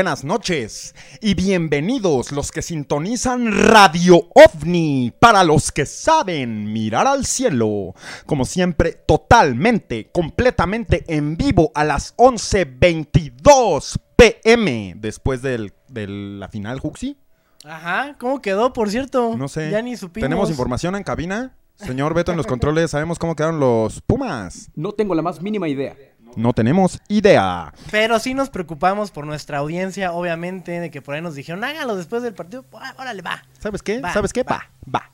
[0.00, 7.26] buenas noches y bienvenidos los que sintonizan Radio OVNI para los que saben mirar al
[7.26, 7.92] cielo.
[8.24, 16.80] Como siempre, totalmente, completamente en vivo a las 11.22 pm después del, de la final,
[16.80, 17.18] Juxi.
[17.64, 19.36] Ajá, ¿cómo quedó, por cierto?
[19.36, 19.70] No sé.
[19.70, 20.24] Ya ni supimos.
[20.24, 21.54] ¿Tenemos información en cabina?
[21.76, 24.70] Señor Beto en los controles, ¿sabemos cómo quedaron los Pumas?
[24.74, 25.94] No tengo la más mínima idea.
[26.36, 27.72] No tenemos idea.
[27.90, 31.96] Pero sí nos preocupamos por nuestra audiencia, obviamente, de que por ahí nos dijeron, hágalo
[31.96, 32.64] después del partido.
[32.74, 33.42] Ah, Órale, va.
[33.58, 34.00] ¿Sabes qué?
[34.00, 34.42] Va, ¿Sabes qué?
[34.42, 34.70] va.
[34.92, 35.10] Va.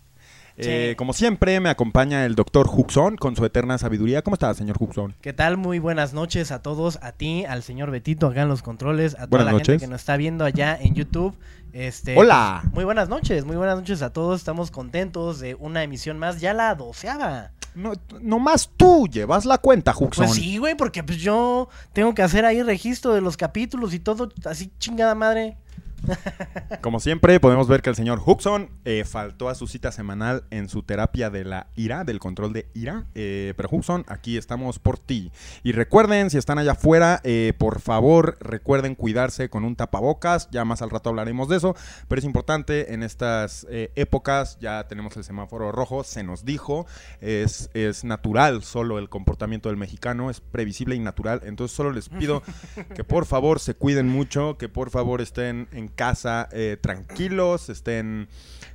[0.59, 4.23] Eh, como siempre, me acompaña el doctor Huxon con su eterna sabiduría.
[4.23, 5.15] ¿Cómo está, señor Huxon?
[5.21, 5.59] ¿Qué tal?
[5.59, 9.27] Muy buenas noches a todos, a ti, al señor Betito acá en los controles, a
[9.27, 9.67] toda Buenas la noches.
[9.67, 11.37] gente que nos está viendo allá en YouTube.
[11.75, 12.61] Este, Hola.
[12.63, 14.41] pues, muy buenas noches, muy buenas noches a todos.
[14.41, 17.51] Estamos contentos de una emisión más, ya la doceava.
[17.77, 17.93] No,
[18.23, 20.25] nomás tú llevas la cuenta, Huxon.
[20.25, 24.01] Pues sí, güey, porque pues yo tengo que hacer ahí registro de los capítulos y
[24.01, 25.59] todo, así chingada madre.
[26.83, 30.69] Como siempre, podemos ver que el señor Huxon eh, faltó a su cita semanal en
[30.69, 33.07] su terapia de la ira, del control de ira.
[33.15, 35.33] Eh, pero Huxon, aquí estamos por ti.
[35.63, 40.49] Y recuerden, si están allá afuera, eh, por favor, recuerden cuidarse con un tapabocas.
[40.51, 41.75] Ya más al rato hablaremos de eso.
[42.09, 46.87] Pero es importante en estas épocas, ya tenemos el semáforo rojo, se nos dijo,
[47.21, 51.41] es, es natural solo el comportamiento del mexicano, es previsible y natural.
[51.45, 52.43] Entonces solo les pido
[52.95, 58.29] que por favor se cuiden mucho, que por favor estén en casa eh, tranquilos, estén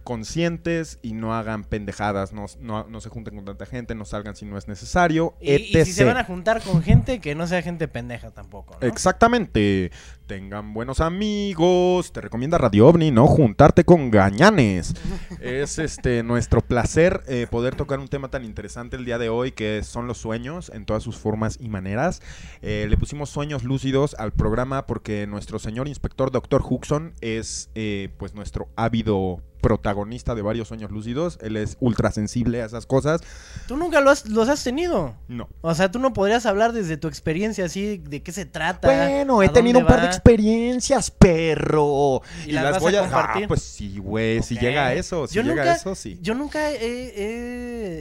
[0.03, 4.35] conscientes y no hagan pendejadas, no, no- no se junten con tanta gente, no salgan
[4.35, 7.62] si no es necesario, Y, si se van a juntar con gente, que no sea
[7.62, 8.88] gente pendeja tampoco, ¿no?
[8.88, 9.91] Exactamente.
[10.28, 12.13] Tengan buenos amigos.
[12.13, 13.28] Te recomienda Radio OVNI, ¿no?
[13.28, 14.94] Juntarte con gañanes.
[15.41, 19.51] es este nuestro placer eh, poder tocar un tema tan interesante el día de hoy
[19.51, 22.22] que son los sueños en todas sus formas y maneras.
[22.61, 26.61] Eh, le pusimos sueños lúcidos al programa porque nuestro señor inspector Dr.
[26.67, 31.38] Huxon es eh, pues nuestro ávido protagonista de varios sueños lúcidos.
[31.41, 33.22] Él es ultra sensible a esas cosas.
[33.67, 35.16] Tú nunca lo has- los has tenido.
[35.27, 35.47] No.
[35.61, 38.88] O sea, tú no podrías hablar desde tu experiencia así, de qué se trata.
[38.88, 42.22] Bueno, he tenido un par de experiencias, perro.
[42.45, 43.44] ¿Y las vas a compartir?
[43.45, 44.41] Ah, pues sí, güey.
[44.44, 46.19] Si llega a eso, si Yo llega nunca- a eso, sí.
[46.22, 46.75] Yo nunca he,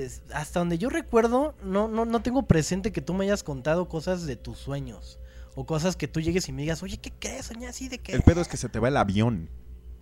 [0.04, 3.88] he- hasta donde yo recuerdo, no, no, no tengo presente que tú me hayas contado
[3.88, 5.18] cosas de tus sueños.
[5.56, 7.46] O cosas que tú llegues y me digas, oye, ¿qué crees?
[7.46, 8.12] Soñé así de qué.
[8.12, 9.50] El pedo es que se te va el avión,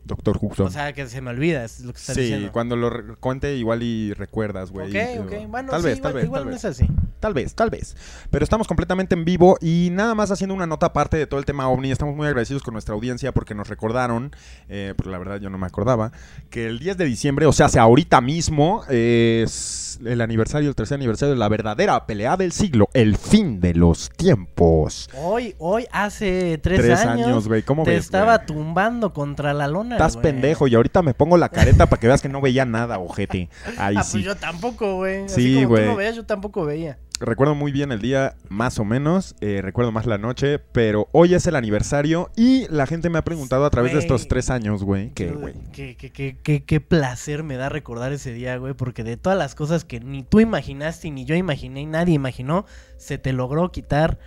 [0.04, 0.66] doctor Huxon.
[0.66, 2.50] O sea, que se me olvida, es lo que estás sí, diciendo.
[2.52, 4.88] cuando lo cuente igual y recuerdas, güey.
[4.88, 5.48] Ok, y- ok.
[5.48, 6.64] Bueno, tal sí, vez, igual, tal vez, igual tal no vez.
[6.64, 6.86] es así.
[7.20, 7.96] Tal vez, tal vez.
[8.30, 11.46] Pero estamos completamente en vivo y nada más haciendo una nota aparte de todo el
[11.46, 11.90] tema OVNI.
[11.90, 14.30] Estamos muy agradecidos con nuestra audiencia porque nos recordaron,
[14.68, 16.12] eh, porque la verdad yo no me acordaba,
[16.48, 20.76] que el 10 de diciembre, o sea, hace ahorita mismo, eh, es el aniversario, el
[20.76, 25.10] tercer aniversario de la verdadera pelea del siglo, el fin de los tiempos.
[25.16, 27.62] Hoy, hoy, hace tres, Tres años, güey.
[27.62, 29.87] ¿Cómo te ves, estaba tumbando contra la lona.
[29.92, 30.22] Estás güey.
[30.22, 33.48] pendejo y ahorita me pongo la careta para que veas que no veía nada, ojete.
[33.78, 34.12] Ahí Ah, sí.
[34.18, 35.24] pues yo tampoco, güey.
[35.24, 35.84] Así Sí, como güey.
[35.84, 36.98] tú no veías, yo tampoco veía.
[37.20, 39.34] Recuerdo muy bien el día, más o menos.
[39.40, 43.24] eh, recuerdo más la noche, pero hoy es el aniversario y la gente me ha
[43.24, 45.10] preguntado a través de estos tres años, güey.
[45.14, 45.54] Que, güey.
[45.72, 49.36] Qué, qué- qué- qué- qué placer me da recordar ese día, güey, porque de todas
[49.36, 52.66] las cosas que ni tú imaginaste, ni yo imaginé, nadie imaginó,
[52.98, 54.20] se te logró quitar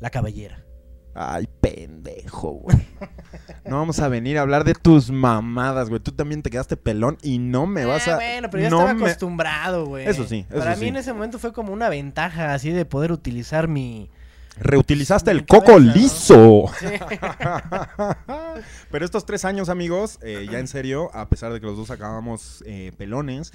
[0.00, 0.64] la cabellera.
[1.14, 2.76] Ay, pendejo, güey.
[3.66, 6.00] No vamos a venir a hablar de tus mamadas, güey.
[6.00, 8.16] Tú también te quedaste pelón y no me vas Ah, a.
[8.16, 10.06] Bueno, pero ya no estaba me- acostumbrado, güey.
[10.06, 10.82] Eso sí, eso Para sí.
[10.82, 14.10] mí en ese momento fue como una ventaja así de poder utilizar mi...
[14.56, 16.66] Reutilizaste Mi el coco liso.
[16.78, 16.86] Sí.
[18.90, 21.90] Pero estos tres años, amigos, eh, ya en serio, a pesar de que los dos
[21.90, 23.52] acabamos eh, pelones,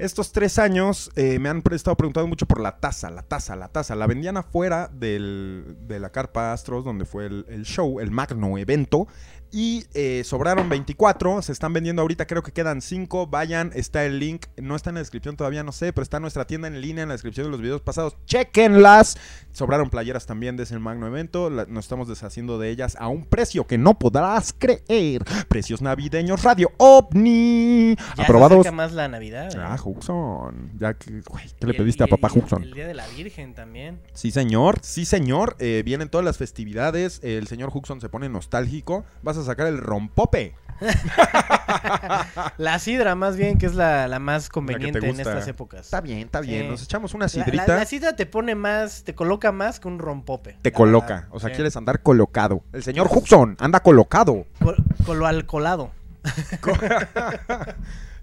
[0.00, 3.68] estos tres años eh, me han estado preguntando mucho por la taza, la taza, la
[3.68, 3.94] taza.
[3.94, 8.58] La vendían afuera del- de la carpa Astros, donde fue el, el show, el magno
[8.58, 9.06] evento.
[9.52, 13.26] Y eh, sobraron 24, se están vendiendo ahorita, creo que quedan 5.
[13.26, 16.46] Vayan, está el link, no está en la descripción todavía, no sé, pero está nuestra
[16.46, 18.16] tienda en línea en la descripción de los videos pasados.
[18.26, 19.16] Chequenlas.
[19.52, 23.24] Sobraron playeras también de ese magno evento, la- nos estamos deshaciendo de ellas a un
[23.24, 25.24] precio que no podrás creer.
[25.48, 27.96] Precios navideños, Radio OVNI.
[28.16, 28.64] Ya Aprobados.
[28.64, 29.50] se más la Navidad.
[29.58, 29.80] Ah, ¿eh?
[29.82, 30.70] Huxon.
[30.78, 32.62] Ya que, güey, ¿qué le el- pediste a y- papá y el- Huxon?
[32.62, 34.00] El Día de la Virgen también.
[34.14, 34.78] Sí, señor.
[34.82, 35.56] Sí, señor.
[35.58, 37.18] Eh, vienen todas las festividades.
[37.24, 39.04] El señor Huxon se pone nostálgico.
[39.22, 40.54] Vas a sacar el rompope.
[42.56, 45.82] La sidra, más bien, que es la, la más conveniente en estas épocas.
[45.82, 46.62] Está bien, está bien.
[46.62, 46.68] Sí.
[46.68, 47.66] Nos echamos una sidrita.
[47.66, 50.56] La, la sidra te pone más, te coloca más que un rompope.
[50.62, 51.28] te coloca.
[51.30, 51.56] O sea, Sí.
[51.56, 52.62] quieres andar colocado.
[52.72, 54.46] El señor Huxon anda colocado.
[54.62, 55.90] Col- con lo alcoholado.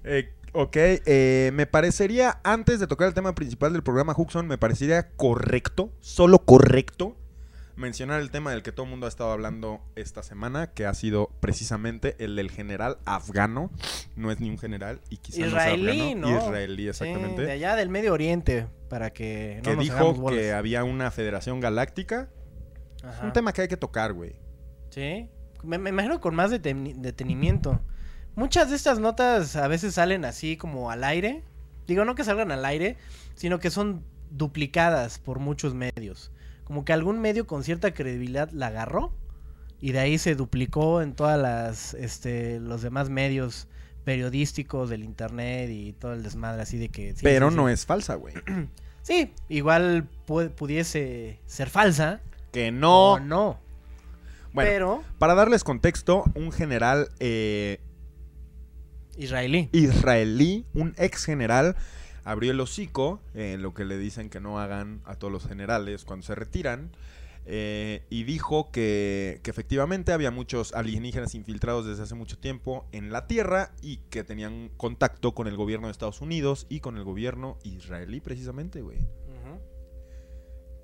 [0.10, 4.58] Eh, ok, eh, me parecería, antes de tocar el tema principal del programa Huxon, me
[4.58, 7.18] parecería correcto, solo correcto,
[7.78, 10.94] mencionar el tema del que todo el mundo ha estado hablando esta semana, que ha
[10.94, 13.72] sido precisamente el del general afgano.
[14.16, 16.40] No es ni un general y quizá Israelí, no afgano.
[16.40, 16.46] ¿no?
[16.48, 17.42] Israelí, Sí, exactamente.
[17.44, 21.60] de allá del Medio Oriente, para que no que nos dijo que había una federación
[21.60, 22.30] galáctica.
[22.98, 24.36] Es un tema que hay que tocar, güey.
[24.90, 25.30] Sí,
[25.64, 27.80] me, me imagino con más deten- detenimiento.
[28.36, 31.44] Muchas de estas notas a veces salen así como al aire.
[31.88, 32.98] Digo, no que salgan al aire,
[33.36, 36.32] sino que son duplicadas por muchos medios.
[36.68, 39.14] Como que algún medio con cierta credibilidad la agarró
[39.80, 43.68] y de ahí se duplicó en todas las este los demás medios
[44.04, 47.74] periodísticos del internet y todo el desmadre así de que sí, Pero sí, no sí.
[47.74, 48.34] es falsa, güey.
[49.02, 52.20] Sí, igual pu- pudiese ser falsa
[52.52, 53.20] Que o no.
[53.22, 53.60] no,
[54.52, 57.80] Bueno, pero para darles contexto, un general eh,
[59.18, 59.70] israelí.
[59.72, 61.78] israelí, un ex general,
[62.28, 66.04] abrió el hocico, eh, lo que le dicen que no hagan a todos los generales
[66.04, 66.92] cuando se retiran,
[67.46, 73.14] eh, y dijo que, que efectivamente había muchos alienígenas infiltrados desde hace mucho tiempo en
[73.14, 77.06] la Tierra y que tenían contacto con el gobierno de Estados Unidos y con el
[77.06, 78.98] gobierno israelí precisamente, güey.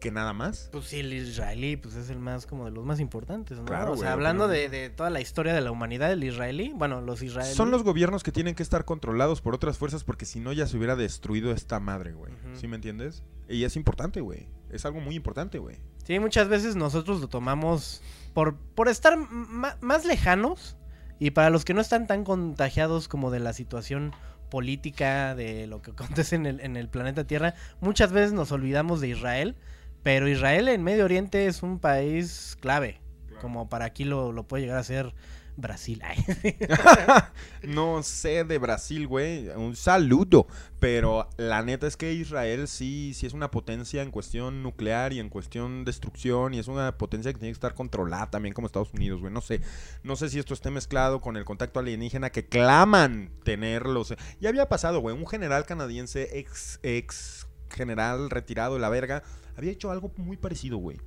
[0.04, 0.68] Que nada más.
[0.74, 3.64] Pues sí, el israelí, pues es el más como de los más importantes, ¿no?
[3.64, 6.24] Claro, o sea, güey, hablando pero- de, de toda la historia de la humanidad, el
[6.26, 7.56] israelí, bueno, los israelíes.
[7.56, 10.68] Son los gobiernos que tienen que estar controlados por otras fuerzas porque si no ya
[10.68, 12.34] se hubiera destruido esta madre, güey.
[12.54, 13.24] ¿Sí me entiendes?
[13.48, 14.46] Y es importante, güey.
[14.70, 15.78] Es algo muy importante, güey.
[16.06, 18.02] Sí, muchas veces nosotros lo tomamos
[18.34, 20.76] por, por estar más lejanos
[21.18, 24.14] y para los que no están tan contagiados como de la situación
[24.50, 29.02] política, de lo que acontece en el, en el planeta Tierra, muchas veces nos olvidamos
[29.02, 29.56] de Israel,
[30.04, 33.00] pero Israel en Medio Oriente es un país clave,
[33.42, 35.14] como para aquí lo, lo puede llegar a ser
[35.56, 36.02] Brasil.
[36.04, 36.18] Ay.
[37.64, 39.48] No sé de Brasil, güey.
[39.50, 40.48] Un saludo.
[40.80, 45.20] Pero la neta es que Israel sí, sí es una potencia en cuestión nuclear y
[45.20, 46.54] en cuestión destrucción.
[46.54, 49.32] Y es una potencia que tiene que estar controlada también como Estados Unidos, güey.
[49.32, 49.62] No sé.
[50.04, 54.14] No sé si esto esté mezclado con el contacto alienígena que claman tenerlos.
[54.42, 55.16] Ya había pasado, güey.
[55.16, 59.24] Un general canadiense, ex, ex general retirado de la verga,
[59.56, 60.98] había hecho algo muy parecido, güey.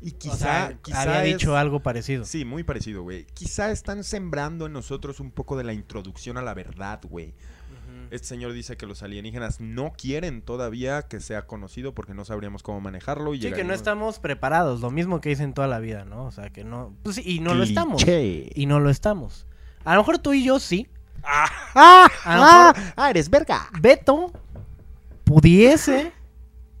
[0.00, 2.24] Y quizá, O sea, quizá había es- dicho algo parecido.
[2.26, 3.24] Sí, muy parecido, güey.
[3.32, 7.32] Quizá están sembrando en nosotros un poco de la introducción a la verdad, güey.
[8.10, 12.62] Este señor dice que los alienígenas no quieren todavía que sea conocido porque no sabríamos
[12.62, 13.34] cómo manejarlo.
[13.34, 16.26] Y Sí, que no estamos preparados, lo mismo que dicen toda la vida, ¿no?
[16.26, 16.94] O sea, que no...
[17.02, 18.04] Pues y no lo estamos.
[18.06, 19.46] Y no lo estamos.
[19.84, 20.86] A lo mejor tú y yo sí.
[21.24, 21.48] ¡Ah!
[21.74, 22.08] ¡Ah!
[22.24, 22.72] ¡Ah!
[22.74, 23.68] mejor- ¡Ah, eres verga!
[23.80, 24.30] Beto
[25.24, 26.12] pudiese,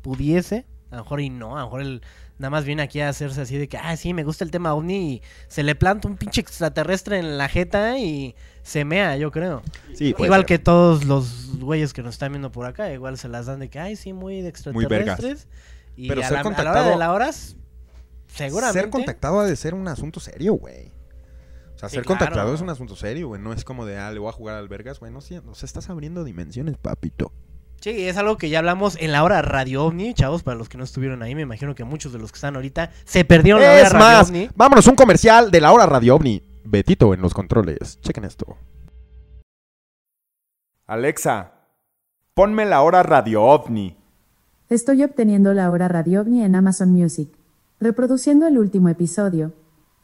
[0.02, 2.02] pudiese, a lo mejor y no, a lo mejor él
[2.38, 4.74] nada más viene aquí a hacerse así de que, ah, sí, me gusta el tema
[4.74, 9.30] ovni y se le planta un pinche extraterrestre en la jeta y se mea, yo
[9.30, 9.62] creo.
[9.94, 10.46] Sí, igual ser.
[10.46, 13.68] que todos los güeyes que nos están viendo por acá, igual se las dan de
[13.70, 15.46] que, ay, sí, muy de Muy extraterrestres.
[15.96, 17.56] Y Pero a, ser la, a la hora contactado- de la hora, s-
[18.26, 18.80] seguramente.
[18.80, 20.90] Ser contactado ha de ser un asunto serio, güey.
[21.74, 22.18] O sea, Sí, ser claro.
[22.18, 23.40] contactado es un asunto serio, güey.
[23.40, 25.12] No es como de, ah, le voy a jugar al vergas, güey.
[25.12, 27.32] No, sí, no se estás abriendo dimensiones, papito.
[27.84, 30.78] Sí, es algo que ya hablamos en la hora Radio OVNI, chavos, para los que
[30.78, 33.72] no estuvieron ahí, me imagino que muchos de los que están ahorita se perdieron la
[33.72, 34.50] hora Radio OVNI.
[34.56, 36.42] vámonos un comercial de la hora Radio OVNI.
[36.64, 38.00] Betito en los controles.
[38.00, 38.56] Chequen esto.
[40.86, 41.52] Alexa,
[42.32, 43.98] ponme la hora Radio OVNI.
[44.70, 47.28] Estoy obteniendo la hora Radio OVNI en Amazon Music.
[47.80, 49.52] Reproduciendo el último episodio.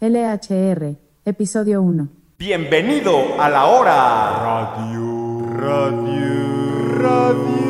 [0.03, 2.09] LHR, episodio 1.
[2.37, 6.11] Bienvenido a la hora Radio Radio
[7.09, 7.70] OVNI.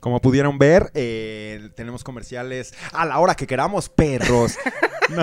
[0.00, 4.56] Como pudieron ver, eh, tenemos comerciales a la hora que queramos, perros.
[5.10, 5.22] no,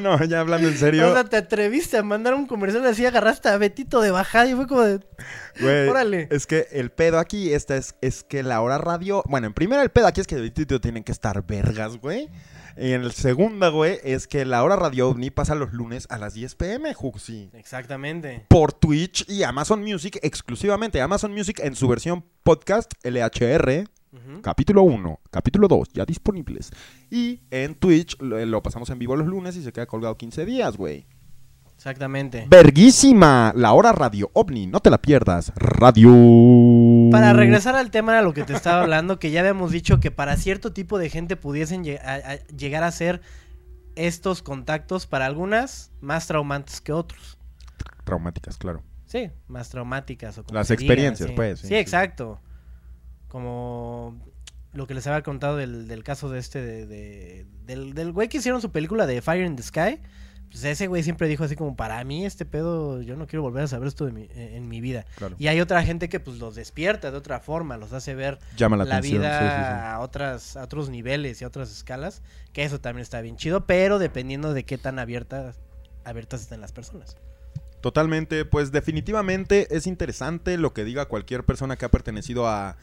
[0.18, 1.10] no, ya hablando en serio.
[1.10, 4.54] O sea, te atreviste a mandar un comercial así, agarraste a Betito de bajada y
[4.54, 5.00] fue como de...
[5.60, 6.28] Güey, órale.
[6.30, 9.22] Es que el pedo aquí esta es, es que la hora radio.
[9.28, 12.28] Bueno, en primera, el pedo aquí es que Betito tienen que estar vergas, güey.
[12.76, 16.18] Y en el segunda, güey, es que la hora radio ovni pasa los lunes a
[16.18, 17.50] las 10 pm, Juxi.
[17.54, 18.46] Exactamente.
[18.48, 21.00] Por Twitch y Amazon Music exclusivamente.
[21.00, 23.88] Amazon Music en su versión podcast LHR,
[24.42, 26.70] Capítulo 1, capítulo 2, ya disponibles.
[27.10, 30.46] Y en Twitch lo, lo pasamos en vivo los lunes y se queda colgado 15
[30.46, 31.06] días, güey.
[31.76, 32.46] Exactamente.
[32.48, 35.52] Verguísima, la hora radio ovni, no te la pierdas.
[35.54, 36.10] Radio.
[37.12, 40.10] Para regresar al tema de lo que te estaba hablando, que ya habíamos dicho que
[40.10, 43.20] para cierto tipo de gente pudiesen lle- a- a- llegar a ser
[43.94, 47.38] estos contactos, para algunas más traumantes que otros.
[48.04, 48.82] Traumáticas, claro.
[49.06, 51.34] Sí, más traumáticas o como Las diga, experiencias, sí.
[51.36, 51.76] pues, Sí, sí, sí.
[51.76, 52.40] exacto.
[53.28, 54.18] Como
[54.72, 58.28] lo que les había contado del, del caso de este, de, de- del, del güey
[58.28, 60.00] que hicieron su película de Fire in the Sky.
[60.50, 63.64] pues ese güey siempre dijo así como, para mí este pedo, yo no quiero volver
[63.64, 65.04] a saber esto de mi- en, en mi vida.
[65.16, 65.36] Claro.
[65.38, 68.76] Y hay otra gente que pues los despierta de otra forma, los hace ver Llama
[68.76, 69.20] la, la, atención.
[69.22, 69.86] vida sí, sí, sí.
[69.92, 73.66] a otras a otros niveles y a otras escalas, que eso también está bien chido,
[73.66, 75.58] pero dependiendo de qué tan abiertas
[76.04, 77.16] abiertas estén las personas.
[77.82, 82.76] Totalmente, pues definitivamente es interesante lo que diga cualquier persona que ha pertenecido a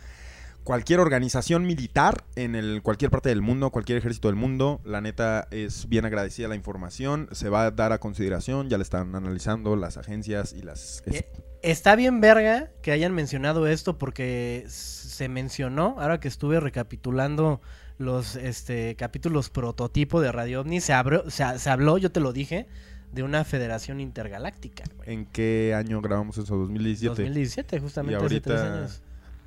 [0.65, 4.81] cualquier organización militar en el, cualquier parte del mundo, cualquier ejército del mundo.
[4.83, 8.81] La neta es bien agradecida la información, se va a dar a consideración, ya la
[8.83, 11.01] están analizando las agencias y las...
[11.05, 11.23] Eh,
[11.61, 17.61] Está bien verga que hayan mencionado esto porque se mencionó, ahora que estuve recapitulando
[17.97, 22.33] los este capítulos prototipo de Radio OVNI, se, abrió- se, se habló, yo te lo
[22.33, 22.67] dije,
[23.11, 24.83] de una federación intergaláctica.
[24.97, 25.13] güey.
[25.13, 26.55] ¿En qué año grabamos eso?
[26.57, 27.07] 2017.
[27.23, 29.01] 2017, justamente Y hace tres ahorita años.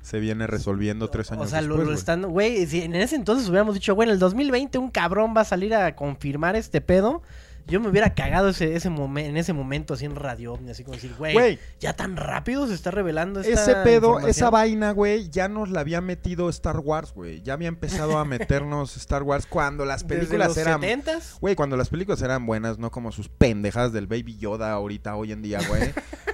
[0.09, 1.97] Se viene resolviendo tres años O sea, lo- después, lo, güey.
[1.97, 5.41] están, güey, si en ese entonces hubiéramos dicho, güey, en el 2020 un cabrón va
[5.41, 7.21] a salir a confirmar este pedo.
[7.69, 10.83] Yo me hubiera cagado ese, ese momen- en ese momento así en Radio OVNI, así
[10.83, 14.91] como decir, güey, Güey, ya tan rápido se está revelando esta ese pedo, esa vaina,
[14.91, 17.41] güey, ya nos la había metido Star Wars, güey.
[17.41, 20.81] Ya había empezado a meternos Star Wars cuando las Desde películas los eran...
[20.81, 21.39] 70s.
[21.39, 25.31] Güey, cuando las películas eran buenas, no como sus pendejas del Baby Yoda ahorita, hoy
[25.31, 25.93] en día, güey.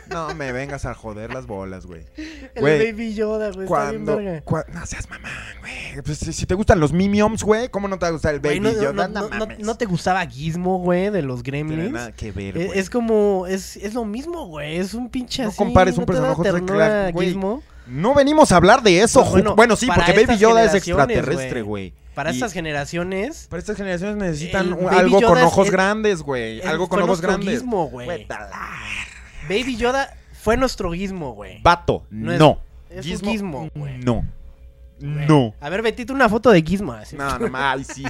[0.10, 2.06] No me vengas a joder las bolas, güey.
[2.16, 4.18] El Güey, Baby Yoda, güey, está bien Cuando...
[4.18, 4.46] verga.
[4.46, 6.02] cua- no seas mamán, güey.
[6.04, 8.60] Pues, si, te gustan los Minions, güey, ¿cómo no te va a gustar el Baby
[8.60, 9.08] Güey, no, no, Yoda?
[9.08, 9.60] no, No, no- mames.
[9.60, 11.92] no te gustaba Gizmo, güey, de los tiene Gremlins?
[11.92, 12.80] nada que ver, güey.
[12.80, 15.58] Es como, es, es lo mismo, güey, es un pinche No así.
[15.58, 17.28] compares un ¿no te da personaje de ternura Clark, güey.
[17.28, 17.64] Gizmo?
[17.88, 21.62] No venimos a hablar de eso, No, bueno, bueno, sí, porque Baby Yoda es extraterrestre,
[21.62, 21.94] güey.
[22.16, 26.22] Para Y- estas generaciones, Para estas generaciones necesitan un- algo Yoda con ojos es- grandes,
[26.22, 26.62] güey.
[26.62, 27.60] Algo con ojos grandes.
[27.60, 28.26] Gizmo, güey.
[29.50, 31.62] Baby Yoda fue nuestro Gizmo, güey.
[31.62, 32.60] Vato, No no.
[32.90, 33.98] es- es un Gizmo, güey.
[34.00, 34.26] No.
[35.00, 35.28] Güey.
[35.28, 35.54] No.
[35.60, 36.96] A ver, Betito, una foto de Gizmo.
[37.18, 38.04] No, no más, sí.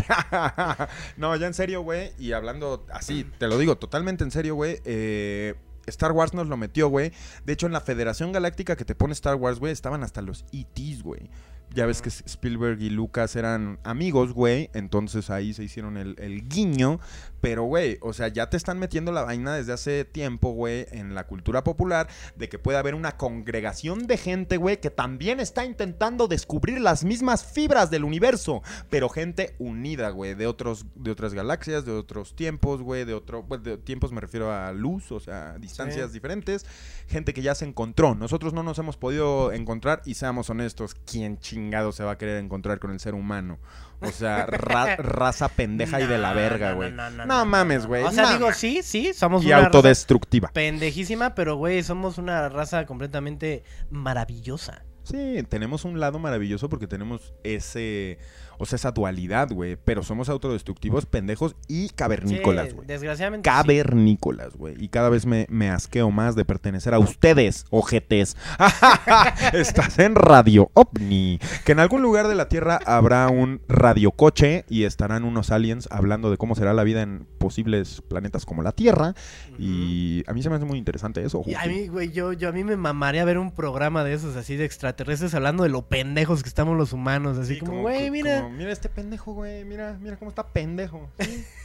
[1.17, 2.11] no, ya en serio, güey.
[2.19, 4.79] Y hablando así, te lo digo totalmente en serio, güey.
[4.85, 5.55] eh,
[5.87, 7.11] Star Wars nos lo metió, güey.
[7.45, 10.45] De hecho, en la Federación Galáctica que te pone Star Wars, güey, estaban hasta los
[10.51, 11.29] ETs, güey.
[11.75, 14.69] Ya ves que Spielberg y Lucas eran amigos, güey.
[14.73, 16.99] Entonces ahí se hicieron el, el guiño.
[17.41, 21.13] Pero, güey, o sea, ya te están metiendo la vaina desde hace tiempo, güey, en
[21.13, 25.63] la cultura popular, de que puede haber una congregación de gente, güey, que también está
[25.63, 28.63] intentando descubrir las mismas fibras del universo.
[28.89, 33.45] Pero gente unida, güey, de otros, de otras galaxias, de otros tiempos, güey, de otro,
[33.45, 36.13] pues, de tiempos me refiero a luz, o sea, distancias Sí.
[36.13, 36.65] diferentes.
[37.07, 38.15] Gente que ya se encontró.
[38.15, 42.37] Nosotros no nos hemos podido encontrar y seamos honestos, ¿quién chingado se va a querer
[42.43, 43.57] encontrar con el ser humano?
[44.01, 46.91] O sea, ra- raza pendeja y de la verga, güey.
[46.91, 48.03] no, no, No, no, mames, güey.
[48.03, 50.49] O sea, digo, sí, sí, somos y una raza autodestructiva.
[50.53, 54.83] pendejísima, pero, güey, somos una raza completamente maravillosa.
[55.03, 58.17] Sí, tenemos un lado maravilloso porque tenemos ese,
[58.57, 59.77] o sea, esa dualidad, güey.
[59.83, 62.87] Pero somos autodestructivos, pendejos y cavernícolas, Sí, güey.
[62.87, 63.49] desgraciadamente.
[63.49, 64.75] Cavernícolas, güey.
[64.83, 68.37] Y cada vez me, me asqueo más de pertenecer a ustedes, ojetes.
[69.53, 71.39] Estás en Radio OVNI.
[71.65, 76.31] Que en algún lugar de la Tierra habrá un radiocoche y estarán unos aliens hablando
[76.31, 79.13] de cómo será la vida en posibles planetas como la Tierra.
[79.57, 81.43] Y a mí se me hace muy interesante eso.
[81.45, 84.35] Y a mí, güey, yo, yo a mí me mamaría ver un programa de esos
[84.35, 87.37] así de extraterrestres hablando de lo pendejos que estamos los humanos.
[87.37, 88.44] Así Sí, como, güey, mira.
[88.45, 89.65] Como, mira este pendejo, güey.
[89.65, 91.09] Mira, mira cómo está pendejo.
[91.19, 91.43] Sí.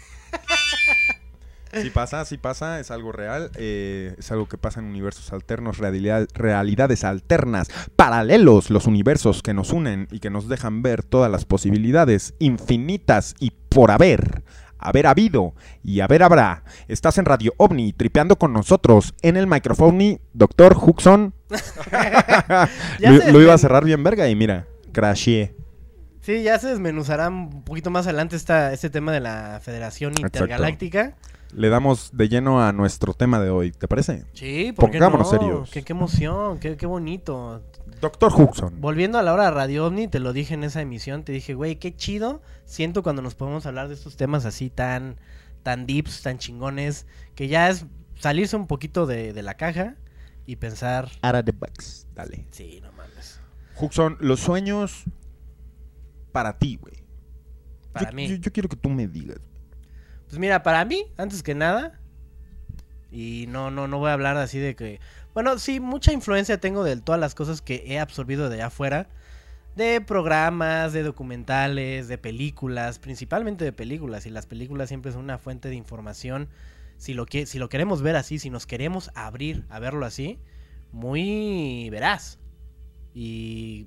[1.72, 5.78] Sí pasa, sí pasa, es algo real, eh, es algo que pasa en universos alternos,
[5.78, 11.30] realidad- realidades alternas, paralelos, los universos que nos unen y que nos dejan ver todas
[11.30, 14.42] las posibilidades infinitas y por haber,
[14.78, 16.64] haber habido y haber habrá.
[16.88, 21.34] Estás en Radio OVNI, tripeando con nosotros en el micrófono, Doctor Huxon.
[22.98, 25.54] Lo, lo iba a cerrar bien verga y mira, crashé.
[26.30, 30.38] Sí, ya se desmenuzará un poquito más adelante esta, este tema de la Federación Exacto.
[30.38, 31.16] Intergaláctica.
[31.52, 34.24] Le damos de lleno a nuestro tema de hoy, ¿te parece?
[34.32, 35.38] Sí, ¿por qué Pongámonos no?
[35.38, 35.70] serios.
[35.72, 37.64] Qué, qué emoción, qué, qué bonito.
[38.00, 38.80] Doctor Huxon.
[38.80, 41.54] Volviendo a la hora de Radio OVNI, te lo dije en esa emisión, te dije,
[41.54, 45.16] güey, qué chido siento cuando nos podemos hablar de estos temas así tan,
[45.64, 47.86] tan deeps, tan chingones, que ya es
[48.20, 49.96] salirse un poquito de, de la caja
[50.46, 52.06] y pensar, Out of the box.
[52.14, 52.46] Dale.
[52.52, 53.40] sí, no mames,
[53.80, 55.06] Huxon, los sueños
[56.30, 56.94] para ti, güey.
[57.92, 58.28] para Yo- mí.
[58.28, 59.38] Yo, yo quiero que tú me digas.
[60.28, 62.00] Pues mira, para mí, antes que nada,
[63.10, 65.00] y no, no, no voy a hablar así de que,
[65.34, 69.08] bueno, sí, mucha influencia tengo de todas las cosas que he absorbido de allá afuera,
[69.74, 75.38] de programas, de documentales, de películas, principalmente de películas, y las películas siempre son una
[75.38, 76.48] fuente de información,
[76.96, 80.38] si lo, que, si lo queremos ver así, si nos queremos abrir a verlo así,
[80.92, 82.38] muy veraz.
[83.14, 83.86] Y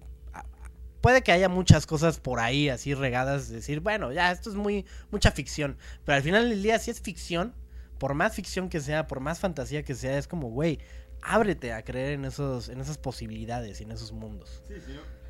[1.04, 4.86] puede que haya muchas cosas por ahí así regadas, decir, bueno, ya esto es muy
[5.12, 7.54] mucha ficción, pero al final del día si es ficción,
[7.98, 10.80] por más ficción que sea, por más fantasía que sea, es como, güey,
[11.22, 14.64] ábrete a creer en, esos, en esas posibilidades y en esos mundos.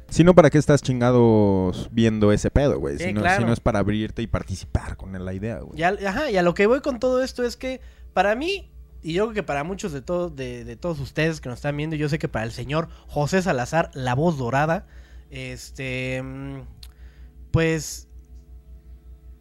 [0.10, 3.00] Si no, ¿para qué estás chingados viendo ese pedo, güey?
[3.00, 3.42] Sí, si, no, claro.
[3.42, 5.82] si no es para abrirte y participar con la idea, güey.
[5.82, 7.82] Ajá, y a lo que voy con todo esto es que
[8.14, 11.50] para mí, y yo creo que para muchos de, todos de, de todos ustedes que
[11.50, 14.86] nos están viendo, yo sé que para el señor José Salazar, la voz dorada,
[15.34, 16.24] este,
[17.52, 18.08] pues,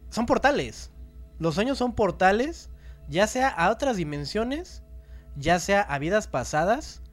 [0.09, 0.91] son portales.
[1.37, 2.71] Los sueños son portales,
[3.09, 4.81] ya sea a otras dimensiones,
[5.35, 7.03] ya sea a vidas pasadas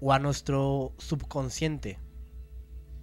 [0.00, 1.98] o a nuestro subconsciente.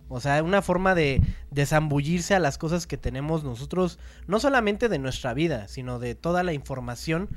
[0.07, 4.99] O sea, una forma de desambullirse a las cosas que tenemos nosotros, no solamente de
[4.99, 7.29] nuestra vida, sino de toda la información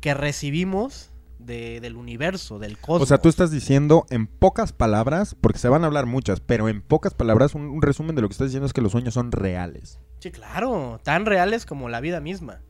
[0.00, 1.10] que recibimos
[1.44, 3.02] de- del universo, del cosmos.
[3.02, 6.68] O sea, tú estás diciendo en pocas palabras, porque se van a hablar muchas, pero
[6.68, 9.14] en pocas palabras, un, un resumen de lo que estás diciendo es que los sueños
[9.14, 10.00] son reales.
[10.20, 12.62] Sí, claro, tan reales como la vida misma.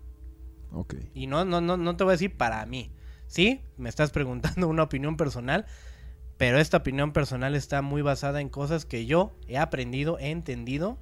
[0.73, 0.95] Ok.
[1.15, 2.93] Y no, no, no, no te voy a decir para mí.
[3.27, 5.67] Sí, me estás preguntando una opinión personal,
[6.37, 10.99] pero esta opinión personal está muy basada en cosas que yo he aprendido, he entendido.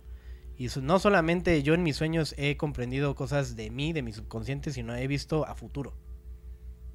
[0.58, 4.70] Y no solamente yo en mis sueños he comprendido cosas de mí, de mi subconsciente,
[4.72, 5.94] sino he visto a futuro.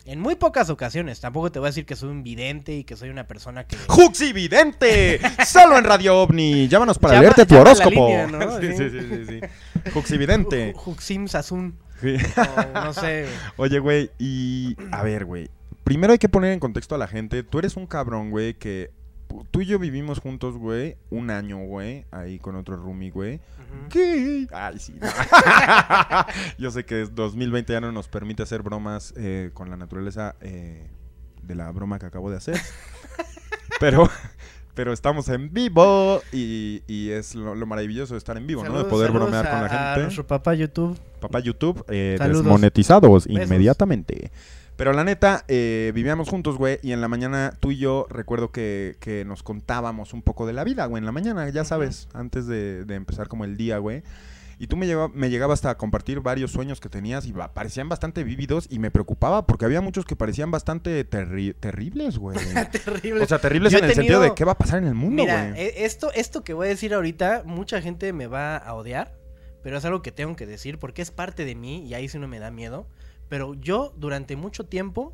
[0.07, 1.19] En muy pocas ocasiones.
[1.19, 3.75] Tampoco te voy a decir que soy un vidente y que soy una persona que...
[3.87, 6.69] Juxi Vidente, solo en Radio OVNI.
[6.69, 7.89] Llámanos para Llama- leerte tu horóscopo.
[8.07, 8.57] línea, ¿no?
[8.61, 8.99] sí, sí, Sí.
[9.01, 9.91] sí, sí.
[9.93, 10.73] Juxi Vidente.
[10.75, 11.27] Juxim.
[11.27, 12.15] Sí.
[12.73, 13.25] o no sé.
[13.57, 15.49] Oye, güey, y a ver, güey.
[15.83, 17.43] Primero hay que poner en contexto a la gente.
[17.43, 18.91] Tú eres un cabrón, güey, que
[19.51, 23.39] tú y yo vivimos juntos, güey, un año, güey, ahí con otro roomie, güey.
[24.51, 24.95] Ay, sí.
[24.99, 25.07] no.
[26.57, 30.35] yo sé que es 2020 ya no nos permite hacer bromas eh, con la naturaleza
[30.41, 30.87] eh,
[31.43, 32.59] de la broma que acabo de hacer.
[33.79, 34.09] Pero,
[34.73, 38.75] pero estamos en vivo y, y es lo, lo maravilloso de estar en vivo, ¿no?
[38.75, 40.01] De poder bromear con a- la A gente.
[40.03, 40.97] nuestro papá YouTube.
[41.19, 43.43] Papá YouTube, eh, desmonetizados Besos.
[43.45, 44.31] inmediatamente.
[44.77, 48.51] Pero la neta, eh, vivíamos juntos, güey, y en la mañana tú y yo recuerdo
[48.51, 52.07] que, que nos contábamos un poco de la vida, güey, en la mañana, ya sabes,
[52.13, 54.03] antes de, de empezar como el día, güey.
[54.59, 57.53] Y tú me, lleva- me llegabas hasta a compartir varios sueños que tenías y va-
[57.53, 62.37] parecían bastante vívidos y me preocupaba porque había muchos que parecían bastante terri- terribles, güey.
[62.85, 63.23] Terrible.
[63.23, 65.23] O sea, terribles Yo en el sentido de qué va a pasar en el mundo,
[65.23, 65.61] Mira, güey.
[65.61, 69.15] e- esto, esto que voy a decir ahorita, mucha gente me va a odiar,
[69.61, 72.17] pero es algo que tengo que decir porque es parte de mí y ahí sí
[72.19, 72.87] no me da miedo.
[73.29, 75.13] Pero yo durante mucho tiempo,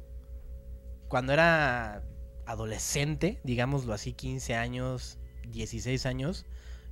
[1.08, 2.04] cuando era
[2.46, 5.18] adolescente, digámoslo así, 15 años,
[5.50, 6.46] 16 años,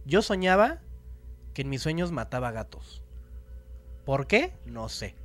[0.05, 0.79] yo soñaba
[1.53, 3.03] que en mis sueños mataba gatos.
[4.05, 4.53] ¿Por qué?
[4.65, 5.15] No sé.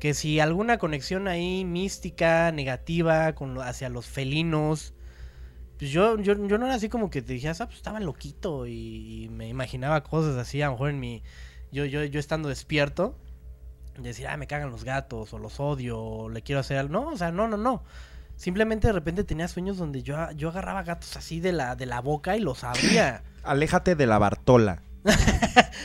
[0.00, 4.92] Que si alguna conexión ahí mística, negativa, con hacia los felinos,
[5.78, 8.66] pues yo, yo, yo no era así como que te dijeras, ah, pues estaba loquito
[8.66, 11.22] y, y me imaginaba cosas así, a lo mejor en mi.
[11.72, 13.18] Yo, yo, yo estando despierto,
[14.02, 16.92] decir, ah, me cagan los gatos, o los odio, o le quiero hacer algo.
[16.92, 17.82] No, o sea, no, no, no.
[18.36, 22.00] Simplemente de repente tenía sueños donde yo, yo agarraba gatos así de la, de la
[22.00, 23.22] boca y los abría.
[23.44, 24.82] Aléjate de la Bartola.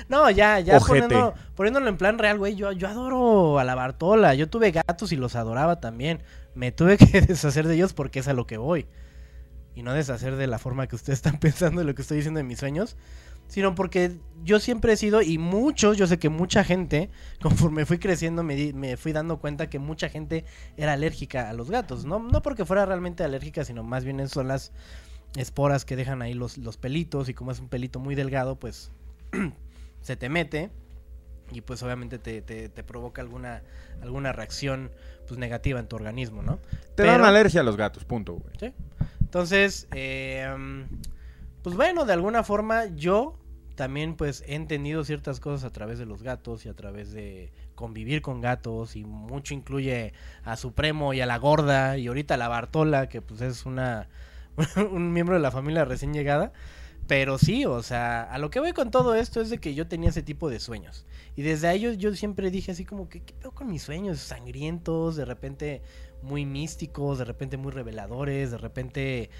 [0.07, 2.55] No, ya, ya poniendo- poniéndolo en plan real, güey.
[2.55, 4.33] Yo, yo adoro a la Bartola.
[4.33, 6.23] Yo tuve gatos y los adoraba también.
[6.55, 8.87] Me tuve que deshacer de ellos porque es a lo que voy.
[9.75, 12.39] Y no deshacer de la forma que ustedes están pensando de lo que estoy diciendo
[12.39, 12.97] en mis sueños.
[13.49, 17.09] Sino porque yo siempre he sido, y muchos, yo sé que mucha gente,
[17.41, 20.45] conforme fui creciendo, me, di- me fui dando cuenta que mucha gente
[20.77, 22.05] era alérgica a los gatos.
[22.05, 24.71] No, no porque fuera realmente alérgica, sino más bien son las
[25.35, 27.27] esporas que dejan ahí los, los pelitos.
[27.27, 28.91] Y como es un pelito muy delgado, pues
[30.01, 30.69] se te mete
[31.51, 33.63] y pues obviamente te, te- te provoca alguna,
[34.03, 34.91] alguna reacción
[35.27, 36.59] pues negativa en tu organismo, ¿no?
[36.95, 38.53] Te dan Pero- alergia a los gatos, punto, güey.
[38.59, 38.73] ¿sí?
[39.21, 40.47] Entonces, eh,
[41.63, 43.37] pues bueno, de alguna forma yo
[43.75, 47.53] también pues he entendido ciertas cosas a través de los gatos y a través de
[47.75, 50.11] convivir con gatos y mucho incluye
[50.43, 54.09] a Supremo y a la gorda y ahorita a la Bartola que pues es una
[54.91, 56.51] un miembro de la familia recién llegada.
[57.07, 59.87] Pero sí, o sea, a lo que voy con todo esto es de que yo
[59.87, 61.07] tenía ese tipo de sueños.
[61.35, 64.19] Y desde ahí yo, siempre dije así como que, ¿qué pedo con mis sueños?
[64.19, 65.81] Sangrientos, de repente
[66.21, 69.31] muy místicos, de repente muy reveladores, de repente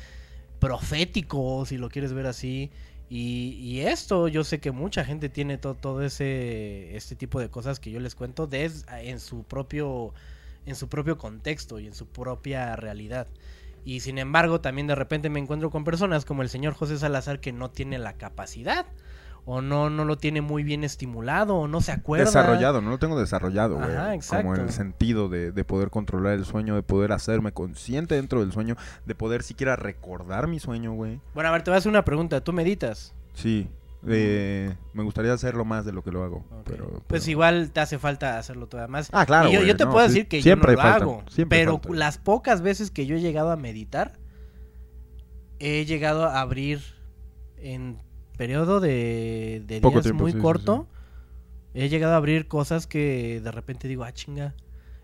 [0.60, 2.72] proféticos, si lo quieres ver así.
[3.12, 7.80] Y, esto, yo sé que mucha gente tiene to- todo ese este tipo de cosas
[7.80, 10.14] que yo les cuento des- en su propio
[10.66, 13.28] en su propio contexto y en su propia realidad.
[13.86, 17.40] Y sin embargo, también de repente me encuentro con personas como el señor José Salazar
[17.40, 18.86] que no tiene la capacidad
[19.46, 22.26] o no no lo tiene muy bien estimulado o no se acuerda.
[22.26, 23.92] Desarrollado, no lo tengo desarrollado, güey.
[23.92, 24.44] Ajá, exacto.
[24.44, 28.42] Como en el sentido de, de poder controlar el sueño, de poder hacerme consciente dentro
[28.42, 28.76] del sueño,
[29.06, 31.20] de poder siquiera recordar mi sueño, güey.
[31.34, 32.42] Bueno, a ver, te voy a hacer una pregunta.
[32.42, 33.14] ¿Tú meditas?
[33.34, 33.68] Sí.
[34.08, 36.46] Eh, me gustaría hacerlo más de lo que lo hago.
[36.64, 39.10] Pero, Pues igual te hace falta hacerlo todavía más.
[39.12, 41.24] Ah, claro, Y yo, te no, puedo decir que siempre yo no lo falta, hago.
[41.30, 41.98] siempre pero falta.
[41.98, 44.14] las pocas veces que yo he llegado a meditar,
[45.60, 46.82] he llegado a abrir
[47.58, 48.00] en
[48.40, 50.88] periodo de, de Poco días tiempo, muy sí, sí, corto.
[51.74, 54.56] He llegado a abrir cosas que de repente digo, ah, chinga.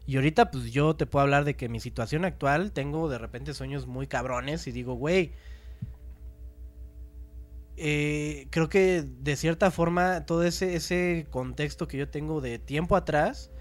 [0.06, 3.54] Y ahorita, pues yo te puedo hablar de que mi situación actual tengo de repente
[3.54, 5.36] sueños muy cabrones y digo, güey.
[7.78, 12.96] eh, creo que de cierta forma todo ese, ese contexto que yo tengo de tiempo
[12.96, 13.52] atrás,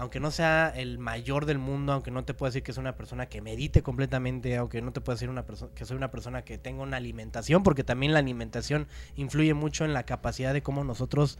[0.00, 2.96] aunque no sea el mayor del mundo, aunque no te pueda decir que soy una
[2.96, 6.56] persona que medite completamente, aunque no te pueda decir una que soy una persona que
[6.56, 11.38] tenga una alimentación, porque también la alimentación influye mucho en la capacidad de cómo nosotros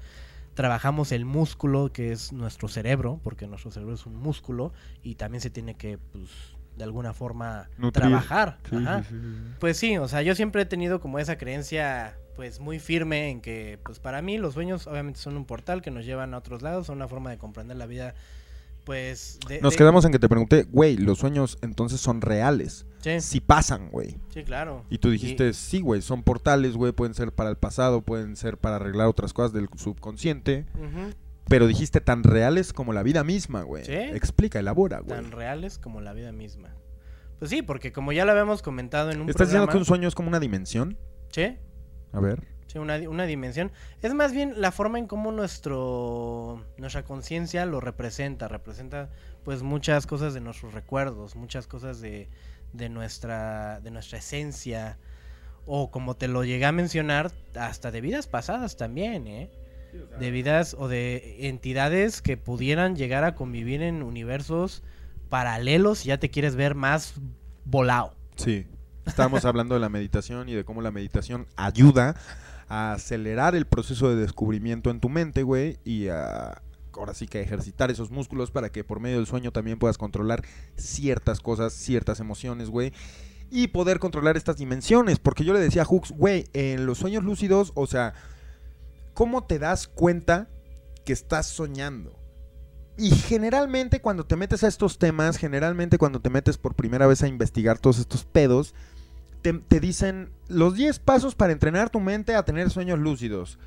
[0.53, 5.41] trabajamos el músculo que es nuestro cerebro, porque nuestro cerebro es un músculo y también
[5.41, 6.29] se tiene que, pues,
[6.77, 8.03] de alguna forma Nutrir.
[8.03, 8.59] trabajar.
[8.69, 9.03] Sí, Ajá.
[9.05, 9.55] sí, sí, sí.
[9.59, 13.41] Pues sí, o sea, yo siempre he tenido como esa creencia pues muy firme en
[13.41, 16.63] que pues para mí los sueños obviamente son un portal que nos llevan a otros
[16.63, 18.15] lados, son una forma de comprender la vida
[18.85, 22.87] pues de, Nos de- quedamos en que te pregunté, güey, los sueños entonces son reales.
[23.01, 24.19] Sí, Si pasan, güey.
[24.33, 24.85] sí, claro.
[24.91, 28.59] Y tú dijiste, sí, güey, son portales, güey, pueden ser para el pasado, pueden ser
[28.59, 30.67] para arreglar otras cosas del subconsciente.
[31.49, 33.85] Pero dijiste tan reales como la vida misma, güey.
[33.85, 33.93] Sí.
[33.95, 35.21] Explica, elabora, güey.
[35.21, 36.75] tan reales como la vida misma.
[37.39, 40.07] Pues sí, porque como ya lo habíamos comentado en un ¿Estás diciendo que un sueño
[40.07, 40.99] es como una dimensión?
[41.33, 41.57] Sí,
[42.13, 42.47] A ver.
[42.71, 43.73] Sí, una, una dimensión.
[44.01, 48.47] Es más bien la forma en cómo nuestro nuestra conciencia lo representa.
[48.47, 49.11] Representa
[49.45, 52.29] pues muchas cosas de nuestros recuerdos, muchas cosas de,
[52.73, 54.99] de nuestra de nuestra esencia.
[55.67, 59.51] O como te lo llegué a mencionar, hasta de vidas pasadas también, ¿eh?
[60.21, 64.85] De vidas o de entidades que pudieran llegar a convivir en universos
[65.29, 67.15] paralelos si ya te quieres ver más
[67.65, 68.15] volado.
[68.37, 68.69] Sí.
[69.07, 72.15] Estábamos hablando de la meditación y de cómo la meditación ayuda
[72.71, 76.63] a acelerar el proceso de descubrimiento en tu mente, güey, y a
[76.99, 80.45] ahora sí que ejercitar esos músculos para que por medio del sueño también puedas controlar
[80.77, 82.93] ciertas cosas, ciertas emociones, güey.
[83.51, 85.19] Y poder controlar estas dimensiones.
[85.19, 88.15] Porque yo le decía a Hooks, güey, en los sueños lúcidos, o sea,
[89.15, 90.49] ¿cómo te das cuenta
[91.05, 92.17] que estás soñando?
[92.97, 97.23] Y generalmente cuando te metes a estos temas, generalmente cuando te metes por primera vez
[97.23, 98.75] a investigar todos estos pedos,
[99.43, 103.59] te, te dicen los 10 pasos para entrenar tu mente a tener sueños lúcidos.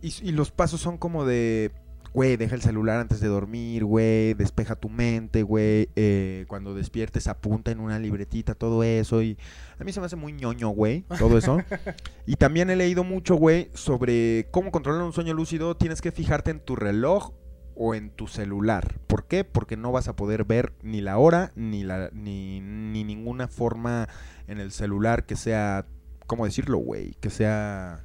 [0.00, 1.70] Y, y los pasos son como de,
[2.12, 7.26] güey, deja el celular antes de dormir, güey, despeja tu mente, güey, eh, cuando despiertes
[7.26, 9.22] apunta en una libretita todo eso.
[9.22, 9.38] Y
[9.78, 11.58] a mí se me hace muy ñoño, güey, todo eso.
[12.26, 15.76] y también he leído mucho, güey, sobre cómo controlar un sueño lúcido.
[15.76, 17.32] Tienes que fijarte en tu reloj
[17.76, 18.98] o en tu celular.
[19.06, 19.44] ¿Por qué?
[19.44, 24.08] Porque no vas a poder ver ni la hora ni la ni, ni ninguna forma
[24.46, 25.86] en el celular que sea,
[26.26, 27.14] ¿cómo decirlo, güey?
[27.20, 28.04] Que sea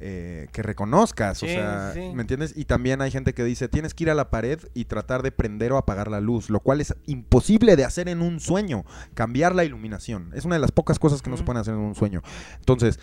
[0.00, 2.12] eh, que reconozcas, o sea, sí.
[2.14, 2.52] ¿me entiendes?
[2.56, 5.32] Y también hay gente que dice, tienes que ir a la pared y tratar de
[5.32, 8.84] prender o apagar la luz, lo cual es imposible de hacer en un sueño,
[9.14, 10.30] cambiar la iluminación.
[10.34, 12.22] Es una de las pocas cosas que no se pueden hacer en un sueño.
[12.60, 13.00] Entonces,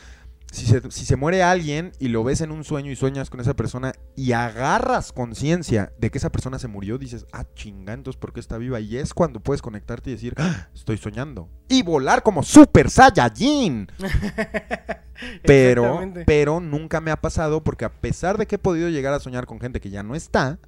[0.56, 3.40] si se, si se muere alguien y lo ves en un sueño y sueñas con
[3.40, 8.20] esa persona y agarras conciencia de que esa persona se murió, dices, ah, chinga, entonces
[8.20, 8.80] ¿por qué está viva?
[8.80, 11.50] Y es cuando puedes conectarte y decir, "Ah, estoy soñando.
[11.68, 13.88] Y volar como Super Saiyajin.
[15.44, 19.20] Pero, pero nunca me ha pasado porque a pesar de que he podido llegar a
[19.22, 20.60] soñar con gente que ya no está,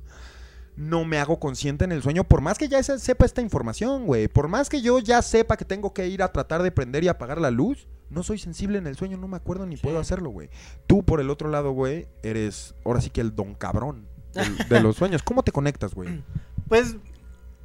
[0.77, 4.05] no me hago consciente en el sueño, por más que ya se- sepa esta información,
[4.05, 4.27] güey.
[4.29, 7.07] Por más que yo ya sepa que tengo que ir a tratar de prender y
[7.09, 9.83] apagar la luz, no soy sensible en el sueño, no me acuerdo ni Sí.
[9.83, 10.49] puedo hacerlo, güey.
[10.85, 14.81] Tú, por el otro lado, güey, eres ahora sí que el don cabrón del- de
[14.81, 15.23] los sueños.
[15.23, 16.23] ¿Cómo te conectas, güey?
[16.69, 16.95] Pues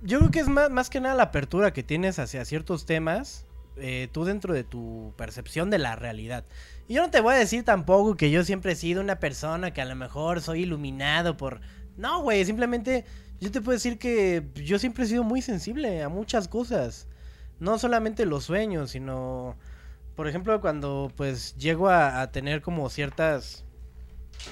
[0.02, 3.46] yo creo que es más, más que nada la apertura que tienes hacia ciertos temas,
[3.76, 6.44] eh, tú dentro de tu percepción de la realidad.
[6.88, 9.72] Y yo no te voy a decir tampoco que yo siempre he sido una persona
[9.72, 11.60] que a lo mejor soy iluminado por...
[11.96, 13.04] No, güey, simplemente
[13.40, 17.06] yo te puedo decir que yo siempre he sido muy sensible a muchas cosas.
[17.60, 19.56] No solamente los sueños, sino...
[20.16, 23.64] Por ejemplo, cuando pues llego a, a tener como ciertas...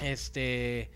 [0.01, 0.89] Este...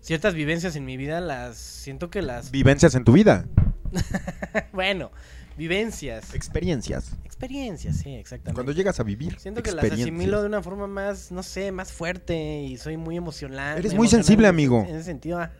[0.00, 3.44] Ciertas vivencias en mi vida, las siento que las Vivencias en tu vida,
[4.72, 5.10] bueno,
[5.56, 7.12] vivencias, experiencias.
[7.24, 8.54] experiencias, sí, exactamente.
[8.54, 11.92] Cuando llegas a vivir, Siento que las asimilo de una forma más, no sé, más
[11.92, 13.78] fuerte y soy muy emocional.
[13.78, 14.84] Eres muy sensible, amigo.
[14.88, 15.38] En ese sentido.
[15.40, 15.50] ah.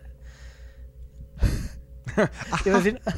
[2.64, 3.00] Te iba a decir,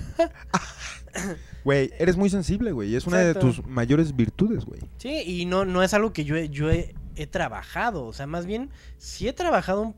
[1.64, 2.94] Güey, eres muy sensible, güey.
[2.94, 3.46] Es una Exacto.
[3.48, 4.81] de tus mayores virtudes, güey.
[4.98, 8.04] sí, y no, no es algo que yo, he, yo he, he trabajado.
[8.07, 9.94] O sea, más bien, sí he trabajado un-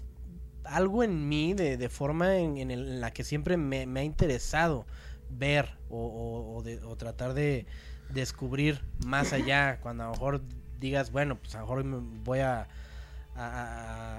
[0.64, 4.00] algo en mí de, de forma en, en el- en la que siempre me, me
[4.00, 4.87] ha interesado
[5.30, 7.66] ver o, o- o de- o tratar de
[8.09, 9.78] descubrir más allá.
[9.80, 10.42] Cuando a lo mejor
[10.80, 12.68] digas, bueno, pues a lo mejor me voy a,
[13.37, 13.46] a,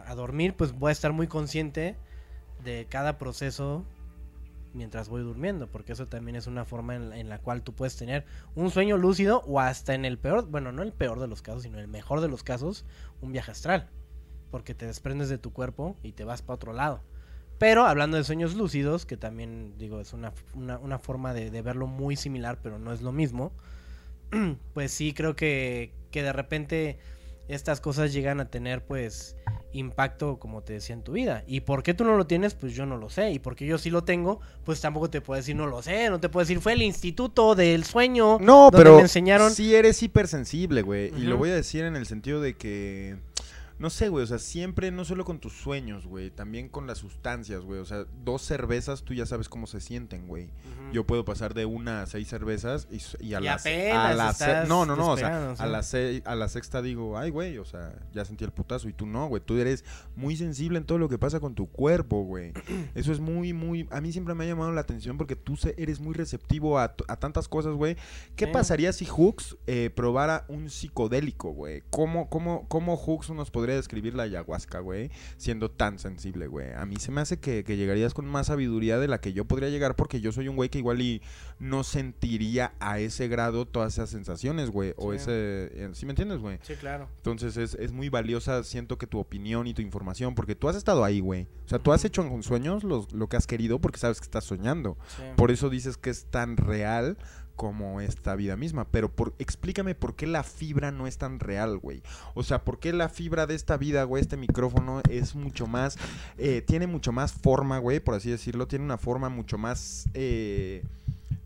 [0.05, 1.95] a- a dormir, pues voy a estar muy consciente
[2.63, 3.85] de cada proceso
[4.73, 8.25] mientras voy durmiendo, porque eso también es una forma en, la- cual tú puedes tener
[8.55, 11.63] un sueño lúcido o hasta en el peor, bueno, no el peor de los casos,
[11.63, 12.85] sino el mejor de los casos,
[13.21, 13.89] un viaje astral,
[14.49, 17.01] porque te desprendes de tu cuerpo y te vas para otro lado.
[17.57, 21.61] Pero hablando de sueños lúcidos, que también digo es una, una, una forma de, de
[21.61, 23.51] verlo muy similar, pero no es lo mismo,
[24.73, 26.97] pues sí creo que, que de repente
[27.49, 29.35] estas cosas llegan a tener pues
[29.73, 31.43] impacto, como te decía, en tu vida.
[31.47, 32.53] ¿Y por qué tú no lo tienes?
[32.53, 33.31] Pues yo no lo sé.
[33.31, 36.09] Y porque yo sí lo tengo, pues tampoco te puedo decir no lo sé.
[36.09, 38.37] No te puedo decir fue el instituto del sueño.
[38.39, 39.51] No, donde pero me enseñaron.
[39.51, 41.13] sí eres hipersensible, güey.
[41.17, 43.17] Y lo voy a decir en el sentido de que...
[43.81, 46.99] No sé, güey, o sea, siempre, no solo con tus sueños, güey, también con las
[46.99, 47.79] sustancias, güey.
[47.79, 50.49] O sea, dos cervezas tú ya sabes cómo se sienten, güey.
[50.93, 52.87] Yo puedo pasar de una a seis cervezas
[53.19, 55.63] y, a Y las apenas a la se- estás No, no, no, o sea, sí.
[55.63, 58.87] a la, se- a la sexta digo, ay, güey, o sea, ya sentí el putazo
[58.87, 59.41] y tú no, güey.
[59.43, 59.83] Tú eres
[60.15, 62.53] muy sensible en todo lo que pasa con tu cuerpo, güey.
[62.93, 63.87] Eso es muy, muy...
[63.89, 67.47] A mí siempre me ha llamado la atención porque tú eres muy receptivo a, tantas
[67.47, 67.95] cosas, güey.
[68.35, 68.51] ¿Qué Sí.
[68.51, 71.83] pasaría si Hooks eh, probara un psicodélico, güey?
[71.89, 75.09] ¿Cómo, cómo, ¿Cómo Hooks nos podría describir la ayahuasca, güey?
[75.37, 76.73] Siendo tan sensible, güey.
[76.73, 79.45] A mí se me hace que, que llegarías con más sabiduría de la que yo
[79.45, 81.21] podría llegar porque yo soy un güey que igual y
[81.59, 84.93] no sentiría a ese grado todas esas sensaciones, güey.
[84.97, 85.17] O Sí.
[85.17, 85.31] ese...
[85.73, 86.59] eh, ¿Sí me entiendes, güey?
[86.63, 87.07] Sí, claro.
[87.17, 90.75] Entonces es, es muy valiosa, siento que tu opinión y tu información, porque tú has
[90.75, 91.47] estado ahí, güey.
[91.65, 94.25] O sea, tú has hecho en sueños los- lo que has querido porque sabes que
[94.25, 94.97] estás soñando.
[95.15, 95.23] Sí.
[95.35, 97.17] Por eso dices que es tan real
[97.55, 98.85] como esta vida misma.
[98.85, 102.01] Pero por, explícame por qué la fibra no es tan real, güey.
[102.33, 105.97] O sea, por qué la fibra de esta vida, güey, este micrófono es mucho más,
[106.37, 108.67] eh, tiene mucho más forma, güey, por así decirlo.
[108.67, 110.05] Tiene una forma mucho más...
[110.13, 110.83] eh,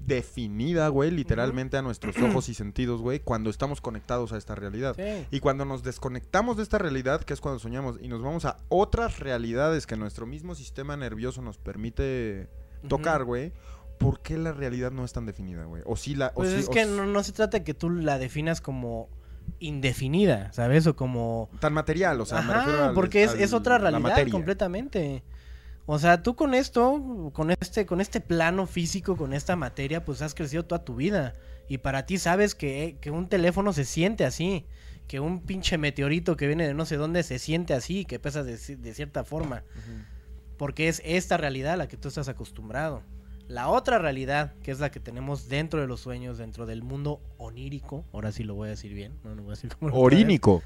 [0.06, 4.96] definida, güey, literalmente a nuestros ojos y sentidos, güey, cuando estamos conectados a esta realidad.
[4.96, 5.26] Sí.
[5.32, 8.58] Y cuando nos desconectamos de esta realidad, que es cuando soñamos, y nos vamos a
[8.70, 12.48] otras realidades que nuestro mismo sistema nervioso nos permite
[12.88, 13.52] tocar, güey,
[13.98, 15.82] ¿por qué la realidad no es tan definida, güey?
[15.86, 16.28] O sí la...
[16.28, 18.62] o Pues sí- es o que no, no se trata de que tú la definas
[18.62, 19.10] como
[19.60, 20.88] indefinida, ¿sabes?
[20.88, 21.50] O como...
[21.60, 25.24] Tan material, o sea, me Ajá, refiero al- porque es, es otra realidad completamente.
[25.88, 30.22] O sea, tú con esto, con este, con este plano físico, con esta materia, pues
[30.24, 31.36] has crecido toda tu vida.
[31.68, 34.66] Y para ti sabes que, que un teléfono se siente así.
[35.08, 38.44] Que un pinche meteorito que viene de no sé dónde se siente así, que pesa
[38.44, 39.64] de cierta forma.
[40.58, 43.04] Porque es esta realidad a la que tú estás acostumbrado.
[43.48, 47.22] La otra realidad, que es la que tenemos dentro de los sueños, dentro del mundo
[47.38, 49.96] onírico, ahora sí lo voy a decir bien, no lo voy a decir como.
[49.96, 50.64] Orínico.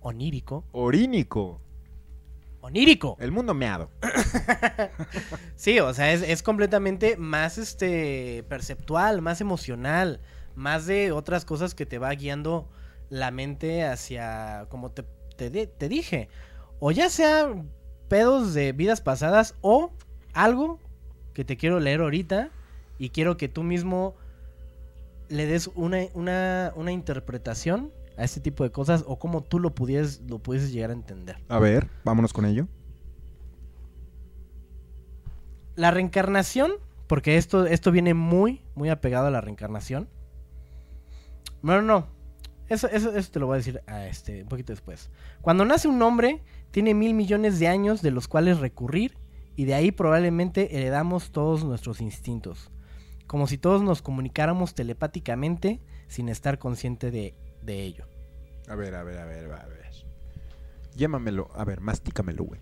[0.00, 0.64] Onírico.
[0.72, 1.60] Orínico.
[2.60, 3.16] Onírico.
[3.20, 3.90] El mundo meado.
[5.56, 10.20] Sí, o sea, es, es completamente más este perceptual, más emocional,
[10.56, 12.68] más de otras cosas que te va guiando
[13.10, 15.04] la mente hacia, como te,
[15.36, 16.28] te, te dije,
[16.80, 17.54] o ya sea
[18.08, 19.92] pedos de vidas pasadas o
[20.32, 20.80] algo
[21.34, 22.50] que te quiero leer ahorita
[22.98, 24.14] y quiero que tú mismo
[25.28, 29.74] le des una, una, una interpretación a este tipo de cosas o cómo tú lo
[29.74, 31.38] pudieses, lo pudieses llegar a entender.
[31.48, 32.66] A ver, vámonos con ello.
[35.74, 36.72] La reencarnación,
[37.06, 40.08] porque esto, esto viene muy, muy apegado a la reencarnación.
[41.62, 42.06] Bueno, no.
[42.68, 45.10] Eso, eso, eso te lo voy a decir a este, un poquito después.
[45.40, 49.16] Cuando nace un hombre, tiene mil millones de años de los cuales recurrir
[49.56, 52.70] y de ahí probablemente heredamos todos nuestros instintos.
[53.26, 58.06] Como si todos nos comunicáramos telepáticamente sin estar consciente de, de ello.
[58.68, 59.82] A ver, a ver, a ver, a ver.
[60.94, 62.60] Llémamelo, a ver, mastícamelo, güey.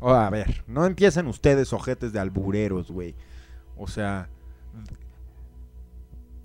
[0.00, 3.14] Oh, a ver, no empiecen ustedes ojetes de albureros, güey.
[3.76, 4.28] O sea,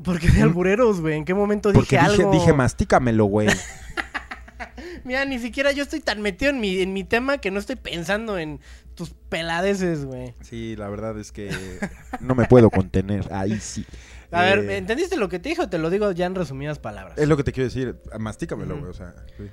[0.04, 1.16] Porque de albureros, güey.
[1.18, 2.32] ¿En qué momento porque dije, algo?
[2.32, 3.50] dije mastícamelo, güey.
[5.04, 7.76] Mira, ni siquiera yo estoy tan metido en mi, en mi tema que no estoy
[7.76, 8.60] pensando en
[9.00, 10.36] tus peladeces, güey.
[10.42, 11.50] Sí, la verdad es que
[12.20, 13.32] no me puedo contener.
[13.34, 13.86] Ahí sí.
[14.32, 16.78] A ver, Eh, ¿entendiste lo que te dije o te lo digo ya en resumidas
[16.80, 17.18] palabras?
[17.18, 17.96] Es lo que te quiero decir.
[18.20, 18.92] Mastícamelo, güey.
[18.92, 19.50] O sea, sí.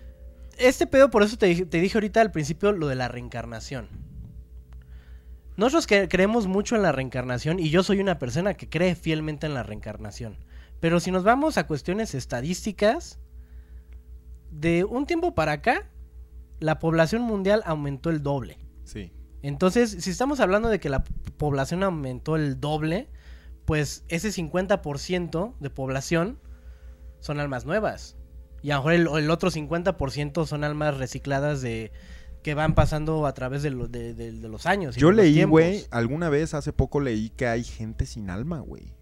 [0.59, 3.89] Este pedo, por eso te, dije- te dije ahorita al principio lo de la reencarnación.
[5.57, 9.47] Nosotros que creemos mucho en la reencarnación y yo soy una persona que cree fielmente
[9.47, 10.37] en la reencarnación.
[10.81, 13.19] Pero si nos vamos a cuestiones estadísticas,
[14.51, 15.89] de un tiempo para acá,
[16.61, 18.59] la población mundial aumentó el doble.
[18.85, 19.13] sí.
[19.43, 21.05] Entonces, si estamos hablando de que la
[21.37, 23.09] población aumentó el doble,
[23.65, 26.39] pues ese 50% de población
[27.21, 28.17] son almas nuevas.
[28.63, 31.93] Y a lo mejor el, el otro 50% son almas recicladas de
[32.43, 34.95] que van pasando a través de, lo- de- de- de los años.
[34.97, 38.95] Yo los leí, güey, alguna vez hace poco leí que hay gente sin alma, güey.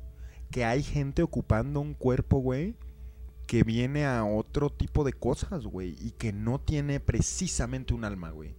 [0.51, 2.75] Que hay gente ocupando un cuerpo, güey,
[3.47, 8.31] que viene a otro tipo de cosas, güey, y que no tiene precisamente un alma,
[8.31, 8.57] güey.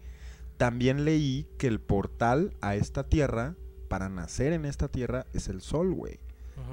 [0.58, 3.56] También leí que el portal a esta tierra,
[3.88, 6.20] para nacer en esta tierra, es el sol, güey.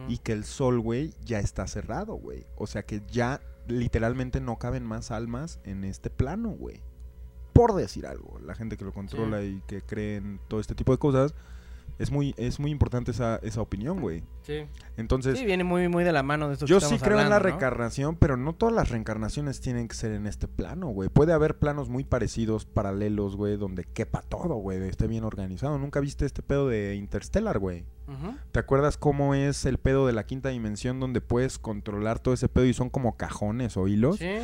[0.08, 2.46] Y que el sol, güey, ya está cerrado, güey.
[2.56, 6.80] O sea que ya literalmente no caben más almas en este plano, güey.
[7.52, 10.92] Por decir algo, la gente que lo controla y que cree en todo este tipo
[10.92, 11.34] de cosas,
[12.02, 14.24] es muy, es muy importante esa, esa opinión, güey.
[14.42, 14.64] Sí.
[14.96, 17.30] Entonces, Sí, viene muy, muy de la mano de esto que yo sí creo en
[17.30, 21.08] la reencarnación, pero no todas las reencarnaciones tienen que ser en este plano, güey.
[21.08, 25.78] Puede haber planos muy parecidos, paralelos, güey, donde quepa todo, güey, esté bien organizado.
[25.78, 27.84] ¿Nunca viste este pedo de Interstellar, güey?
[28.50, 32.48] ¿Te acuerdas cómo es el pedo de la quinta dimensión donde puedes controlar todo ese
[32.48, 34.16] pedo y son como cajones o hilos?
[34.18, 34.38] Sí.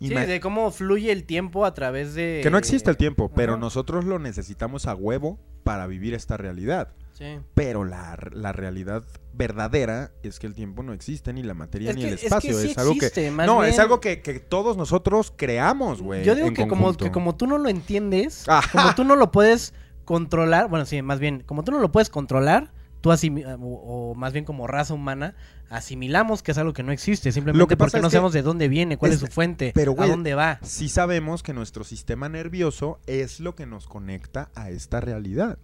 [0.00, 2.40] Sí, de cómo fluye el tiempo a través de...
[2.42, 6.92] Que no existe el tiempo, pero nosotros lo necesitamos a huevo para vivir esta realidad.
[7.14, 7.38] Sí.
[7.54, 11.96] Pero la, la realidad verdadera es que el tiempo no existe, ni la materia, Es
[11.96, 12.58] ni que- el es que espacio.
[12.58, 13.30] Es, algo existe, que.
[13.30, 16.24] No, es algo que, que todos nosotros creamos, güey.
[16.24, 18.70] Yo digo que como, que como tú no lo entiendes, Ajá.
[18.82, 19.72] como tú no lo puedes
[20.04, 22.72] controlar, bueno, sí, más bien, como tú no lo puedes controlar,
[23.04, 25.34] tú asimi- o, o más bien como raza humana,
[25.68, 28.32] asimilamos que es algo que no existe, simplemente Lo que pasa porque no que sabemos
[28.32, 30.58] de dónde viene, cuál es, es- su fuente, pero, a dónde va.
[30.62, 35.58] Sí sabemos que nuestro sistema nervioso es lo que nos conecta a esta realidad.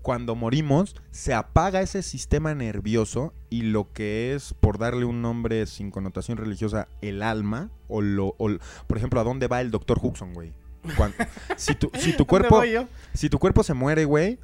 [0.00, 5.66] Cuando morimos, se apaga ese sistema nervioso y lo que es, por darle un nombre
[5.66, 8.48] sin connotación religiosa, el alma, o lo, o
[8.86, 10.54] por ejemplo, ¿a dónde va el doctor Huxon, güey?
[11.58, 12.62] Si, tu, si tu ¿Dónde cuerpo,
[13.12, 14.38] si tu cuerpo se muere, güey,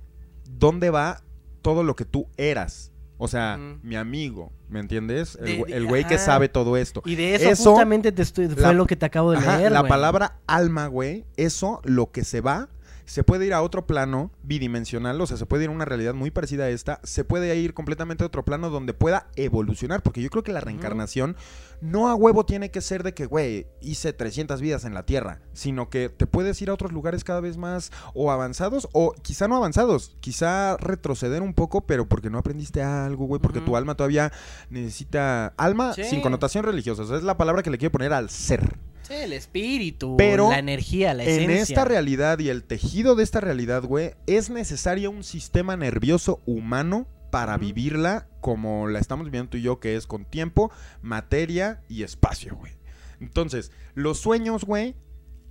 [0.51, 1.23] ¿dónde va
[1.63, 2.91] todo lo que tú eras?
[3.19, 5.37] O sea, mi amigo, ¿me entiendes?
[5.41, 6.25] El De- güey- de- el güey que ajá.
[6.25, 7.03] sabe todo esto.
[7.05, 9.59] Y de eso, Eso- justamente te estoy, fue la- lo que te acabo de Ajá,
[9.59, 12.69] leer, la palabra alma, güey, eso, lo que se va,
[13.05, 16.15] se puede ir a otro plano bidimensional, o sea, se puede ir a una realidad
[16.15, 20.23] muy parecida a esta, se puede ir completamente a otro plano donde pueda evolucionar, porque
[20.23, 21.37] yo creo que la reencarnación
[21.81, 25.41] no a huevo tiene que ser de que, güey, hice 300 vidas en la Tierra,
[25.53, 29.49] sino que te puedes ir a otros lugares cada vez más o avanzados, o quizá
[29.49, 33.97] no avanzados, quizá retroceder un poco, pero porque no aprendiste algo, güey, porque tu alma
[33.97, 34.33] todavía
[34.71, 35.55] necesita...
[35.57, 36.05] Alma Sí.
[36.05, 38.79] sin connotación religiosa, o sea, es la palabra que le quiero poner al ser.
[39.13, 41.63] Sí, el espíritu, Pero la energía, la En esencia.
[41.63, 47.07] esta realidad y el tejido de esta realidad, güey, es necesario un sistema nervioso humano
[47.31, 50.71] para vivirla como la estamos viviendo tú y yo, que es con tiempo,
[51.01, 52.73] materia y espacio, güey.
[53.21, 54.97] Entonces, los sueños, güey,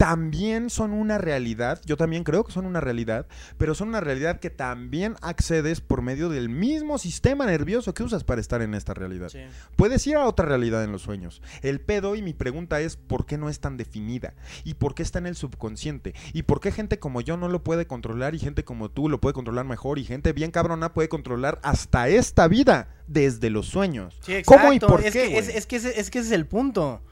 [0.01, 1.79] también son una realidad.
[1.85, 3.27] Yo también creo que son una realidad,
[3.59, 8.23] pero son una realidad que también accedes por medio del mismo sistema nervioso que usas
[8.23, 9.29] para estar en esta realidad.
[9.29, 9.41] Sí.
[9.75, 11.43] Puedes ir a otra realidad en los sueños.
[11.61, 14.33] El pedo y mi pregunta es ¿por qué no es tan definida?
[14.63, 16.15] ¿Y por qué está en el subconsciente?
[16.33, 19.21] ¿Y por qué gente como yo no lo puede controlar y gente como tú lo
[19.21, 24.17] puede controlar mejor y gente bien cabrona puede controlar hasta esta vida desde los sueños?
[24.21, 25.27] Sí, ¿Cómo y por es qué?
[25.29, 27.03] Que, es, que ese, es que ese es el punto.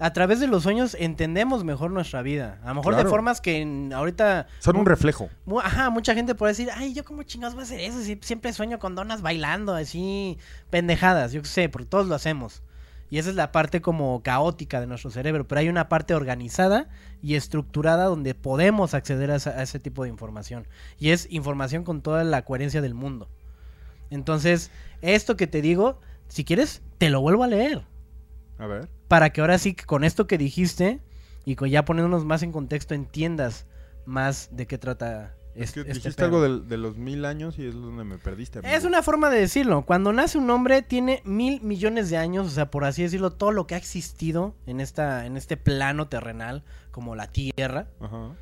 [0.00, 2.58] A través de los sueños entendemos mejor nuestra vida.
[2.64, 4.46] A lo mejor de formas que en- ahorita...
[4.58, 5.28] Son un reflejo.
[5.44, 8.00] mu- Ajá, mucha gente puede decir, ay, yo como chingados voy a hacer eso.
[8.00, 10.38] Si siempre sueño con donas bailando, así,
[10.70, 12.62] pendejadas, yo qué sé, porque todos lo hacemos.
[13.10, 15.46] Y esa es la parte como caótica de nuestro cerebro.
[15.46, 16.88] Pero hay una parte organizada
[17.22, 20.66] y estructurada donde podemos acceder a, esa- a ese tipo de información.
[20.98, 23.28] Y es información con toda la coherencia del mundo.
[24.10, 24.70] Entonces,
[25.02, 27.82] esto que te digo, si quieres, te lo vuelvo a leer.
[28.60, 28.88] A ver.
[29.08, 31.00] Para que ahora sí, que con esto que dijiste
[31.44, 33.66] y con ya poniéndonos más en contexto, entiendas
[34.06, 37.58] más de qué trata Es es- que este dijiste algo del- de, los mil años
[37.58, 38.58] y es donde me perdiste.
[38.60, 38.72] amigo.
[38.74, 39.84] Es una forma de decirlo.
[39.86, 43.50] Cuando nace un hombre tiene mil millones de años, o sea, por así decirlo, todo
[43.50, 48.36] lo que ha existido en, esta, en este plano terrenal, como la Tierra, Ajá.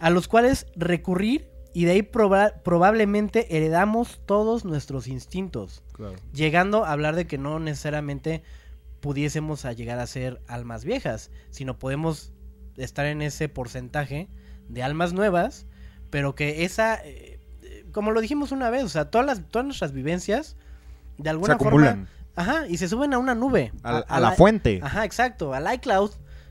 [0.00, 6.14] a los cuales recurrir y de ahí proba- probablemente heredamos todos nuestros instintos, Claro.
[6.32, 8.42] llegando a hablar de que no necesariamente
[9.06, 12.32] pudiésemos a llegar a ser almas viejas, sino podemos
[12.76, 14.28] estar en ese porcentaje
[14.68, 15.68] de almas nuevas,
[16.10, 19.64] pero que esa, eh, eh, como lo dijimos una vez, o sea, todas, las, todas
[19.64, 20.56] nuestras vivencias,
[21.18, 23.70] de Se alguna forma, acumulan ajá, y se suben a una nube.
[23.84, 24.80] a, a la fuente.
[24.82, 26.10] Ajá, exacto, al iCloud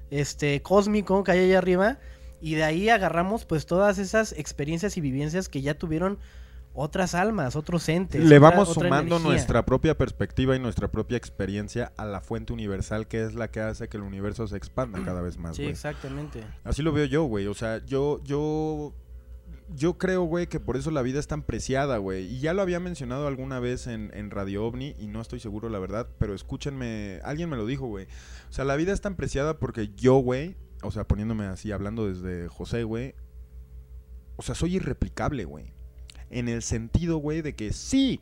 [0.10, 1.98] este cósmico que hay allá arriba
[2.40, 6.20] y de ahí agarramos pues todas esas experiencias y vivencias que ya tuvieron
[6.76, 8.24] otras almas, otros entes.
[8.24, 13.08] Le otra- vamos sumando nuestra propia perspectiva y nuestra propia experiencia a la fuente universal
[13.08, 16.44] que es la que hace que el universo se expanda cada vez más, Sí, exactamente.
[16.64, 17.48] Así lo veo yo, güey.
[17.48, 18.94] O sea, yo, yo,
[19.74, 22.26] yo creo, güey, que por eso la vida es tan preciada, güey.
[22.26, 25.70] Y ya lo había mencionado alguna vez en, en Radio OVNI y no estoy seguro,
[25.70, 28.06] la verdad, pero escúchenme, alguien me lo dijo, güey.
[28.50, 32.08] O sea, la vida es tan preciada porque yo, güey, o sea, poniéndome así, hablando
[32.08, 33.16] desde José, güey,
[34.36, 35.74] o sea, soy irreplicable, güey.
[36.30, 38.20] En el sentido, güey, de que sí,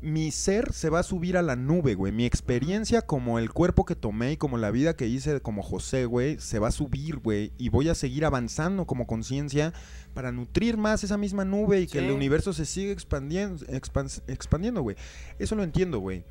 [0.00, 2.12] mi ser se va a subir a la nube, güey.
[2.12, 6.04] Mi experiencia como el cuerpo que tomé y como la vida que hice como José,
[6.04, 7.52] güey, se va a subir, güey.
[7.56, 9.72] Y voy a seguir avanzando como conciencia
[10.12, 14.82] para nutrir más esa misma nube y que el universo se siga expandiendo, expans- expandiendo,
[14.82, 14.96] güey.
[15.38, 16.24] Eso lo entiendo, güey.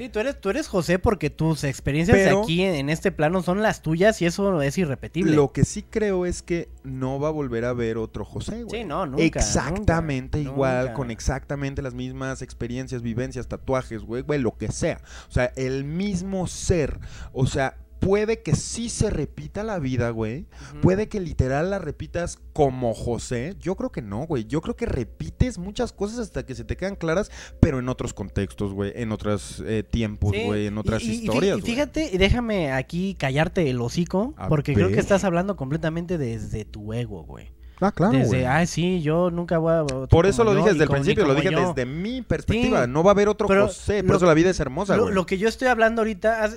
[0.00, 3.42] Sí, tú eres, tú eres José porque tus experiencias Pero- aquí en, en este plano
[3.42, 5.36] son las tuyas y eso es irrepetible.
[5.36, 8.80] Lo que sí creo es que no va a volver a ver otro José, güey.
[8.80, 10.94] Sí, no, nunca, Exactamente nunca, igual, nunca.
[10.94, 15.02] con exactamente las mismas experiencias, vivencias, tatuajes, güey, güey, lo que sea.
[15.28, 16.98] O sea, el mismo ser.
[17.34, 20.46] O sea, puede que sí se repita la vida, güey.
[20.82, 23.54] Puede que literal la repitas como José.
[23.60, 24.44] Yo creo que no, güey.
[24.46, 27.30] Yo creo que repites muchas cosas hasta que se te quedan claras,
[27.60, 28.92] pero en otros contextos, güey.
[28.96, 30.66] En otros eh, tiempos, Sí, güey.
[30.66, 31.72] En otras y- y- historias, Y güey.
[31.72, 36.64] fíjate, y déjame aquí callarte el hocico, A porque creo que estás hablando completamente desde
[36.64, 37.48] tu ego, güey.
[37.82, 38.44] Ah, claro, desde, güey.
[38.44, 39.84] ah, sí, yo nunca voy a...
[40.06, 41.68] Por eso lo dije desde el como- principio, lo dije yo.
[41.74, 42.84] desde mi perspectiva.
[42.84, 45.04] Sí, no va a haber otro José, por lo- eso la vida es hermosa, Lo,
[45.04, 45.14] güey.
[45.14, 46.50] lo que yo estoy hablando ahorita,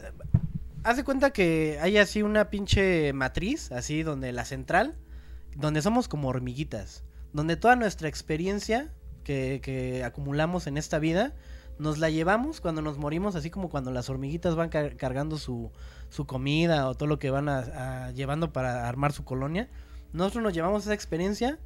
[0.83, 4.95] haz, de cuenta que hay así una pinche matriz, así donde la central,
[5.55, 8.91] donde somos como hormiguitas, donde toda nuestra experiencia
[9.23, 11.33] que, que acumulamos en esta vida,
[11.79, 15.71] nos la llevamos cuando nos morimos, así como cuando las hormiguitas van car- cargando su,
[16.09, 19.69] su comida o todo lo que van a- llevando para armar su colonia.
[20.11, 21.57] Nosotros nos llevamos esa experiencia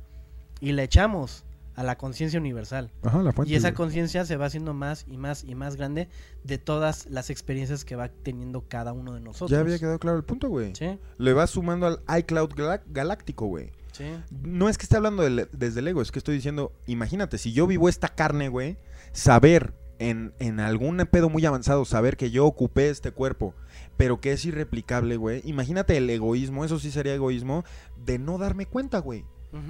[0.62, 1.44] y la echamos
[1.78, 2.92] a la conciencia universal.
[3.04, 3.54] Ajá, la fuente.
[3.54, 6.10] Y esa conciencia se va haciendo más y más y más grande
[6.44, 9.52] de todas las experiencias que va teniendo cada uno de nosotros.
[9.52, 10.76] Ya había quedado claro el punto, güey.
[10.76, 12.50] Sí, Le vas sumando al iCloud
[12.88, 13.72] galáctico, güey.
[13.94, 14.06] sí.
[14.44, 17.68] No es que esté hablando desde el ego, es que estoy diciendo, imagínate, si yo
[17.68, 18.78] vivo esta carne, güey,
[19.14, 23.54] saber en, en algún pedo muy avanzado, saber que yo ocupé este cuerpo,
[23.98, 25.42] pero que es irreplicable, güey.
[25.46, 27.64] Imagínate el egoísmo, eso sí sería egoísmo,
[28.04, 29.26] de no darme cuenta, güey.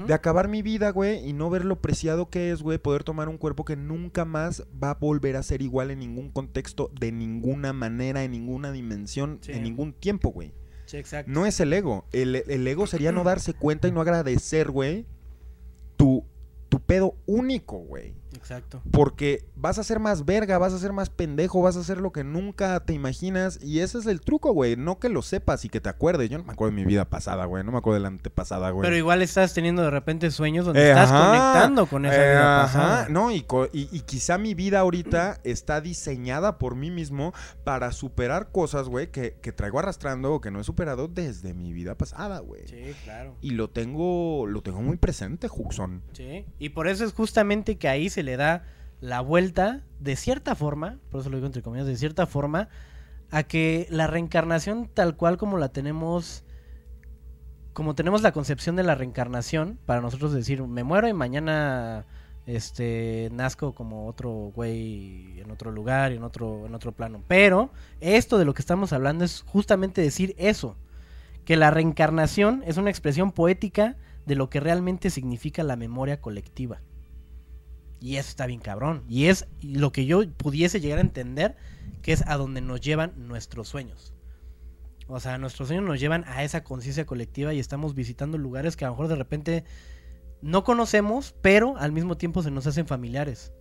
[0.08, 3.30] De acabar mi vida, güey, y no ver lo preciado que es, güey, poder tomar
[3.30, 7.12] un cuerpo que nunca más va a volver a ser igual en ningún contexto, de
[7.12, 9.52] ninguna manera, en ninguna dimensión, Sí.
[9.54, 10.52] en ningún tiempo, güey.
[10.86, 11.32] Sí, exacto.
[11.32, 12.06] No es el ego.
[12.12, 15.06] El, el ego sería no darse cuenta y no agradecer, güey,
[15.96, 16.26] tu,
[16.70, 18.14] tu pedo único, güey.
[18.48, 18.82] Exacto.
[18.92, 22.14] Porque vas a ser más verga, vas a ser más pendejo, vas a hacer lo
[22.14, 23.60] que nunca te imaginas.
[23.62, 24.78] Y ese es el truco, güey.
[24.78, 26.30] No que lo sepas y que te acuerdes.
[26.30, 27.66] Yo no me acuerdo de mi vida pasada, güey.
[27.66, 28.84] No me acuerdo de la antepasada, güey.
[28.86, 32.30] Pero igual estás teniendo de repente sueños donde Eh, estás ajá, conectando con esa eh,
[32.32, 33.10] vida ajá, pasada.
[33.10, 37.34] No, y- y quizá mi vida ahorita está diseñada por mí mismo
[37.66, 41.74] para superar cosas, güey, que, que traigo arrastrando o que no he superado desde mi
[41.74, 42.66] vida pasada, güey.
[42.68, 43.36] Sí, claro.
[43.42, 46.02] Y lo tengo, lo tengo muy presente, Juxon.
[46.14, 46.46] Sí.
[46.60, 48.64] Y por eso es justamente que ahí se le da
[49.02, 52.70] la vuelta, de cierta forma, por eso lo digo entre comillas, de cierta forma,
[53.30, 56.44] a que la reencarnación tal cual como la tenemos,
[57.74, 62.06] como tenemos la concepción de la reencarnación, para nosotros decir, me muero y mañana
[62.48, 67.22] este nazco como otro güey en otro lugar, en otro, en otro plano.
[67.28, 70.78] Pero esto de lo que estamos hablando es justamente decir eso,
[71.44, 76.82] que la reencarnación es una expresión poética de lo que realmente significa la memoria colectiva.
[78.00, 79.04] Y eso está bien cabrón.
[79.10, 81.56] Y es lo que yo pudiese llegar a entender
[82.02, 84.14] que es a donde nos llevan nuestros sueños.
[85.08, 88.86] O sea, nuestros sueños nos llevan a esa conciencia colectiva y estamos visitando lugares que
[88.86, 89.64] a lo mejor de repente
[90.42, 93.52] no conocemos, pero al mismo tiempo se nos hacen familiares.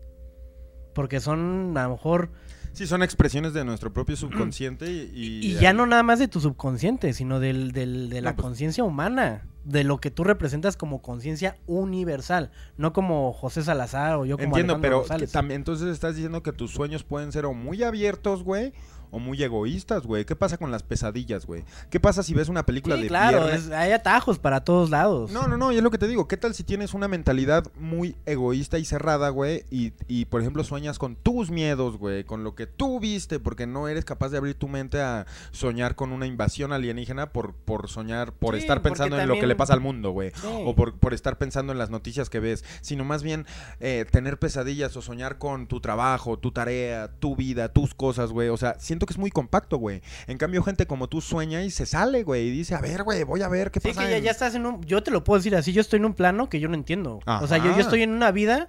[0.94, 2.30] Porque son a lo mejor...
[2.72, 5.40] Sí, son expresiones de nuestro propio subconsciente y...
[5.46, 8.44] Y, ya no nada más de tu subconsciente, sino del, del- de la No, pues-
[8.44, 9.46] conciencia humana.
[9.66, 12.50] De lo que tú representas como conciencia universal.
[12.76, 16.42] No como José Salazar o yo como Entiendo, Alejandro pero que también entonces estás diciendo
[16.42, 18.72] que tus sueños pueden ser o muy abiertos, güey,
[19.10, 20.24] o muy egoístas, güey.
[20.24, 21.64] ¿Qué pasa con las pesadillas, güey?
[21.90, 23.66] ¿Qué pasa si ves una película Sí, de claro, viernes?
[23.66, 25.30] es- hay atajos para todos lados.
[25.32, 26.28] No, no, no, y es lo que te digo.
[26.28, 29.64] ¿Qué tal si tienes una mentalidad muy egoísta y cerrada, güey?
[29.70, 33.66] Y, y, por ejemplo, sueñas con tus miedos, güey, con lo que tú viste, porque
[33.66, 37.88] no eres capaz de abrir tu mente a soñar con una invasión alienígena por, por
[37.88, 40.30] soñar, por Sí, estar pensando en lo que le pasa al mundo, güey.
[40.34, 40.46] Sí.
[40.64, 43.46] O por, por estar pensando en las noticias que ves, sino más bien
[43.80, 48.48] eh, tener pesadillas o soñar con tu trabajo, tu tarea, tu vida, tus cosas, güey.
[48.48, 50.00] O sea, siento que es muy compacto, güey.
[50.26, 53.22] En cambio, gente como tú sueña y se sale, güey, y dice, a ver, güey,
[53.24, 54.00] voy a ver qué Sí, pasa.
[54.04, 54.82] que ya, en- ya estás en un...
[54.84, 57.20] Yo te lo puedo decir así, yo estoy en un plano que yo no entiendo.
[57.26, 58.68] O sea, yo, estoy en una vida...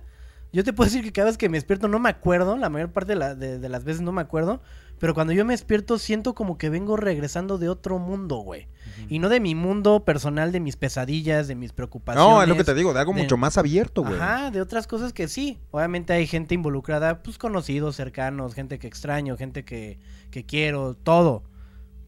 [0.53, 2.91] Yo te puedo decir que cada vez que me despierto no me acuerdo, la mayor
[2.91, 4.61] parte de, la- de- de las veces no me acuerdo,
[4.97, 8.67] pero cuando yo me despierto siento como que vengo regresando de otro mundo, güey.
[9.09, 12.31] Y no de mi mundo personal, de mis pesadillas, de mis preocupaciones.
[12.33, 14.15] No, es lo que te digo, de algo de- mucho más abierto, güey.
[14.15, 15.59] Ajá, de otras cosas que sí.
[15.71, 19.99] Obviamente hay gente involucrada, pues conocidos, cercanos, gente que extraño, gente que,
[20.31, 21.43] que quiero, todo.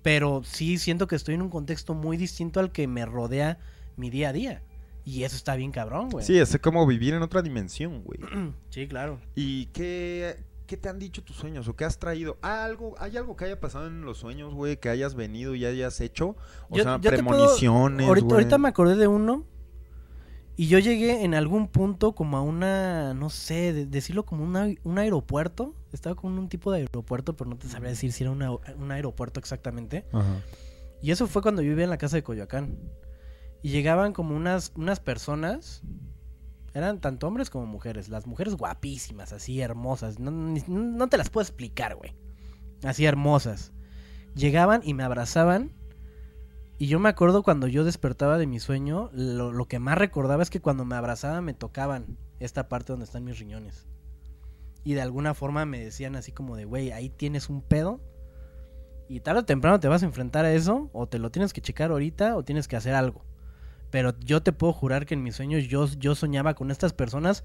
[0.01, 3.59] Pero sí siento que estoy en un contexto muy distinto al que me rodea
[3.97, 4.63] mi día a día.
[5.05, 6.25] Y eso está bien cabrón, güey.
[6.25, 8.19] Sí, es como vivir en otra dimensión, güey.
[8.69, 9.19] Sí, claro.
[9.35, 12.37] ¿Y qué, ¿qué te han dicho tus sueños o qué has traído?
[12.41, 15.65] ¿Ah, algo, ¿Hay algo que haya pasado en los sueños, güey, que hayas venido y
[15.65, 16.35] hayas hecho?
[16.69, 19.45] O Yo- sea, yo te puedo- premoniciones, ahorita me acordé de uno.
[20.59, 24.67] Y yo llegué en algún punto como a una, no sé, de- decirlo como una-
[24.83, 25.73] un aeropuerto.
[25.93, 28.51] Estaba como en un tipo de aeropuerto, pero no te sabría decir si era una-
[28.51, 30.05] un aeropuerto exactamente.
[30.11, 30.41] Ajá.
[31.01, 32.77] Y eso fue cuando yo vivía en la casa de Coyoacán.
[33.61, 35.81] Y llegaban como unas, unas personas.
[36.73, 38.09] Eran tanto hombres como mujeres.
[38.09, 40.19] Las mujeres guapísimas, así hermosas.
[40.19, 42.15] No, ni- no te las puedo explicar, güey.
[42.83, 43.71] Así hermosas.
[44.35, 45.71] Llegaban y me abrazaban.
[46.79, 50.41] Y yo me acuerdo cuando yo despertaba de mi sueño, lo, lo que más recordaba
[50.41, 53.85] es que cuando me abrazaban me tocaban esta parte donde están mis riñones.
[54.85, 57.99] Y de alguna forma me decían así como de, güey, ahí tienes un pedo.
[59.09, 61.61] Y tarde o temprano te vas a enfrentar a eso, o te lo tienes que
[61.61, 63.25] checar ahorita, o tienes que hacer algo.
[63.91, 67.43] Pero yo te puedo jurar que en mis sueños yo, yo soñaba con estas personas,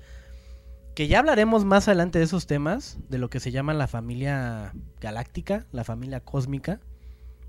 [0.94, 4.74] que ya hablaremos más adelante de esos temas, de lo que se llama la familia
[5.00, 6.80] galáctica, la familia cósmica.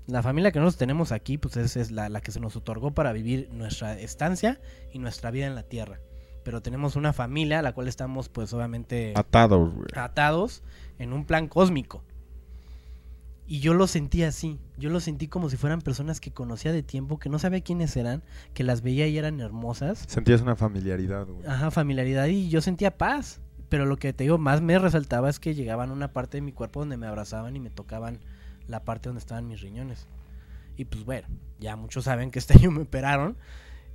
[0.06, 2.92] La familia que nosotros tenemos aquí, pues es, es la, la que se nos otorgó
[2.92, 4.60] para vivir nuestra estancia
[4.92, 5.98] y nuestra vida en la Tierra.
[6.44, 9.88] Pero tenemos una familia a la cual estamos, pues obviamente Atados, güey.
[9.96, 10.62] atados
[11.00, 12.04] en un plan cósmico.
[13.48, 14.58] Y yo lo sentí así.
[14.76, 17.96] Yo lo sentí como si fueran personas que conocía de tiempo, que no sabía quiénes
[17.96, 18.22] eran,
[18.54, 20.04] que las veía y eran hermosas.
[20.08, 21.46] Sentías una familiaridad, güey.
[21.46, 23.40] Ajá, familiaridad y yo sentía paz.
[23.68, 26.42] Pero lo que te digo más me resaltaba es que llegaban a una parte de
[26.42, 28.20] mi cuerpo donde me abrazaban y me tocaban
[28.68, 30.06] la parte donde estaban mis riñones.
[30.76, 31.26] Y pues bueno,
[31.58, 33.36] ya muchos saben que este año me operaron.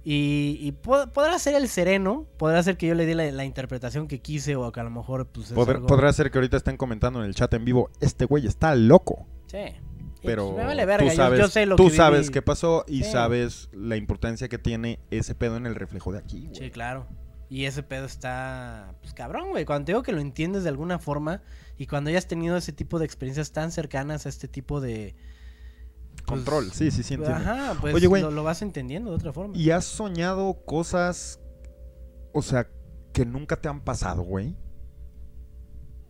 [0.04, 3.46] Y, y po- podrá ser el sereno, podrá ser que yo le di la, la
[3.46, 6.40] interpretación que quise o que a lo mejor pues es Podrá, algo- podrá ser que
[6.40, 9.28] ahorita estén comentando en el chat en vivo, este güey está loco.
[9.46, 9.58] Sí.
[10.24, 12.84] Y, Pero pues, vale verga, tú sabes, yo, sé lo tú que sabes qué pasó
[12.88, 13.12] y Sí.
[13.12, 16.56] sabes la importancia que tiene ese pedo en el reflejo de aquí, güey.
[16.56, 17.06] Sí, claro.
[17.50, 19.66] Y ese pedo está, pues cabrón, güey.
[19.66, 21.42] Cuando te digo que lo entiendes de alguna forma
[21.82, 25.16] y cuando hayas tenido ese tipo de experiencias tan cercanas a este tipo de...
[26.16, 27.38] pues, Control, sí, sí, sí, entiendo.
[27.38, 28.22] Ajá, pues Oye, güey.
[28.22, 29.58] lo, lo vas entendiendo de otra forma.
[29.58, 31.40] ¿Y has soñado cosas,
[32.34, 32.68] o sea,
[33.14, 34.56] que nunca te han pasado, güey?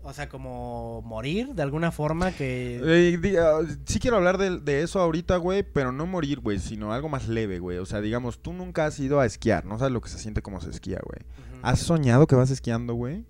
[0.03, 2.81] O sea, como morir de alguna forma que...
[2.83, 6.57] Eh, di- ah, sí quiero hablar de, de eso ahorita, güey, pero no morir, güey,
[6.59, 7.77] sino algo más leve, güey.
[7.77, 10.41] O sea, digamos, tú nunca has ido a esquiar, no sabes lo que se siente
[10.41, 11.19] como se esquía, güey.
[11.61, 13.25] ¿Has soñado que vas esquiando, güey?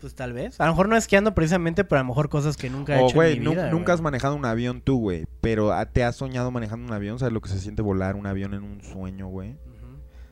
[0.00, 0.60] Pues tal vez.
[0.60, 3.14] A lo mejor no esquiando precisamente, pero a lo mejor cosas que nunca he hecho
[3.14, 6.50] güey, en mi nunca has manejado un avión tú, güey, pero ah, te has soñado
[6.50, 9.56] manejando un avión, ¿sabes lo que se siente volar un avión en un sueño, güey?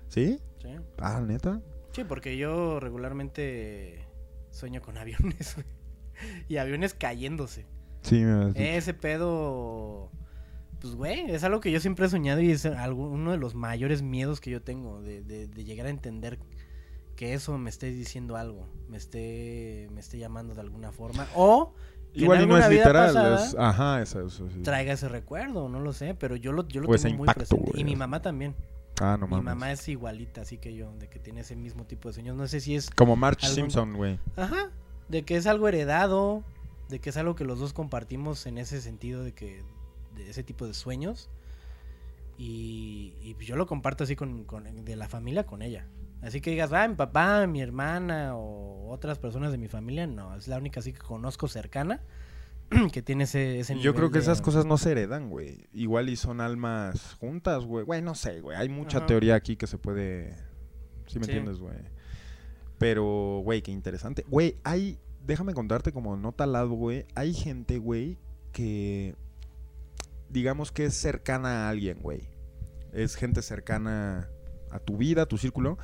[0.09, 0.39] ¿Sí?
[0.63, 0.69] sí.
[0.99, 1.61] Ah, neta.
[1.93, 4.05] Sí, porque yo regularmente
[4.51, 5.67] sueño con aviones, güey.
[6.49, 7.67] Y aviones cayéndose.
[8.03, 8.77] Sí, me.
[8.77, 10.11] Ese pedo,
[10.81, 13.55] pues güey, es algo que yo siempre he soñado y es algo, uno de los
[13.55, 16.39] mayores miedos que yo tengo de, de- de llegar a entender
[17.17, 21.73] que eso me esté diciendo algo, me esté, me esté llamando de alguna forma o
[22.13, 24.61] que en Igual y no es literal, pasada es- ajá, eso, eso, sí.
[24.63, 27.41] traiga ese recuerdo, no lo sé, pero yo lo, yo lo ese tengo muy impacto,
[27.57, 28.55] presente güey, y mi mamá también.
[29.01, 29.45] Ah, no mi mames.
[29.47, 32.37] mamá es igualita, así que yo, de que tiene ese mismo tipo de sueños.
[32.37, 34.21] No sé si es Como March Simpson, güey.
[34.37, 34.71] Ajá,
[35.09, 36.45] de que es algo heredado,
[36.89, 39.63] de que es algo que los dos compartimos en ese sentido de que
[40.15, 41.29] de ese tipo de sueños.
[42.39, 45.87] Y, y yo lo comparto así con, con- de la familia con ella.
[46.25, 50.35] Así que digas, ah, mi papá, mi hermana o otras personas de mi familia, no,
[50.37, 52.01] es la única así que conozco cercana
[52.93, 55.67] que tiene ese, ese Yo creo nivel que de- esas cosas no se heredan, güey.
[55.73, 57.85] Igual y son almas juntas, güey.
[57.85, 58.57] Güey, no sé, güey.
[58.57, 59.07] Hay mucha Ajá.
[59.07, 60.35] teoría aquí que se puede...
[61.07, 61.33] ¿Sí me Sí.
[61.33, 61.75] entiendes, güey?
[62.79, 64.25] Pero, güey, qué interesante.
[64.29, 64.99] Güey, hay...
[65.27, 67.05] Déjame contarte como nota al lado, güey.
[67.15, 68.19] Hay gente, güey,
[68.53, 69.15] que...
[70.31, 72.23] Digamos que es cercana a alguien, güey.
[72.93, 74.29] Es gente cercana
[74.71, 75.79] a tu vida, a tu círculo.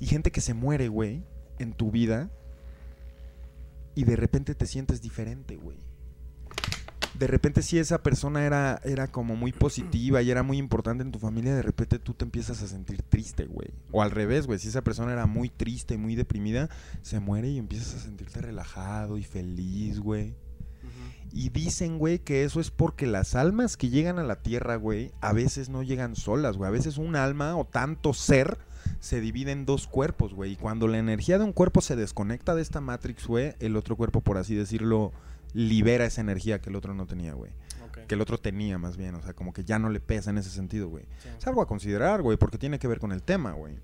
[0.00, 1.24] Y gente que se muere, güey,
[1.58, 2.30] en tu vida.
[3.94, 5.78] Y de repente te sientes diferente, güey
[7.18, 11.12] de repente si esa persona era, era como muy positiva y era muy importante en
[11.12, 13.68] tu familia, de repente tú te empiezas a sentir triste, güey.
[13.90, 16.68] O al revés, güey, si esa persona era muy triste y muy deprimida,
[17.02, 20.34] se muere y empiezas a sentirte relajado y feliz, güey.
[21.32, 25.12] Y dicen, güey, que eso es porque las almas que llegan a la tierra, güey,
[25.20, 26.68] a veces no llegan solas, güey.
[26.68, 28.58] A veces un alma o tanto ser
[29.00, 30.52] se divide en dos cuerpos, güey.
[30.52, 33.96] Y cuando la energía de un cuerpo se desconecta de esta Matrix, güey, el otro
[33.96, 35.12] cuerpo, por así decirlo,
[35.52, 37.50] libera esa energía que el otro no tenía, güey.
[38.08, 39.14] Que el otro tenía, más bien.
[39.14, 41.04] O sea, como que ya no le pesa en ese sentido, güey.
[41.22, 41.28] sí.
[41.38, 43.78] Es algo a considerar, güey, porque tiene que ver con el tema, güey.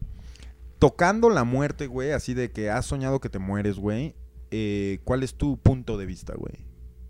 [0.79, 4.15] Tocando la muerte, güey, así de que has soñado que te mueres, güey.
[4.51, 6.67] eh, ¿Cuál es tu punto de vista, güey?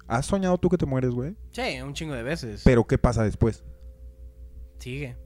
[0.07, 1.35] ¿Has soñado tú que te mueres, güey?
[1.53, 2.63] Sí, un chingo de veces.
[2.65, 3.65] Pero ¿qué pasa después?
[4.79, 5.17] Sigue.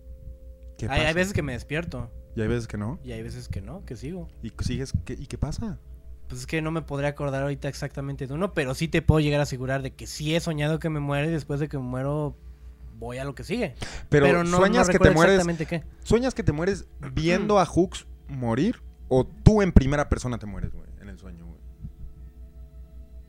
[0.79, 1.09] ¿Qué Hay, pasa?
[1.09, 2.99] hay veces que me despierto Y hay veces que no.
[3.03, 4.29] y hay veces que no, que sigo.
[4.43, 4.93] ¿Y sigues?
[5.05, 5.79] ¿qué- ¿Y qué pasa?
[6.29, 9.21] Pues es que no me podría acordar ahorita exactamente de uno, pero sí te puedo
[9.21, 11.79] llegar a asegurar de que sí he soñado que me muero y después de que
[11.79, 12.37] me muero
[12.99, 13.75] voy a lo que sigue.
[14.09, 15.35] Pero, no, sueñas no que te mueres.
[15.37, 15.83] exactamente qué.
[16.05, 18.83] ¿Sueñas que te mueres viendo a Hooks morir?
[19.09, 20.89] ¿O tú en primera persona te mueres, güey?
[21.01, 21.57] En el sueño, güey.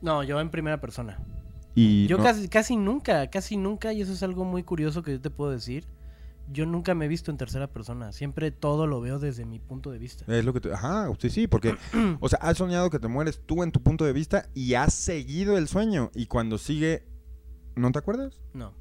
[0.01, 1.20] No, yo en primera persona.
[1.76, 5.12] Y Yo no- casi, casi nunca, casi nunca, y eso es algo muy curioso que
[5.12, 5.86] yo te puedo decir.
[6.50, 8.12] Yo nunca me he visto en tercera persona.
[8.12, 10.24] Siempre todo lo veo desde mi punto de vista.
[10.34, 10.74] Es lo que te...
[10.74, 11.76] Ajá, usted sí, porque...
[12.22, 14.93] o sea, has soñado que te mueres tú en tu punto de vista y has
[14.93, 16.10] seguido el sueño.
[16.16, 17.06] Y cuando sigue...
[17.76, 18.39] ¿No te acuerdas?
[18.54, 18.74] No.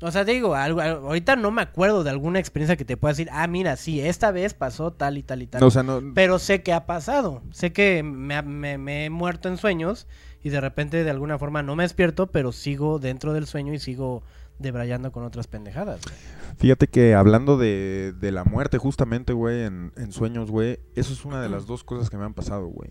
[0.00, 3.12] O sea, te digo, algo, ahorita no me acuerdo de alguna experiencia que te pueda
[3.12, 5.60] decir, ah, mira, sí, esta vez pasó tal y tal y tal.
[5.60, 6.00] No, o sea, no...
[6.14, 7.42] Pero sé que ha pasado.
[7.50, 10.06] Sé que me, me- me he muerto en sueños
[10.42, 13.80] y de repente de alguna forma no me despierto, pero sigo dentro del sueño y
[13.80, 14.22] sigo
[14.58, 16.00] debrayando con otras pendejadas.
[16.04, 16.16] güey.
[16.58, 21.24] Fíjate que hablando de, de la muerte justamente, güey, en, en sueños, güey, eso es
[21.24, 22.90] una de las dos cosas que me han pasado, güey.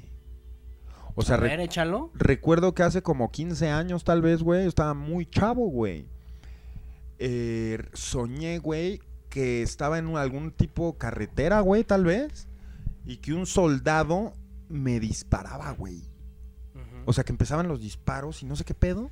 [1.15, 1.69] O sea, re- ver,
[2.13, 6.07] recuerdo que hace como 15 años tal vez, güey, yo estaba muy chavo, güey.
[7.19, 8.99] Eh, soñé, güey,
[9.29, 12.47] que estaba en algún tipo carretera, güey, tal vez,
[13.05, 14.33] y que un soldado
[14.69, 16.03] me disparaba, güey.
[17.05, 19.09] O sea, que empezaban los disparos y no sé qué pedo.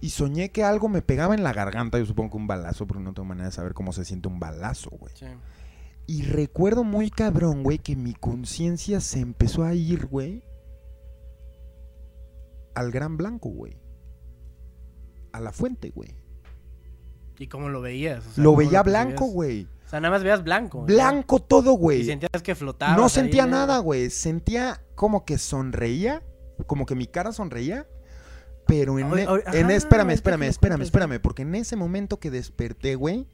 [0.00, 3.02] Y soñé que algo me pegaba en la garganta, yo supongo que un balazo, porque
[3.02, 5.12] no tengo manera de saber cómo se siente un balazo, güey.
[5.14, 5.26] Sí.
[6.06, 10.42] Y recuerdo muy cabrón, güey, que mi conciencia se empezó a ir, güey,
[12.74, 13.76] al gran blanco, güey.
[15.32, 16.14] A la fuente, güey.
[17.38, 18.26] ¿Y cómo lo veías?
[18.26, 19.68] O sea, Lo ¿cómo veía blanco, güey.
[19.86, 20.80] O sea, nada más veías blanco.
[20.80, 20.86] ¿no?
[20.86, 22.04] Blanco todo, Y güey.
[22.04, 22.96] sentías que flotaba.
[22.96, 24.10] No sentía nada, güey.
[24.10, 26.22] Sentía como que sonreía,
[26.66, 27.86] como que mi cara sonreía.
[28.70, 32.30] Pero en, e- oye, en- ajá, espérame, espérame, espérame, espérame, porque en ese momento que
[32.30, 33.26] desperté, güey,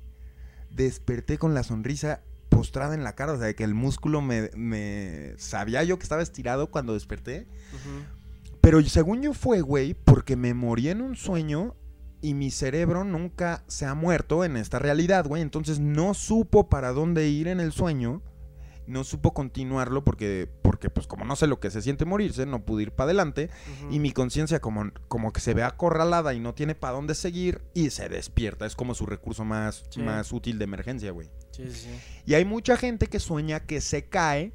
[0.71, 5.35] desperté con la sonrisa postrada en la cara, o sea, que el músculo me, me
[5.37, 7.47] sabía yo que estaba estirado cuando desperté,
[8.61, 11.75] pero según yo fue, güey, porque me morí en un sueño
[12.23, 15.43] y mi cerebro nunca se ha muerto en esta realidad, güey.
[15.43, 18.23] Entonces no supo para dónde ir en el sueño.
[18.87, 22.65] No supo continuarlo porque, porque pues como no sé lo que se siente morirse, no
[22.65, 23.51] pude ir para adelante.
[23.91, 27.63] Y mi conciencia como, como que se ve acorralada y no tiene para dónde seguir
[27.75, 28.65] y se despierta.
[28.67, 30.01] Es como su recurso más, Sí.
[30.03, 31.29] más útil de emergencia, güey.
[31.51, 31.89] Sí, sí.
[32.27, 34.53] Y hay mucha gente que sueña que se cae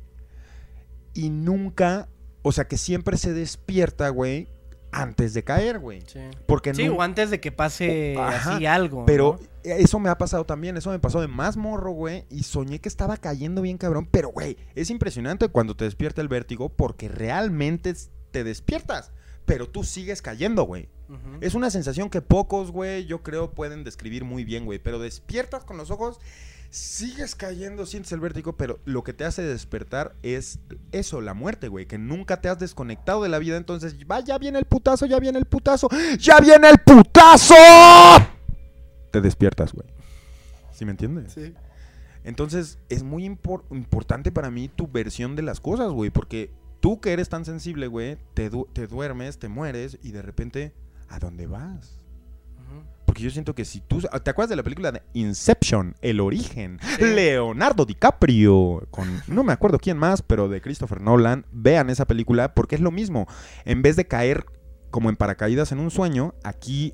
[1.14, 2.08] y nunca,
[2.42, 4.48] o sea, que siempre se despierta, güey,
[4.92, 6.02] antes de caer, güey.
[6.08, 9.06] Sí, Porque Sí, no, o antes de que pase Ajá, así algo.
[9.06, 9.48] pero ¿no?
[9.64, 12.90] eso me ha pasado también, eso me pasó de más morro, güey, y soñé que
[12.90, 17.94] estaba cayendo bien cabrón, pero güey, es impresionante cuando te despierta el vértigo porque realmente
[18.32, 19.12] te despiertas,
[19.46, 20.90] pero tú sigues cayendo, güey.
[21.42, 25.66] Es una sensación que pocos, güey, yo creo pueden describir muy bien, güey, pero despiertas
[25.66, 26.22] con los ojos,
[26.72, 30.60] sigues cayendo, sientes el vértigo, pero lo que te hace despertar es
[30.92, 34.38] eso, la muerte, güey, que nunca te has desconectado de la vida, entonces, va, ya
[34.40, 37.54] viene el putazo, ya viene el putazo, ya viene el putazo.
[39.12, 39.88] Te despiertas, güey.
[40.72, 41.34] ¿Sí me entiendes?
[41.34, 41.54] Sí.
[42.24, 46.10] Entonces, es muy impor- importante para mí tu versión de las cosas, güey.
[46.10, 50.22] Porque tú que eres tan sensible, güey, te, du- te duermes, te mueres y de
[50.22, 50.74] repente,
[51.10, 52.01] ¿a dónde vas?
[53.12, 54.00] Porque yo siento que si tú...
[54.00, 55.98] ¿Te acuerdas de la película de Inception?
[56.00, 56.80] El origen.
[56.98, 57.04] Sí.
[57.04, 58.88] Leonardo DiCaprio.
[58.90, 59.22] Con...
[59.28, 61.46] No me acuerdo quién más, pero de Christopher Nolan.
[61.52, 63.28] Vean esa película porque es lo mismo.
[63.66, 64.46] En vez de caer
[64.92, 66.94] como en paracaídas en un sueño, aquí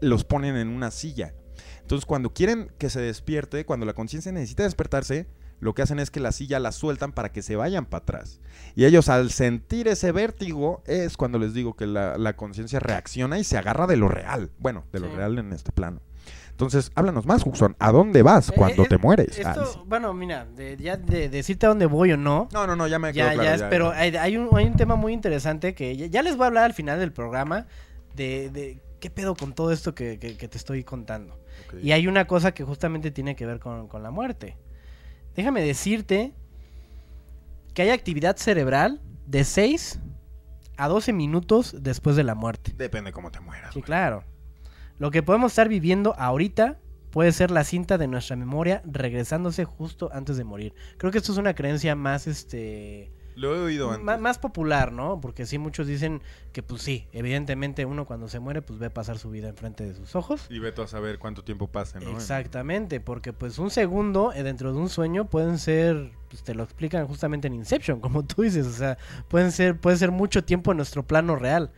[0.00, 1.34] los ponen en una silla.
[1.82, 5.26] Entonces cuando quieren que se despierte, cuando la conciencia necesita despertarse,
[5.60, 8.40] lo que hacen es que la silla la sueltan para que se vayan para atrás.
[8.74, 13.38] Y ellos al sentir ese vértigo es cuando les digo que la, la conciencia reacciona
[13.38, 14.50] y se agarra de lo real.
[14.58, 15.14] Bueno, de lo Sí.
[15.16, 16.00] real en este plano.
[16.50, 17.74] Entonces, háblanos más, Juxon.
[17.80, 19.36] ¿A dónde vas Eh, cuando eh, te mueres?
[19.38, 19.78] Esto, Ah, sí.
[19.86, 22.48] bueno, mira, de, ya de decirte a dónde voy o no.
[22.52, 24.76] No, no, no, ya me quedó Ya, claro, ya pero hay, hay un, hay un
[24.76, 27.66] tema muy interesante que ya, les voy a hablar al final del programa
[28.14, 31.38] de, de qué pedo con todo esto que, que- que te estoy contando.
[31.82, 34.56] Y hay una cosa que justamente tiene que ver con, con la muerte.
[35.34, 36.32] Déjame decirte
[37.74, 40.00] que hay actividad cerebral de 6
[40.76, 42.72] a 12 minutos después de la muerte.
[42.76, 43.74] Depende cómo te mueras.
[43.74, 43.86] Sí, güey.
[43.86, 44.24] claro.
[44.98, 46.78] Lo que podemos estar viviendo ahorita
[47.10, 50.74] puede ser la cinta de nuestra memoria regresándose justo antes de morir.
[50.98, 54.04] Creo que esto es una creencia más este Lo he oído antes.
[54.04, 55.20] ma- más popular, ¿no?
[55.20, 56.22] Porque sí muchos dicen
[56.52, 59.94] que pues sí, evidentemente uno cuando se muere pues ve pasar su vida enfrente de
[59.94, 60.46] sus ojos.
[60.50, 62.10] Y veto a saber cuánto tiempo pase, ¿no?
[62.10, 66.62] Exactamente, porque pues un segundo eh, dentro de un sueño pueden ser, pues te lo
[66.62, 70.70] explican justamente en Inception, como tú dices, o sea, pueden ser, puede ser mucho tiempo
[70.70, 71.70] en nuestro plano real.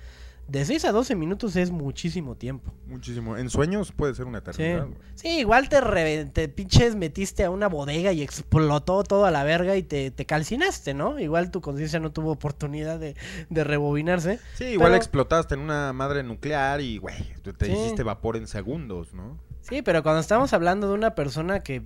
[0.49, 2.73] De 6 a 12 minutos es muchísimo tiempo.
[2.87, 3.37] Muchísimo.
[3.37, 4.45] En sueños puede ser una Sí.
[4.51, 4.99] eternidad, güey.
[5.17, 9.77] Sí, igual te, te pinches metiste a una bodega y explotó todo a la verga
[9.77, 11.19] y te, te calcinaste, ¿no?
[11.19, 13.17] Igual tu conciencia no tuvo oportunidad de,
[13.51, 14.39] de rebobinarse.
[14.55, 17.73] Sí, igual Pero- explotaste en una madre nuclear y, güey, te te Sí.
[17.73, 19.39] hiciste vapor en segundos, ¿no?
[19.63, 21.83] Sí, pero cuando estamos hablando de una persona que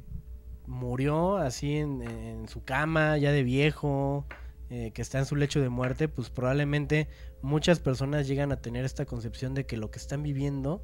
[0.66, 4.26] murió así en, en su cama, ya de viejo,
[4.68, 7.08] eh, que está en su lecho de muerte, pues probablemente
[7.42, 10.82] muchas personas llegan a tener esta concepción de que lo que están viviendo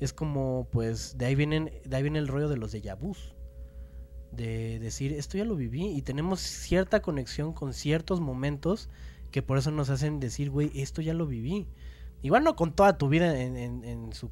[0.00, 3.34] es como, pues, de ahí vienen, de ahí viene el rollo de los déjà vus.
[4.32, 8.90] De decir, esto ya lo viví y tenemos cierta conexión con ciertos momentos
[9.30, 11.66] que por eso nos hacen decir, güey, esto ya lo viví.
[12.22, 14.30] Igual no con toda tu vida en, su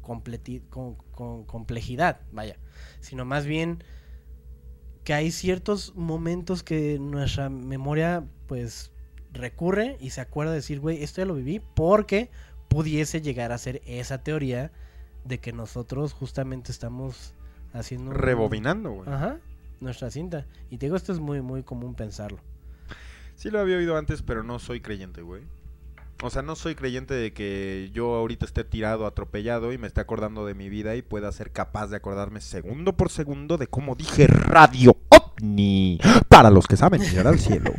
[0.00, 2.56] con complejidad, vaya,
[3.00, 3.84] sino más bien
[5.04, 8.91] que hay ciertos momentos que nuestra memoria pues
[9.32, 12.30] recurre y se acuerda de decir, güey, esto ya lo viví porque
[12.68, 14.72] pudiese llegar a ser esa teoría
[15.24, 17.34] de que nosotros justamente estamos
[17.72, 19.08] haciendo un- Rebobinando, güey.
[19.08, 19.38] Ajá,
[19.80, 20.46] nuestra cinta.
[20.70, 22.38] Y te digo, esto es muy, muy común pensarlo.
[23.36, 25.42] Sí lo había oído antes, pero no soy creyente, güey.
[26.22, 30.00] O sea, no soy creyente de que yo ahorita esté tirado, atropellado y me esté
[30.00, 33.96] acordando de mi vida y pueda ser capaz de acordarme segundo por segundo de cómo
[33.96, 35.98] dije radio ovni.
[36.28, 37.72] Para los que saben llegar al cielo.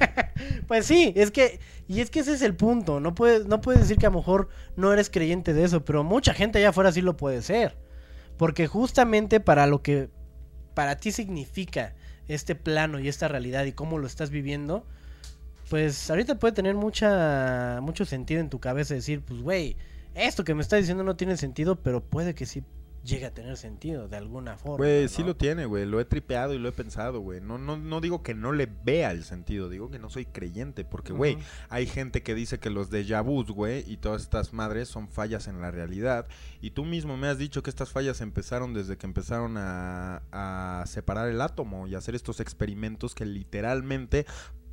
[0.68, 2.99] Pues sí, es que, y es que ese es el punto.
[2.99, 6.03] No puedes, no puedes decir que a lo mejor no eres creyente de eso, pero
[6.03, 7.78] mucha gente allá afuera sí lo puede ser.
[8.38, 10.09] Porque justamente para lo que
[10.74, 11.93] para ti significa
[12.28, 14.86] este plano y esta realidad y cómo lo estás viviendo,
[15.70, 19.78] pues ahorita puede tener mucha, mucho sentido en tu cabeza decir, pues güey,
[20.16, 22.64] esto que me está diciendo no tiene sentido, pero puede que sí
[23.04, 24.78] llegue a tener sentido de alguna forma.
[24.78, 25.30] Güey, sí ¿no?
[25.30, 25.86] lo tiene, güey.
[25.86, 27.41] Lo he tripeado y lo he pensado, güey.
[27.41, 30.86] No, no, no digo que no le vea el sentido, digo que no soy creyente.
[30.86, 31.38] Porque, güey,
[31.70, 35.47] hay gente que dice que los déjà vus, güey, y todas estas madres son fallas
[35.47, 36.28] en la realidad.
[36.62, 40.86] Y tú mismo me has dicho que estas fallas empezaron desde que empezaron a, a
[40.88, 44.26] separar el átomo y hacer estos experimentos que literalmente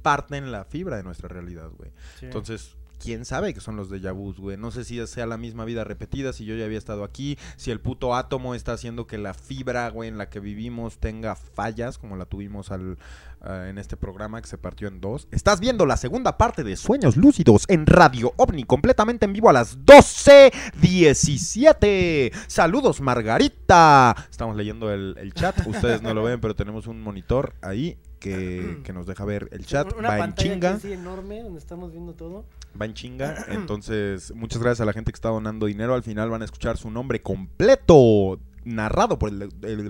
[0.03, 1.91] parten la fibra de nuestra realidad, güey.
[2.19, 2.27] Sí.
[2.27, 4.57] Entonces, ¿quién sabe que son los déjà vus, güey?
[4.57, 7.71] No sé si sea la misma vida repetida, si yo ya había estado aquí, si
[7.71, 11.99] el puto átomo está haciendo que la fibra, güey, en la que vivimos tenga fallas,
[11.99, 12.99] como la tuvimos al,
[13.41, 15.29] ah, en este programa que se partió en dos.
[15.31, 19.53] Estás viendo la segunda parte de Sueños Lúcidos en Radio OVNI, completamente en vivo a
[19.53, 22.33] las 12.17.
[22.47, 24.15] Saludos, Margarita.
[24.31, 27.99] Estamos leyendo el, el chat, ustedes no lo ven, pero tenemos un monitor ahí.
[28.19, 30.79] Que, que nos deja ver el chat, Una va en aquí chinga.
[30.85, 32.45] enorme donde estamos viendo todo.
[32.79, 33.47] va en chinga.
[33.49, 35.95] Entonces, muchas gracias a la gente que está donando dinero.
[35.95, 38.39] Al final van a escuchar su nombre completo.
[38.65, 39.89] Narrado por el, el- el-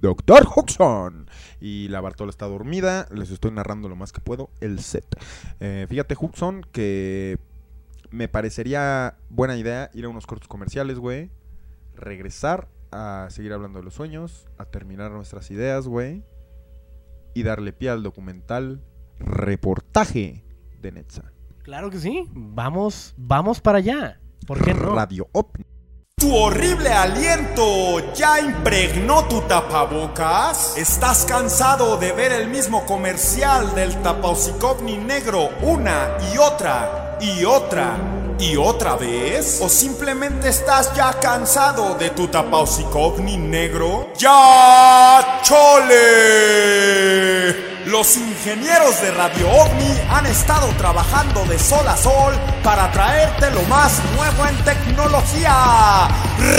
[0.00, 1.28] Doctor Huxon.
[1.60, 3.06] Y la Bartola está dormida.
[3.14, 5.06] Les estoy narrando lo más que puedo el set.
[5.60, 7.38] Eh, fíjate, Huxon, que
[8.10, 11.30] me parecería buena idea ir a unos cortos comerciales, güey.
[11.94, 14.46] Regresar a seguir hablando de los sueños.
[14.58, 16.24] A terminar nuestras ideas, güey.
[17.34, 18.82] Y darle pie al documental
[19.18, 20.44] Reportaje
[20.80, 21.22] de Netza.
[21.62, 22.28] Claro que sí.
[22.32, 24.20] Vamos, vamos para allá.
[24.46, 24.94] ¿Por qué no?
[24.94, 25.64] Radio OVNI.
[26.22, 30.76] ¿Tu horrible aliento ya impregnó tu tapabocas?
[30.76, 37.96] ¿Estás cansado de ver el mismo comercial del tapausikovni negro una y otra y otra
[38.38, 39.58] y otra vez?
[39.60, 44.12] ¿O simplemente estás ya cansado de tu tapausikovni negro?
[44.16, 46.92] ¡Ya chole!
[47.86, 53.62] Los ingenieros de Radio OVNI han estado trabajando de sol a sol para traerte lo
[53.62, 56.06] más nuevo en tecnología.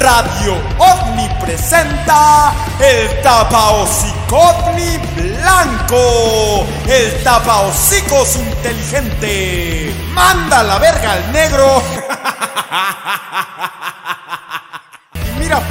[0.02, 9.96] Radio OVNI presenta el tapaocicovni blanco, el tapaocicos inteligente.
[10.14, 11.82] Manda la verga al negro.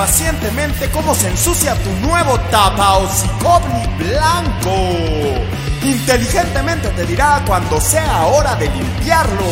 [0.03, 4.75] Pacientemente cómo se ensucia tu nuevo tapaocicovni blanco.
[5.81, 9.45] Inteligentemente te dirá cuando sea hora de limpiarlo.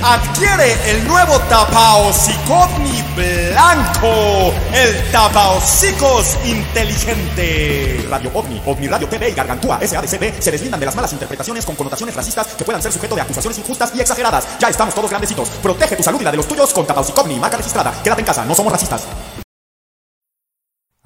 [0.00, 8.06] Adquiere el nuevo tapaocicovni blanco, el tapaocicos inteligente.
[8.08, 11.74] Radio OVNI, OVNI Radio TV y Gargantúa SADCB se deslindan de las malas interpretaciones con
[11.74, 14.46] connotaciones racistas que puedan ser sujeto de acusaciones injustas y exageradas.
[14.60, 15.48] Ya estamos todos grandecitos.
[15.60, 17.92] Protege tu salud y la de los tuyos con tapaocicovni, marca registrada.
[18.04, 19.02] Quédate en casa, no somos racistas.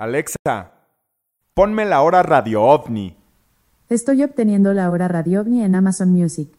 [0.05, 0.73] Alexa,
[1.55, 3.17] ponme la hora Radio OVNI.
[3.89, 6.51] Estoy obteniendo la hora Radio OVNI en Amazon Music.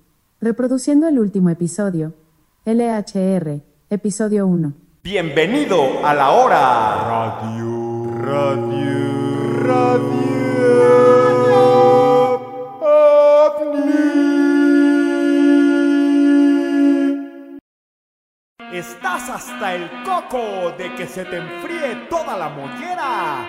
[0.41, 2.15] Reproduciendo el último episodio.
[2.65, 4.73] LHR, episodio 1.
[5.03, 7.37] Bienvenido a la hora.
[7.37, 11.04] Radio, radio, radio
[18.89, 23.43] ¿Estás hasta el coco de que se te enfríe toda la mollera?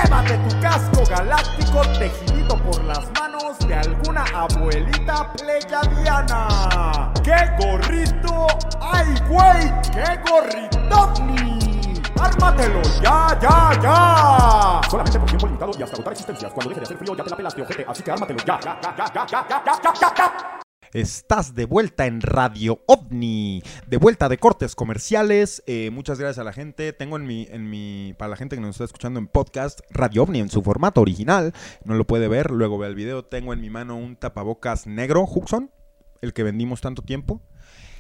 [0.04, 7.14] Llévate tu casco galáctico tejido por las manos de alguna abuelita pleyadiana.
[7.24, 8.47] ¡Qué gorrito!
[8.82, 9.72] ¡Ay, güey!
[9.91, 12.02] ¡Qué gorritovni!
[12.20, 14.82] ¡Ármatelo ya, ya, ya!
[14.89, 16.52] Solamente por tiempo limitado y hasta agotar existencias.
[16.52, 17.86] Cuando deje de hacer frío ya te la pelaste, ojete.
[17.88, 20.62] Así que ármatelo ya, ya, ya, ya, ya, ya, ya, ya, ya.
[20.94, 25.64] Estás de vuelta en Radio OVNI, de vuelta de cortes comerciales.
[25.66, 26.92] Eh, muchas gracias a la gente.
[26.92, 30.24] Tengo en mi, en mi, para la gente que nos está escuchando en podcast, Radio
[30.24, 31.54] OVNI en su formato original.
[31.86, 33.24] No lo puede ver, luego ve el video.
[33.24, 35.72] Tengo en mi mano un tapabocas negro, Huxon,
[36.22, 37.42] el que vendimos tanto tiempo.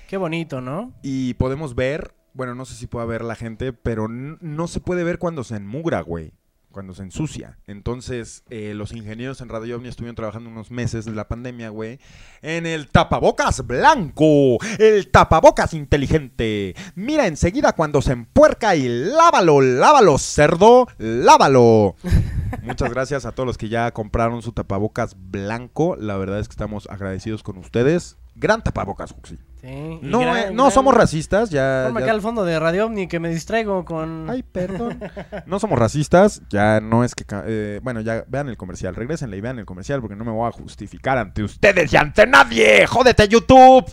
[0.09, 0.93] Qué bonito, ¿no?
[1.01, 5.05] Y podemos ver, bueno, no sé si pueda ver la gente, pero no se puede
[5.05, 6.33] ver cuando se enmugra, güey.
[6.71, 7.57] Cuando se ensucia.
[7.67, 11.99] Entonces, eh, los ingenieros en Radio OVNI estuvieron trabajando unos meses de la pandemia, güey,
[12.41, 16.75] en el tapabocas blanco, el tapabocas inteligente.
[16.95, 21.95] Mira enseguida cuando se empuerca y lávalo, lávalo, cerdo, lávalo.
[22.63, 25.95] Muchas gracias a todos los que ya compraron su tapabocas blanco.
[25.95, 28.17] La verdad es que estamos agradecidos con ustedes.
[28.35, 29.37] Gran tapabocas, Juxi.
[29.61, 29.99] Sí.
[30.01, 31.83] No, gran- eh, no gran- somos racistas, ya.
[31.85, 34.27] Ponme ya- acá al fondo de Radio Omni que me distraigo con...
[34.29, 34.99] Ay, perdón.
[35.45, 37.23] No somos racistas, ya no es que...
[37.45, 40.47] eh, bueno, ya vean el comercial, regrésenle y vean el comercial porque no me voy
[40.47, 42.87] a justificar ante ustedes y ante nadie.
[42.87, 43.85] ¡Jódete, YouTube!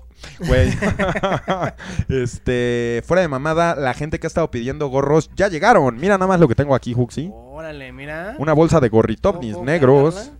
[0.46, 0.70] Güey.
[2.08, 5.96] este, fuera de mamada, la gente que ha estado pidiendo gorros ya llegaron.
[5.96, 7.30] Mira nada más lo que tengo aquí, Huxi.
[7.32, 8.34] Órale, mira.
[8.38, 10.32] Una bolsa de gorritovnis ¿Puedo negros,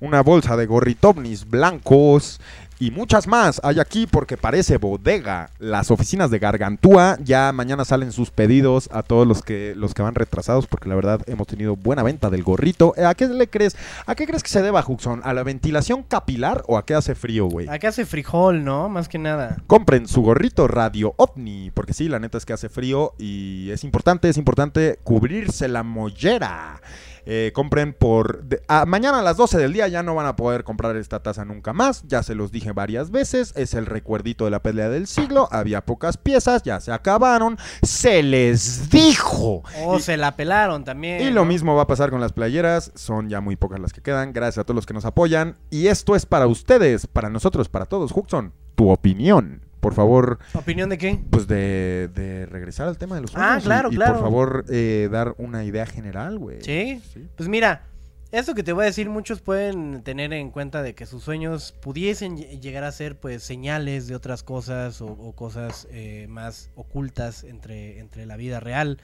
[0.00, 2.40] una bolsa de gorritovnis blancos
[2.78, 5.50] y muchas más hay aquí porque parece bodega.
[5.58, 10.02] Las oficinas de Gargantúa ya mañana salen sus pedidos a todos los que los que
[10.02, 12.94] van retrasados porque la verdad hemos tenido buena venta del gorrito.
[12.96, 13.76] Eh, ¿A qué le crees?
[14.06, 15.20] ¿A qué crees que se deba, Juxon?
[15.24, 17.68] ¿A la ventilación capilar o a qué hace frío, güey?
[17.68, 18.88] Acá hace frijol, ¿no?
[18.88, 19.56] Más que nada.
[19.66, 23.84] Compren su gorrito Radio OVNI, porque sí, la neta es que hace frío y es
[23.84, 26.80] importante, es importante cubrirse la mollera.
[27.28, 28.44] Eh, compren por...
[28.44, 31.22] de- a- mañana a las 12 del día ya no van a poder comprar esta
[31.24, 34.88] taza nunca más, ya se los dije varias veces, es el recuerdito de la pelea
[34.88, 39.62] del siglo, había pocas piezas, ya se acabaron, se les dijo.
[39.84, 41.20] O Y- se la pelaron también.
[41.20, 44.02] y lo mismo va a pasar con las playeras, son ya muy pocas las que
[44.02, 45.56] quedan, gracias a todos los que nos apoyan.
[45.70, 48.12] Y esto es para ustedes, para nosotros, para todos.
[48.14, 49.65] Huxon, tu opinión.
[49.86, 51.20] Por favor, ¿Opinión de qué?
[51.30, 53.62] pues de, de regresar al tema de los Ah, sueños.
[53.62, 54.12] y- claro, y, claro.
[54.14, 56.60] por favor, eh, dar una idea general, güey.
[56.60, 57.00] ¿Sí?
[57.36, 57.84] Pues mira,
[58.32, 61.72] esto que te voy a decir, muchos pueden tener en cuenta de que sus sueños
[61.80, 66.70] pudiesen lle- llegar a ser pues señales de otras cosas o, o cosas eh, más
[66.74, 68.98] ocultas entre, entre la vida real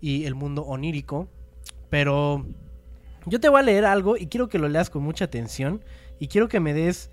[0.00, 1.26] y el mundo onírico.
[1.88, 2.46] Pero
[3.26, 5.82] yo te voy a leer algo y quiero que lo leas con mucha atención
[6.20, 7.10] y quiero que me des...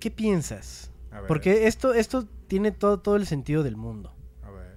[0.00, 0.90] ¿Qué piensas?
[1.10, 4.14] A ver, Porque esto, esto tiene todo, todo el sentido del mundo.
[4.42, 4.76] a ver.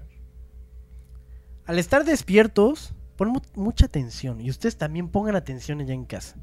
[1.65, 6.35] Al estar despiertos, pon mu- mucha atención y ustedes también pongan atención allá en casa.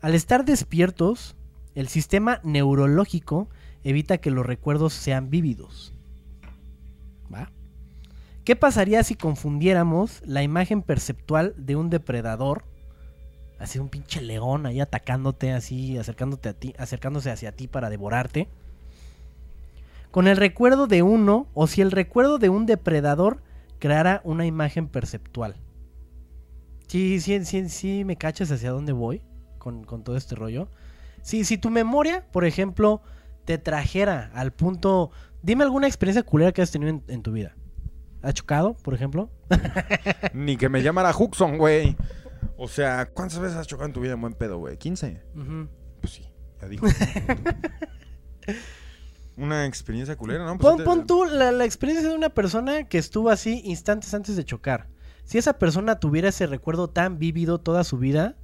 [0.00, 1.36] Al estar despiertos,
[1.74, 3.48] el sistema neurológico
[3.84, 5.92] evita que los recuerdos sean vívidos.
[7.32, 7.50] ¿Va?
[8.44, 12.64] ¿Qué pasaría si confundiéramos la imagen perceptual de un depredador,
[13.58, 18.48] así un pinche león ahí atacándote así, acercándote a ti, acercándose hacia ti para devorarte,
[20.10, 23.42] con el recuerdo de uno o si el recuerdo de un depredador
[23.78, 25.56] creara una imagen perceptual.
[26.86, 29.20] Sí, sí, sí, sí, me cachas hacia dónde voy
[29.58, 30.68] con, con todo este rollo.
[31.20, 33.02] Sí, si tu memoria, por ejemplo,
[33.44, 35.10] te trajera al punto...
[35.42, 37.54] Dime alguna experiencia culera que has tenido en, en tu vida.
[38.22, 39.30] ¿Has chocado, por ejemplo?
[40.32, 41.96] Ni que me llamara Huxon, güey.
[42.56, 44.76] O sea, ¿cuántas veces has chocado en tu vida en buen pedo, güey?
[44.76, 45.22] ¿15?
[45.34, 45.68] Ujú.
[46.00, 46.28] Pues sí,
[46.60, 46.86] ya dijo.
[49.36, 50.58] Una experiencia culera, ¿no?
[50.58, 54.34] Pues Pon, pon tú la, la experiencia de una persona que estuvo así instantes antes
[54.34, 54.88] de chocar.
[55.22, 58.36] Si esa persona tuviera ese recuerdo tan vívido toda su vida,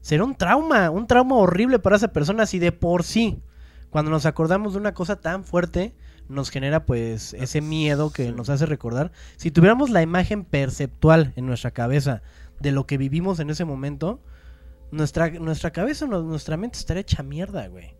[0.00, 3.40] será un trauma, un trauma horrible para esa persona si de por sí,
[3.88, 5.94] cuando nos acordamos de una cosa tan fuerte,
[6.28, 9.12] nos genera pues ese miedo que nos hace recordar.
[9.36, 12.22] Si tuviéramos la imagen perceptual en nuestra cabeza
[12.64, 14.22] de lo que vivimos en ese momento,
[14.90, 17.94] nuestra, nuestra cabeza, nuestra mente estaría hecha mierda, güey.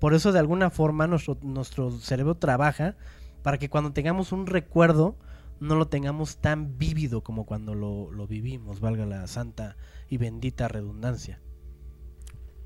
[0.00, 2.96] Por eso de alguna forma nuestro, cerebro trabaja
[3.42, 5.18] para que cuando tengamos un recuerdo
[5.60, 9.76] no lo tengamos tan vívido como cuando lo, lo vivimos, valga la santa
[10.08, 11.42] y bendita redundancia.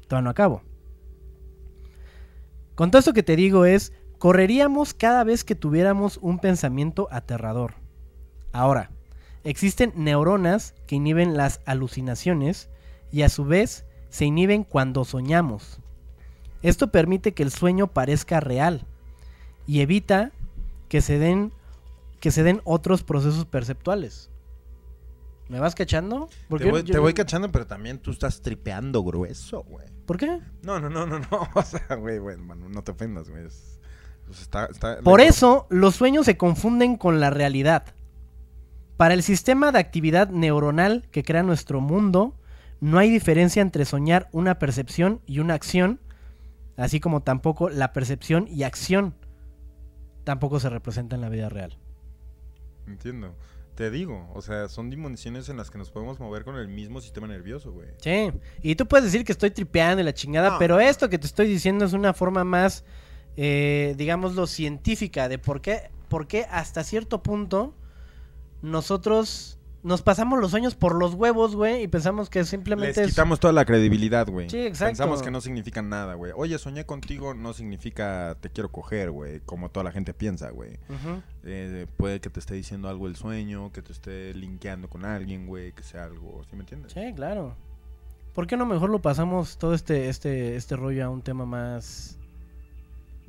[0.07, 0.62] Todavía no acabo.
[2.76, 7.74] Con todo esto que te digo es, correríamos cada vez que tuviéramos un pensamiento aterrador.
[8.53, 8.93] Ahora,
[9.45, 12.68] existen neuronas que inhiben las alucinaciones
[13.11, 15.78] y a su vez se inhiben cuando soñamos.
[16.62, 18.86] Esto permite que el sueño parezca real
[19.66, 20.32] y evita
[20.88, 21.53] que se den
[22.20, 24.30] que se den otros procesos perceptuales.
[25.49, 26.28] ¿Me vas cachando?
[26.49, 29.86] Te voy, te voy cachando, pero también tú estás tripeando grueso, güey.
[30.07, 30.38] ¿Por qué?
[30.62, 31.26] No, no, no, no, no.
[31.55, 33.47] O sea, güey, güey, mano, no te ofendas, güey.
[33.47, 33.80] Es-
[34.24, 37.86] pues está- está- Por eso, los sueños se confunden con la realidad.
[39.03, 42.36] Para el sistema de actividad neuronal que crea nuestro mundo,
[42.78, 45.98] no hay diferencia entre soñar una percepción y una acción,
[46.76, 49.16] así como tampoco la percepción y acción
[50.22, 51.76] tampoco se representa en la vida real.
[52.86, 53.34] Entiendo.
[53.74, 57.00] Te digo, o sea, son dimensiones en las que nos podemos mover con el mismo
[57.00, 57.88] sistema nervioso, güey.
[57.96, 58.30] Sí,
[58.62, 60.59] y tú puedes decir que estoy tripeando y la chingada, No.
[60.61, 62.84] pero esto que te estoy diciendo es una forma más,
[63.36, 67.74] eh, digámoslo, científica de por qué, por qué hasta cierto punto
[68.63, 73.09] nosotros nos pasamos los sueños por los huevos, güey, y pensamos que Les simplemente es...
[73.09, 74.49] quitamos toda la credibilidad, güey.
[74.49, 74.91] Sí, exacto.
[74.91, 76.33] Pensamos que no significan nada, güey.
[76.37, 79.41] Oye, soñé contigo no significa te quiero coger, güey.
[79.41, 80.79] Como toda la gente piensa, güey.
[80.89, 81.23] Ujú.
[81.45, 85.47] Eh, puede que te esté diciendo algo el sueño, que te esté linkeando con alguien,
[85.47, 86.93] güey, que sea algo, ¿sí me entiendes?
[86.93, 87.57] Sí, claro.
[88.35, 92.19] ¿Por qué no mejor lo pasamos todo este, este, este rollo a un tema más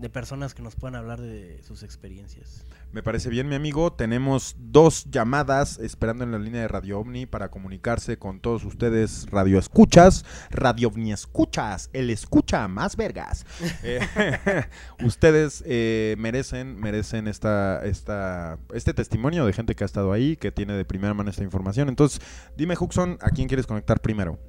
[0.04, 2.66] de personas que nos puedan hablar de sus experiencias?
[2.92, 3.94] Me parece bien, mi amigo.
[3.94, 9.28] Tenemos dos llamadas esperando en la línea de Radio OVNI para comunicarse con todos ustedes,
[9.32, 13.46] Radio Escuchas, Radio OVNI Escuchas, el escucha más vergas.
[13.86, 14.00] Eh,
[15.04, 20.52] ustedes eh, merecen, merecen esta, esta, este testimonio de gente que ha estado ahí, que
[20.52, 21.90] tiene de primera mano esta información.
[21.90, 22.22] Entonces,
[22.56, 24.40] dime, Huxon, ¿a quién quieres conectar primero?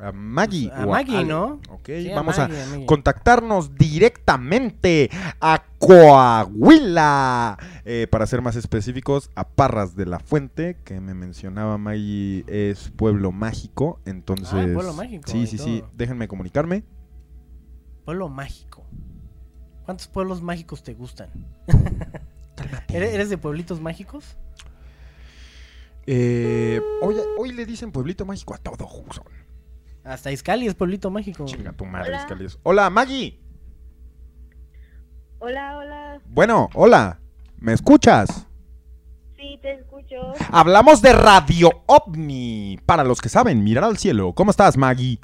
[0.00, 0.68] A Maggie.
[0.68, 1.24] Pues, a Maggie?
[1.24, 1.60] ¿no?
[1.70, 2.86] Ok, Sí, a vamos Maggie, a Maggie.
[2.86, 7.58] contactarnos directamente a Coahuila.
[7.84, 12.90] Eh, para ser más específicos, a Parras de la Fuente, que me mencionaba Maggie, es
[12.90, 14.00] pueblo mágico.
[14.04, 15.82] Entonces, Ah, pueblo mágico Sí, sí, sí.
[15.94, 16.84] Déjenme comunicarme.
[18.04, 18.84] Pueblo mágico.
[19.84, 21.30] ¿Cuántos pueblos mágicos te gustan?
[22.88, 24.36] ¿Eres, de pueblitos mágicos?
[26.06, 28.88] Eh, hoy, hoy le dicen pueblito mágico a todo.
[30.08, 31.44] Hasta Iscali es pueblito mágico.
[31.44, 32.48] Chinga tu madre, Hola.
[32.62, 33.38] Hola, Maggie.
[35.38, 36.20] Hola, hola.
[36.24, 37.20] Bueno, hola.
[37.58, 38.46] ¿Me escuchas?
[39.36, 40.16] Sí, te escucho.
[40.50, 42.80] Hablamos de Radio OVNI.
[42.86, 44.32] Para los que saben, mirar al cielo.
[44.32, 45.20] ¿Cómo estás, Maggie?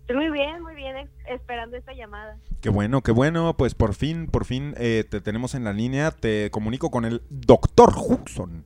[0.00, 2.36] Estoy muy bien, muy bien, esperando esta llamada.
[2.60, 3.56] Qué bueno, qué bueno.
[3.56, 6.10] Pues por fin, por fin eh, te tenemos en la línea.
[6.10, 8.64] Te comunico con el doctor Huxon.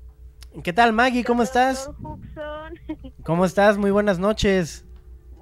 [0.64, 1.22] ¿Qué tal, Maggie?
[1.22, 1.84] ¿Cómo estás?
[1.84, 3.12] Doctor Huxon.
[3.24, 3.76] ¿Cómo estás?
[3.76, 4.87] Muy buenas noches.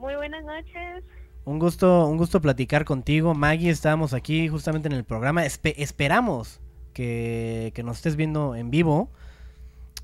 [0.07, 1.03] Muy buenas noches.
[1.45, 3.35] Un gusto, un gusto platicar contigo.
[3.35, 5.45] Maggie, estábamos aquí justamente en el programa.
[5.45, 6.61] Espe- esperamos
[6.95, 9.11] que, que nos estés viendo en vivo.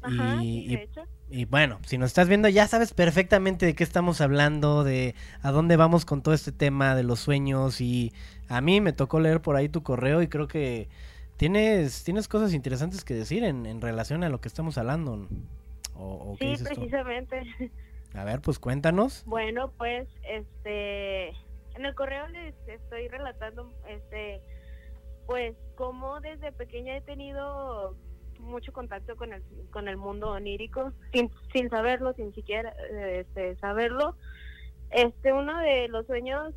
[0.03, 1.03] Ajá, y, y- de hecho.
[1.30, 5.53] y bueno, si nos estás viendo ya sabes perfectamente de qué estamos hablando, de a
[5.53, 7.80] dónde vamos con todo este tema de los sueños.
[7.80, 8.12] Y
[8.48, 10.88] a mí me tocó leer por ahí tu correo y creo que
[11.36, 15.28] tienes, tienes cosas interesantes que decir en, en relación a lo que estamos hablando.
[15.94, 16.80] ¿O, o Sí, dices tú?
[18.14, 19.24] A ver, pues cuéntanos.
[19.26, 24.40] Bueno, pues, este, en el correo les estoy relatando, este,
[25.26, 27.96] pues, cómo desde pequeña he tenido
[28.38, 34.16] mucho contacto con el, con el mundo onírico, sin, sin saberlo, sin siquiera, este, saberlo.
[34.90, 36.52] Este, uno de los sueños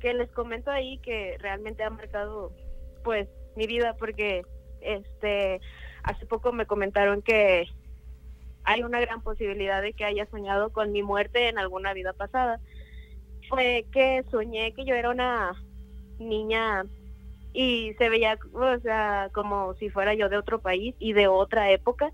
[0.00, 2.52] que les comento ahí que realmente ha marcado,
[3.04, 4.42] pues, mi vida, porque,
[4.80, 5.60] este,
[6.02, 7.66] hace poco me comentaron que
[8.66, 12.60] hay una gran posibilidad de que haya soñado con mi muerte en alguna vida pasada.
[13.48, 15.52] Fue que soñé que yo era una
[16.18, 16.84] niña
[17.52, 21.70] y se veía, o sea, como si fuera yo de otro país y de otra
[21.70, 22.10] época.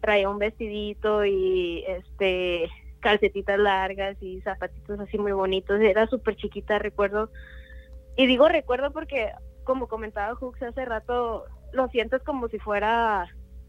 [0.00, 2.70] Traía un vestidito y este
[3.00, 5.80] calcetitas largas y zapatitos así muy bonitos.
[5.80, 7.28] Era súper chiquita, recuerdo.
[8.16, 9.32] Y digo recuerdo porque,
[9.64, 13.26] como comentaba Hooks hace rato, lo sientes como si fuera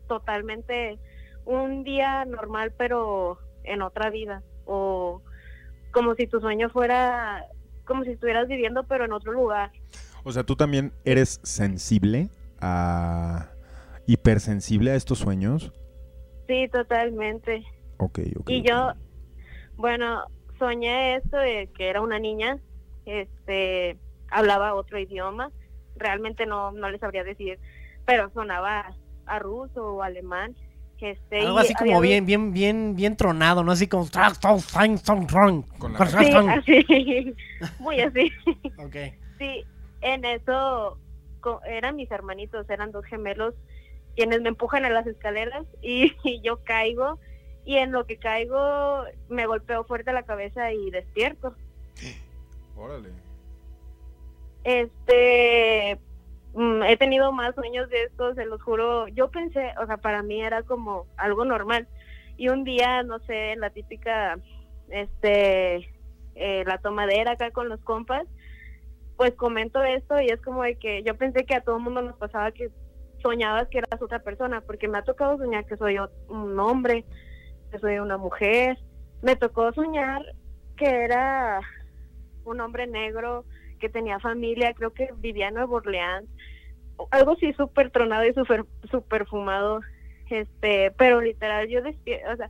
[0.08, 1.00] totalmente
[1.46, 5.22] un día normal pero en otra vida o
[5.92, 7.46] como si tu sueño fuera
[7.86, 9.72] como si estuvieras viviendo pero en otro lugar.
[10.24, 12.30] O sea, tú también eres sensible
[12.62, 13.50] a
[14.08, 15.74] hipersensible a estos sueños.
[16.48, 17.64] Sí, totalmente.
[17.98, 18.50] Ok, ok.
[18.50, 18.94] Y yo,
[19.76, 20.24] bueno,
[20.60, 22.60] soñé esto de que era una niña,
[23.06, 23.98] este,
[24.30, 25.52] hablaba otro idioma,
[25.96, 27.60] realmente no, no les sabría decir,
[28.06, 30.56] pero sonaba a ruso o alemán.
[31.04, 33.74] Este, Algo así como bien, bien, bien, bien tronado, ¿no?
[33.74, 34.06] Así como...
[35.78, 37.36] Con la- Sí, así,
[37.80, 38.32] muy así.
[38.78, 38.96] Ok.
[39.38, 39.66] Sí,
[40.00, 40.98] en eso
[41.66, 43.54] eran mis hermanitos, eran dos gemelos
[44.16, 47.20] quienes me empujan a las escaleras y, y yo caigo
[47.66, 51.54] y en lo que caigo me golpeo fuerte la cabeza y despierto.
[52.78, 53.10] Órale.
[54.64, 56.00] Este,
[56.54, 59.08] mm, he tenido más sueños de estos, se los juro.
[59.10, 61.88] Yo pensé, o sea, para mí era como algo normal.
[62.38, 64.40] Y un día, no sé, la típica,
[64.90, 65.90] este,
[66.36, 68.26] eh, la tomadera acá con los compas,
[69.18, 72.02] pues comento esto y es como de que yo pensé que a todo el mundo
[72.02, 72.72] nos pasaba que
[73.22, 75.98] soñabas que eras otra persona, porque me ha tocado soñar que soy
[76.28, 77.06] un hombre,
[77.72, 78.78] que soy una mujer.
[79.22, 80.22] Me tocó soñar
[80.76, 81.62] que era
[82.46, 83.46] un hombre negro,
[83.84, 86.30] que tenía familia, creo que vivía en Nueva Orleans,
[87.12, 89.82] algo así súper tronado y súper super fumado,
[90.30, 92.50] este, pero literal yo despierto, o sea,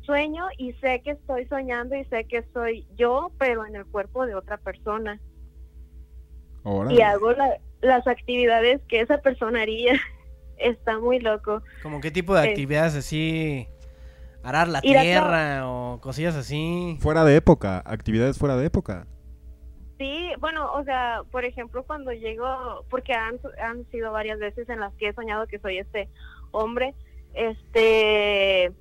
[0.00, 4.24] sueño y sé que estoy soñando y sé que soy yo, pero en el cuerpo
[4.24, 5.20] de otra persona
[6.90, 9.92] y hago la- las actividades que esa persona haría.
[10.56, 11.62] Está muy loco.
[11.82, 12.48] Como qué tipo de Eh.
[12.48, 13.68] actividades así...
[14.42, 16.96] Arar la tierra o cosillas así.
[17.00, 19.06] Fuera de época, actividades fuera de época.
[19.98, 24.80] Sí, bueno, o sea, por ejemplo, cuando llego, porque han, han sido varias veces en
[24.80, 26.08] las que he soñado que soy este
[26.50, 26.94] hombre,
[27.32, 28.72] este,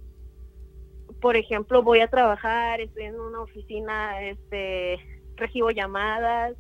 [1.22, 5.00] por ejemplo, voy a trabajar, estoy en una oficina, este,
[5.36, 6.54] recibo llamadas,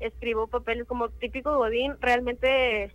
[0.00, 2.92] escribo papeles como típico Godín, realmente,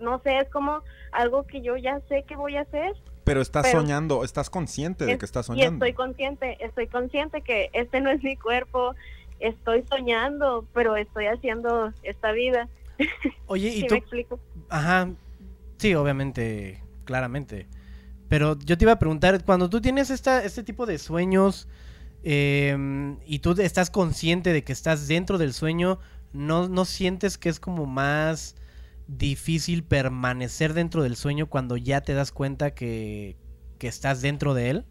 [0.00, 0.82] no sé, es como
[1.12, 2.92] algo que yo ya sé que voy a hacer
[3.24, 5.84] Pero estás Pero- soñando, estás consciente de que estás y soñando.
[5.86, 8.94] estoy consciente, estoy consciente que este no es mi cuerpo,
[9.40, 12.68] estoy soñando, pero estoy haciendo esta vida.
[13.46, 14.40] Oye, ¿y ¿Sí tú me explico?
[14.68, 15.10] Ajá,
[15.78, 17.66] sí, obviamente, claramente.
[18.28, 21.68] Pero yo te iba a preguntar, cuando tú tienes esta, este tipo de sueños
[22.22, 25.98] em, y tú estás consciente de que estás dentro del sueño,
[26.32, 28.56] ¿no, ¿no sientes que es como más
[29.06, 33.36] difícil permanecer dentro del sueño cuando ya te das cuenta que,
[33.78, 34.84] que estás dentro de él?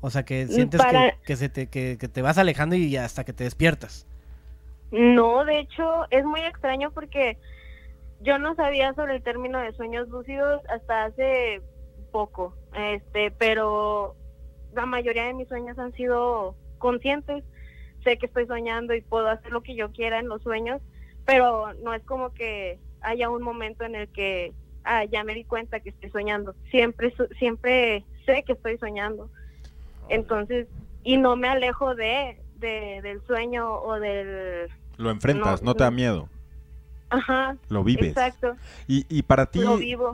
[0.00, 2.96] O sea, que sientes para- que, que se te, que, que te vas alejando y
[2.96, 4.06] hasta que te despiertas.
[4.90, 7.36] No, de hecho, es muy extraño porque
[8.20, 11.60] yo no sabía sobre el término de sueños lúcidos hasta hace
[12.10, 14.16] poco, este, pero
[14.72, 17.44] la mayoría de mis sueños han sido conscientes.
[18.04, 20.80] Sé que estoy soñando y puedo hacer lo que yo quiera en los sueños,
[21.26, 24.52] pero no es como que haya un momento en el que
[24.84, 26.54] ah, ya me di cuenta que estoy soñando.
[26.70, 29.30] Siempre siempre sé que estoy soñando.
[30.08, 30.66] Entonces,
[31.04, 35.84] y no me alejo de, de del sueño o del Lo enfrentas, no, No, te
[35.84, 36.28] da miedo,
[37.10, 38.10] ajá, lo vives.
[38.10, 38.56] exacto.
[38.86, 39.60] Y, y para ti,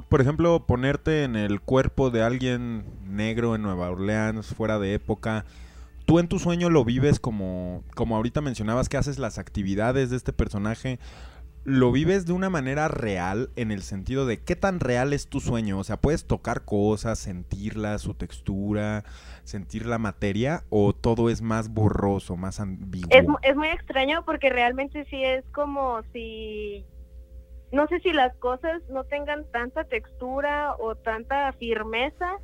[0.09, 5.45] por ejemplo, ponerte en el cuerpo de alguien negro en Nueva Orleans, fuera de época,
[6.07, 10.17] tú en tu sueño lo vives como, como ahorita mencionabas que haces las actividades de
[10.17, 10.99] este personaje,
[11.65, 15.41] lo vives de una manera real en el sentido de qué tan real es tu
[15.41, 19.05] sueño, o sea, puedes tocar cosas, sentirlas, su textura,
[19.45, 23.09] sentir la materia, o todo es más borroso, más ambiguo.
[23.11, 26.85] Es, mu- es muy extraño porque realmente sí es como si,
[27.73, 32.37] no sé si las cosas no tengan tanta textura o tanta firmeza,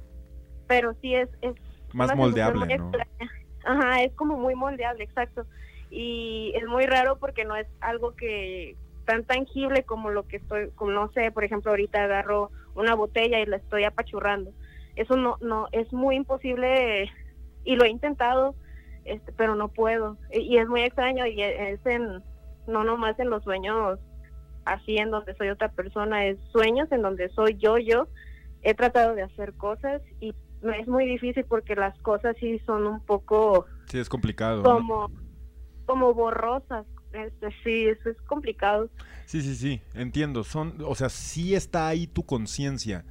[0.67, 1.29] pero sí es...
[1.43, 1.55] es
[1.93, 2.85] Más moldeable, muy ¿no?
[2.87, 3.33] extraña.
[3.65, 5.45] Ajá, es como muy moldeable, exacto.
[5.91, 8.77] Y es muy raro porque no es algo que
[9.11, 13.41] tan tangible como lo que estoy, como no sé, por ejemplo, ahorita agarro una botella
[13.41, 14.53] y la estoy apachurrando.
[14.95, 17.11] Eso no, no, es muy imposible
[17.65, 18.55] y lo he intentado,
[19.05, 20.17] este, pero no puedo.
[20.33, 22.23] Y, y es muy extraño y es en,
[22.69, 23.99] no nomás en los sueños
[24.65, 28.07] así en donde soy otra persona, es sueños en donde soy yo, yo.
[28.63, 30.33] He tratado de hacer cosas y
[30.79, 34.63] es muy difícil porque las cosas sí son un poco Sí, es complicado.
[34.63, 34.63] ¿no?
[34.63, 35.11] como,
[35.87, 36.87] como borrosas.
[37.13, 38.89] Este, sí, eso es complicado.
[39.27, 40.45] Sí, sí, sí, entiendo.
[40.45, 43.05] Son, o sea, sí está ahí tu conciencia,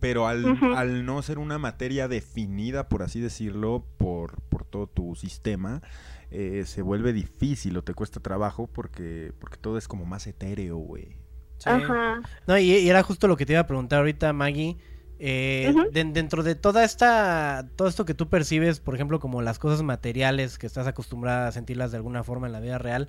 [0.00, 5.14] pero al, al no ser una materia definida, por así decirlo, por, por todo tu
[5.14, 5.82] sistema,
[6.30, 10.76] eh, se vuelve difícil o te cuesta trabajo porque, porque todo es como más etéreo,
[10.76, 11.16] güey.
[11.58, 11.70] Sí.
[11.70, 12.20] Ajá.
[12.46, 14.76] No, y, y era justo lo que te iba a preguntar ahorita, Maggie.
[15.20, 19.60] Eh, de- dentro de toda esta, todo esto que tú percibes, por ejemplo, como las
[19.60, 23.08] cosas materiales que estás acostumbrada a sentirlas de alguna forma en la vida real,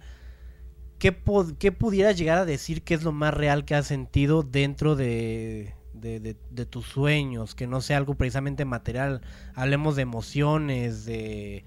[0.99, 1.15] ¿qué,
[1.59, 5.73] qué pudieras llegar a decir que es lo más real que has sentido dentro de,
[5.93, 7.55] de, de- de tus sueños?
[7.55, 9.21] Que no sea algo precisamente material.
[9.55, 11.63] Hablemos de emociones, de,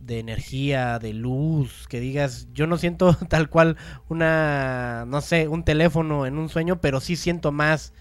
[0.00, 3.76] de energía, de luz, que digas, yo no siento tal cual
[4.08, 7.92] una, no sé, un teléfono en un sueño, pero sí siento más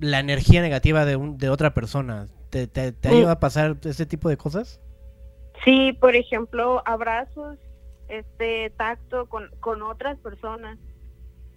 [0.00, 2.26] la energía negativa de, un, de otra persona.
[2.50, 3.12] ¿Te, te, te Mm.
[3.14, 4.80] llegado a pasar ese tipo de cosas?
[5.64, 7.58] Sí, por ejemplo, abrazos,
[8.08, 10.78] este tacto con, con otras personas.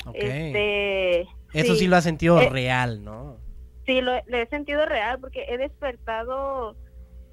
[0.05, 0.15] Ok.
[0.15, 1.21] Este,
[1.53, 3.37] Eso sí lo has sentido Eh, real, ¿no?
[3.85, 6.75] Sí, lo, lo he sentido real porque he despertado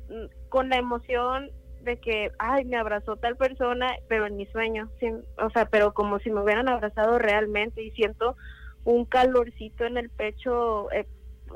[0.08, 1.50] mm, con la emoción
[1.82, 5.06] de que, ay, me abrazó tal persona, pero en mi sueño, sí,
[5.38, 8.36] o sea, pero como si me hubieran abrazado realmente y siento
[8.84, 11.06] un calorcito en el pecho, eh,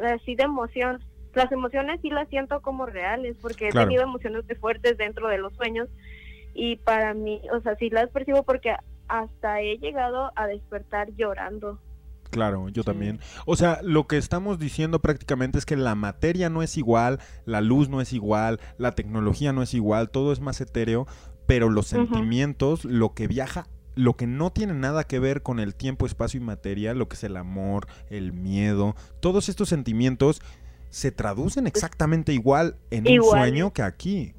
[0.04, 1.02] así de emoción.
[1.34, 5.38] Las emociones sí las siento como reales porque he tenido emociones muy fuertes dentro de
[5.38, 5.88] los sueños
[6.54, 8.74] y para mí, o sea, sí las percibo porque
[9.08, 11.80] hasta he llegado a despertar llorando.
[12.30, 12.86] Claro, yo Sí.
[12.86, 13.18] también.
[13.44, 17.60] O sea, lo que estamos diciendo prácticamente es que la materia no es igual, la
[17.60, 21.08] luz no es igual, la tecnología no es igual, todo es más etéreo,
[21.46, 23.66] pero los sentimientos, lo que viaja,
[23.96, 27.16] lo que no tiene nada que ver con el tiempo, espacio y materia, lo que
[27.16, 30.40] es el amor, el miedo, todos estos sentimientos
[30.90, 34.34] se traducen exactamente igual en un sueño que aquí.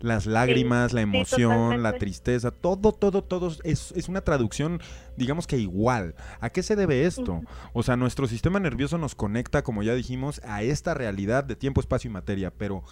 [0.00, 4.80] Las lágrimas, la sí, emoción, la tristeza, todo, todo, todo es, es una traducción,
[5.16, 6.14] digamos que igual.
[6.40, 7.40] ¿A qué se debe esto?
[7.72, 11.80] O sea, nuestro sistema nervioso nos conecta, como ya dijimos, a esta realidad de tiempo,
[11.80, 12.84] espacio y materia, pero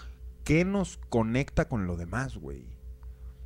[0.42, 2.64] ¿qué nos conecta con lo demás, güey?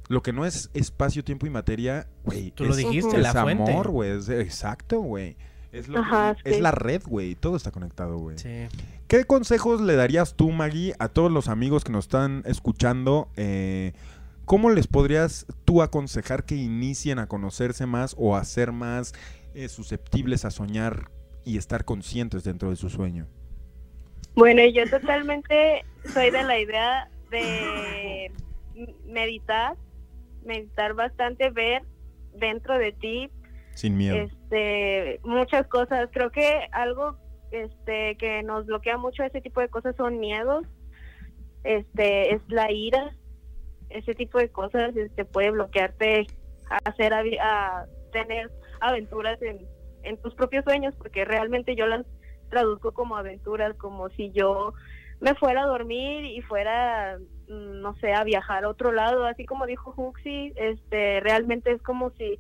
[0.09, 3.31] Lo que no es espacio, tiempo y materia, güey, Tú lo es, dijiste, es la
[3.43, 5.37] amor, güey, es- exacto, güey.
[5.73, 8.39] Es, lo que- es la red, güey, todo está conectado, güey.
[8.39, 8.67] Sí.
[9.07, 13.29] ¿Qué consejos le darías tú, Maggie, a todos los amigos que nos están escuchando?
[13.37, 13.93] Eh,
[14.45, 19.13] ¿Cómo les podrías tú aconsejar que inicien a conocerse más o a ser más
[19.55, 21.11] eh, susceptibles a soñar
[21.45, 23.27] y estar conscientes dentro de su sueño?
[24.35, 28.33] Bueno, yo totalmente soy de la idea de
[29.07, 29.77] meditar,
[30.45, 31.83] meditar bastante, ver
[32.35, 33.31] dentro de ti
[33.75, 34.17] Sin miedo.
[34.17, 36.09] este muchas cosas.
[36.13, 37.17] Creo que algo
[37.51, 40.67] este que nos bloquea mucho ese tipo de cosas son miedos.
[41.65, 43.15] Este es la ira.
[43.89, 46.27] Ese tipo de cosas este puede bloquearte
[46.69, 49.67] a hacer a tener aventuras en,
[50.03, 52.07] en tus propios sueños porque realmente yo las
[52.51, 54.75] traduzco como aventuras, como si yo
[55.21, 57.19] me fuera a dormir y fuera,
[57.49, 61.83] mm, no sé, a viajar a otro lado, así como dijo Huxi, este, realmente es
[61.83, 62.39] como si,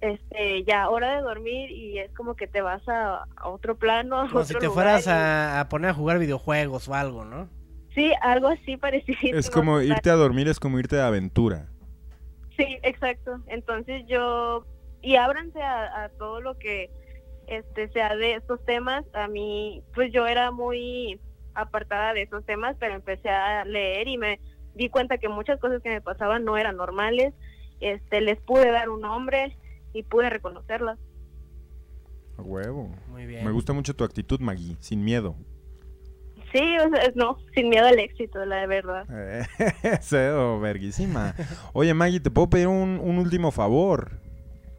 [0.00, 4.20] este, ya hora de dormir y es como que te vas a, a otro plano,
[4.20, 6.94] a Como otro si te lugar fueras y- a, a poner a jugar videojuegos o
[6.94, 7.48] algo, ¿no?
[7.94, 9.38] Sí, algo así parecido.
[9.38, 11.68] Es como irte a dormir, es como irte de aventura.
[12.56, 13.40] Sí, exacto.
[13.48, 14.64] Entonces yo
[15.02, 16.90] y ábranse a, a todo lo que
[17.46, 19.04] este sea de estos temas.
[19.14, 21.18] A mí, pues yo era muy
[21.54, 24.40] apartada de esos temas, pero empecé a leer y me
[24.74, 27.34] di cuenta que muchas cosas que me pasaban no eran normales.
[27.80, 29.56] Este, les pude dar un nombre
[29.92, 30.98] y pude reconocerlas.
[32.38, 32.94] A huevo.
[33.08, 33.44] Muy bien.
[33.44, 35.36] Me gusta mucho tu actitud, Maggie, sin miedo.
[36.52, 39.06] Sí, o sea, no, sin miedo al éxito, la verdad.
[39.10, 39.46] Eh,
[39.82, 41.34] Eso, verguísima.
[41.72, 44.20] Oye, Maggie, ¿te puedo pedir un, un último favor?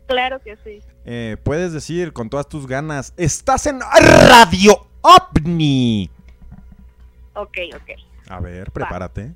[0.07, 0.79] Claro que sí.
[1.05, 6.09] Eh, puedes decir con todas tus ganas, estás en Radio OVNI.
[7.35, 7.89] Ok, ok.
[8.29, 9.33] A ver, prepárate.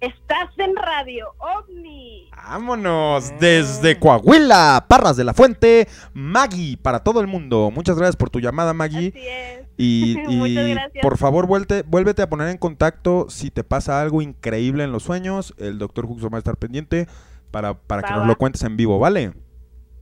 [0.00, 2.30] Estás en Radio OVNI.
[2.34, 7.70] Vámonos desde Coahuila, Parras de la Fuente, Maggie, para todo el mundo.
[7.70, 9.08] Muchas gracias por tu llamada, Maggie.
[9.08, 9.66] Así es.
[9.76, 14.84] Y, y por favor, vuelte, vuélvete a poner en contacto si te pasa algo increíble
[14.84, 15.54] en los sueños.
[15.58, 17.06] El doctor Huxon va a estar pendiente
[17.50, 19.34] para, para que Va, nos lo cuentes en vivo, ¿vale?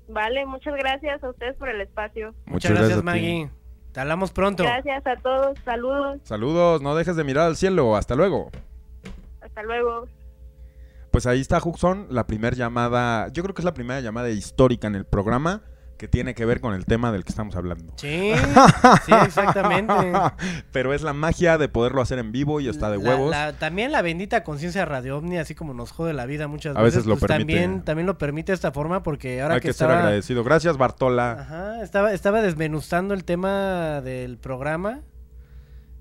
[0.06, 2.34] Vale, muchas gracias a ustedes por el espacio.
[2.46, 3.02] Muchas gracias.
[3.02, 3.50] Maggie.
[3.90, 4.62] Te hablamos pronto.
[4.62, 5.58] Gracias a todos.
[5.64, 6.20] Saludos.
[6.22, 7.96] Saludos, no dejes de mirar al cielo.
[7.96, 8.50] Hasta luego.
[9.58, 10.06] Hasta luego.
[11.10, 14.86] Pues ahí está Huxon, la primera llamada, yo creo que es la primera llamada histórica
[14.86, 15.62] en el programa
[15.96, 17.92] que tiene que ver con el tema del que estamos hablando.
[17.96, 18.30] Sí,
[19.04, 19.92] sí, exactamente.
[20.72, 23.30] Pero es la magia de poderlo hacer en vivo y está de La- huevos.
[23.32, 26.82] la- también la bendita conciencia radio ovni, así como nos jode la vida muchas A
[26.82, 27.54] veces, veces lo pues permite.
[27.60, 30.44] también, también lo permite de esta forma porque ahora Hay que, que ser agradecido.
[30.44, 31.32] Gracias, Bartola.
[31.40, 35.00] Ajá, estaba, estaba desmenuzando el tema del programa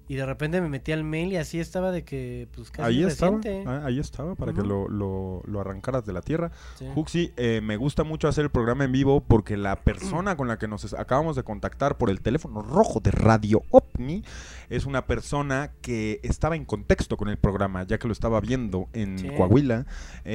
[0.09, 3.03] Y de repente me metí al mail y así estaba de que, pues casi Ahí
[3.03, 3.69] estaba, reciente.
[3.69, 6.51] ah, ahí estaba, para que lo, lo- lo arrancaras de la tierra.
[6.79, 6.85] Sí.
[6.95, 10.57] Juxi, eh, me gusta mucho hacer el programa en vivo porque la persona con la
[10.57, 14.23] que nos acabamos de contactar por el teléfono rojo de Radio OVNI
[14.69, 18.87] es una persona que estaba en contexto con el programa, ya que lo estaba viendo
[18.93, 19.27] en Sí.
[19.35, 19.85] Coahuila.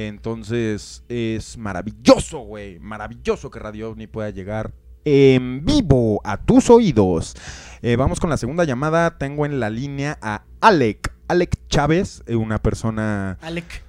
[0.07, 4.73] Entonces es maravilloso, güey, maravilloso que Radio OVNI pueda llegar
[5.05, 7.35] en vivo a tus oídos.
[7.81, 9.17] Eh, vamos con la segunda llamada.
[9.17, 11.13] Tengo en la línea a Alec.
[11.27, 13.37] Alec Chávez, eh, una persona...
[13.41, 13.83] Alec.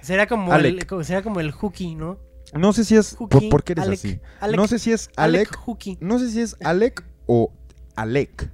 [0.00, 0.90] Será como, Alec.
[0.92, 2.18] El, será como el Hooky, ¿no?
[2.54, 3.14] No sé si es...
[3.14, 4.20] ¿Por, Hooky, por qué eres Alec, así?
[4.40, 5.56] Alec, no sé si es Alec.
[6.00, 7.52] No sé si es Alec o
[7.96, 8.50] Alec,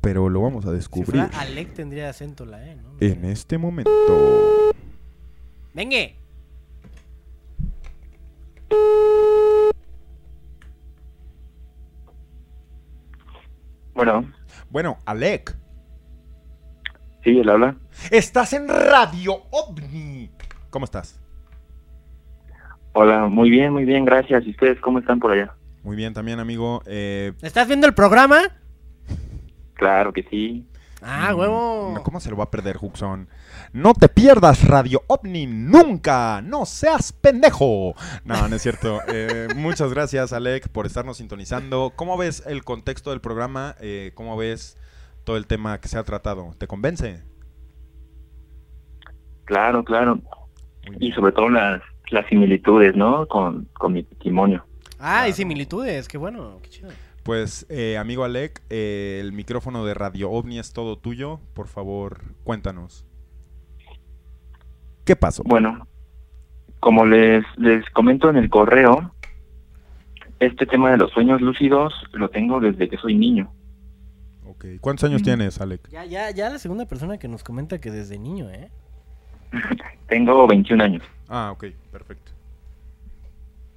[0.00, 2.96] pero lo vamos a Si descubrir fuera Alec tendría acento la E, ¿no?
[3.00, 3.90] en este momento.
[5.74, 5.98] ¡Venga!
[13.96, 14.30] Bueno,
[14.70, 15.56] Bueno, Alec,
[17.24, 17.74] sí, él habla.
[18.10, 20.30] estás en Radio OVNI.
[20.70, 21.18] ¿Cómo estás?
[22.92, 24.44] Hola, muy bien, muy bien, gracias.
[24.46, 25.54] ¿Y ustedes cómo están por allá?
[25.82, 26.82] Muy bien también, amigo.
[26.86, 28.38] Eh, ¿Estás viendo el programa?
[29.74, 30.66] Claro que sí.
[31.02, 32.00] Ah, mm, huevo.
[32.02, 33.28] ¿Cómo se lo va a perder, Huxon?
[33.72, 36.40] No te pierdas Radio OVNI nunca.
[36.42, 37.94] No seas pendejo.
[38.24, 39.00] No, no es cierto.
[39.08, 41.92] Eh, muchas gracias, Alec, por estarnos sintonizando.
[41.96, 43.76] ¿Cómo ves el contexto del programa?
[43.80, 44.78] Eh, ¿Cómo ves
[45.24, 46.54] todo el tema que se ha tratado?
[46.58, 47.22] ¿Te convence?
[49.44, 50.20] Claro, claro.
[50.98, 53.26] Y sobre todo las, las similitudes, ¿no?
[53.28, 54.64] Con, con mi testimonio.
[54.98, 55.36] Ah, hay Claro.
[55.36, 56.88] similitudes, qué bueno, qué chido.
[57.26, 61.40] Pues, eh, amigo Alec, eh, el micrófono de Radio OVNI es todo tuyo.
[61.54, 63.04] Por favor, cuéntanos.
[65.04, 65.42] ¿Qué pasó?
[65.44, 65.88] Bueno,
[66.78, 69.12] como les, les comento en el correo,
[70.38, 73.52] este tema de los sueños lúcidos lo tengo desde que soy niño.
[74.46, 74.64] Ok.
[74.80, 75.24] ¿Cuántos años Mm.
[75.24, 75.88] tienes, Alec?
[75.90, 78.70] Ya, ya, ya la segunda persona que nos comenta que desde niño, ¿eh?
[80.08, 81.02] Tengo 21 años.
[81.28, 82.30] Ah, ok, perfecto.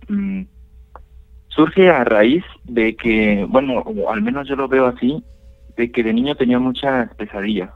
[0.08, 0.44] Mm,
[1.50, 5.24] surge a raíz de que, bueno, o al menos yo lo veo así,
[5.78, 7.72] de que de niño tenía muchas pesadillas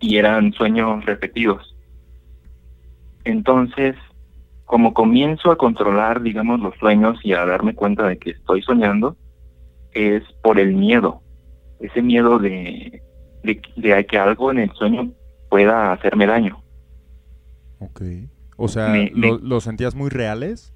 [0.00, 1.76] y eran sueños repetidos.
[3.24, 3.96] Entonces,
[4.64, 9.16] como comienzo a controlar, digamos, los sueños y a darme cuenta de que estoy soñando,
[9.92, 11.20] es por el miedo,
[11.80, 13.02] ese miedo de,
[13.42, 15.12] de, de que algo en el sueño
[15.50, 16.62] pueda hacerme daño.
[17.78, 18.02] Ok.
[18.56, 20.72] O sea, Me- ¿lo, me- lo sentías muy reales?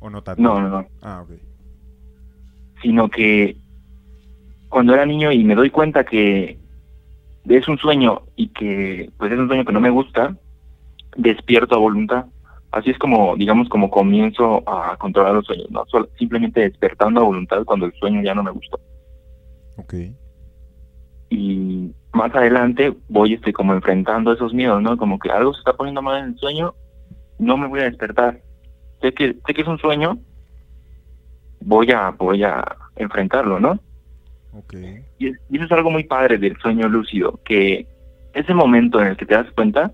[0.00, 0.42] ¿O no tanto?
[0.42, 0.86] No, no, no.
[1.02, 1.30] Ah, ok.
[2.82, 3.56] sino que
[4.68, 6.58] cuando era niño y me doy cuenta que
[7.48, 10.36] es un sueño y que pues es un sueño que no me gusta,
[11.16, 12.26] despierto a voluntad.
[12.72, 15.84] Así es como, digamos, como comienzo a controlar los sueños, ¿no?
[16.18, 18.78] Simplemente despertando a voluntad cuando el sueño ya no me gustó.
[19.78, 19.94] Ok.
[21.30, 24.96] Y más adelante voy este como enfrentando esos miedos, ¿no?
[24.96, 26.74] Como que algo se está poniendo mal en el sueño,
[27.38, 28.42] no me voy a despertar.
[29.00, 30.18] Sé que, sé que es un sueño,
[31.60, 32.64] voy a, voy a
[32.96, 33.78] enfrentarlo, ¿no?
[34.52, 34.74] Ok.
[35.18, 37.86] Y, es- y eso es algo muy padre del sueño lúcido, que
[38.32, 39.92] ese momento en el que te das cuenta,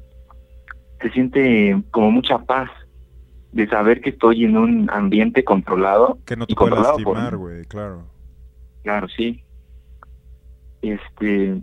[1.01, 2.71] se siente como mucha paz
[3.53, 6.19] de saber que estoy en un ambiente controlado.
[6.25, 8.05] Que no te puede lastimar, güey, claro.
[8.83, 9.43] Claro, sí.
[10.81, 11.61] Este.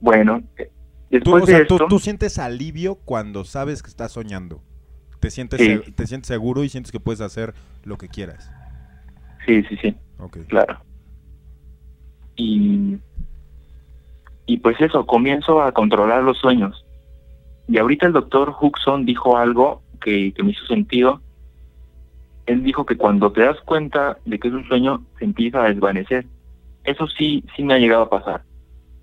[0.00, 0.64] Bueno, Tú,
[1.10, 4.62] después o sea, de tú, esto, tú sientes alivio cuando sabes que estás soñando.
[5.20, 5.92] Te sientes, Sí.
[5.92, 8.50] te sientes seguro y sientes que puedes hacer lo que quieras.
[9.46, 9.94] sí, sí, sí.
[10.48, 10.78] Claro.
[12.36, 12.96] Y,
[14.46, 16.84] y pues eso, comienzo a controlar los sueños.
[17.68, 21.20] Y ahorita el doctor Huxon dijo algo que, que me hizo sentido.
[22.46, 25.68] Él dijo que cuando te das cuenta de que es un sueño, se empieza a
[25.68, 26.26] desvanecer.
[26.84, 28.42] Eso sí, sí me ha llegado a pasar.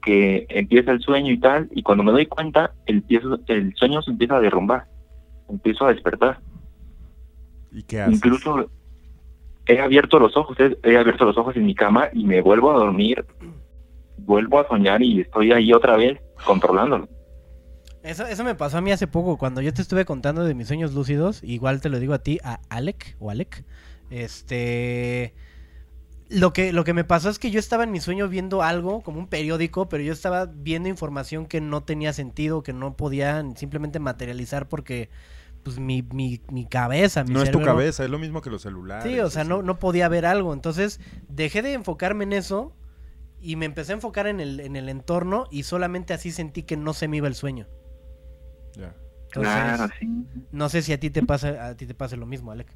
[0.03, 3.03] Que empieza el sueño y tal, y cuando me doy cuenta, el,
[3.47, 4.85] el sueño se empieza a derrumbar.
[5.49, 6.39] Empiezo a despertar.
[7.71, 8.15] ¿Y qué haces?
[8.15, 8.69] Incluso
[9.65, 12.71] he abierto los ojos, he, he abierto los ojos en mi cama y me vuelvo
[12.71, 13.25] a dormir,
[14.17, 17.07] vuelvo a soñar y estoy ahí otra vez controlándolo.
[18.03, 20.67] Eso, eso me pasó a mí hace poco, cuando yo te estuve contando de mis
[20.67, 23.65] sueños lúcidos, igual te lo digo a ti, a Alec o Alec.
[24.09, 25.33] Este.
[26.29, 29.01] Lo que, lo que me pasó es que yo estaba en mi sueño viendo algo,
[29.01, 33.43] como un periódico, pero yo estaba viendo información que no tenía sentido, que no podía
[33.55, 35.09] simplemente materializar porque,
[35.67, 38.61] pues, mi, mi, mi cabeza, mi No es tu cabeza, es lo mismo que los
[38.61, 39.03] celulares.
[39.11, 40.53] Sí, o sea, no, no podía ver algo.
[40.53, 42.73] Entonces, dejé de enfocarme en eso
[43.41, 46.77] y me empecé a enfocar en el, en el entorno y solamente así sentí que
[46.77, 47.67] no se me iba el sueño.
[48.77, 48.95] Ya.
[49.25, 50.07] Entonces, Claro, sí.
[50.53, 52.73] no sé si a ti te pasa, a ti te pase lo mismo, Alec.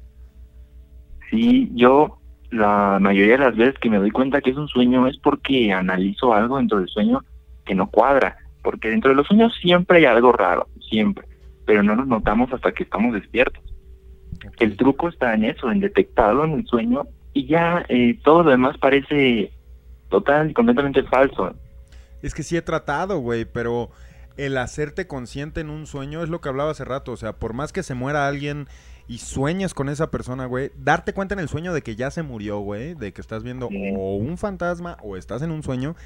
[1.30, 2.18] Sí, yo
[2.50, 5.72] la mayoría de las veces que me doy cuenta que es un sueño es porque
[5.72, 7.24] analizo algo dentro del sueño
[7.64, 11.26] que no cuadra, porque dentro de los sueños siempre hay algo raro, siempre,
[11.66, 13.62] pero no nos notamos hasta que estamos despiertos.
[14.58, 18.50] El truco está en eso, en detectarlo en el sueño y ya eh, todo lo
[18.50, 19.52] demás parece
[20.08, 21.54] total y completamente falso.
[22.22, 23.90] Es que sí he tratado, güey, pero
[24.36, 27.12] el hacerte consciente en un sueño es lo que hablaba hace rato.
[27.12, 28.66] O sea, por más que se muera alguien
[29.08, 32.22] y sueñes con esa persona, güey, darte cuenta en el sueño de que ya se
[32.22, 33.92] murió, güey, de que estás viendo Sí.
[33.96, 35.96] o un fantasma o estás en un sueño,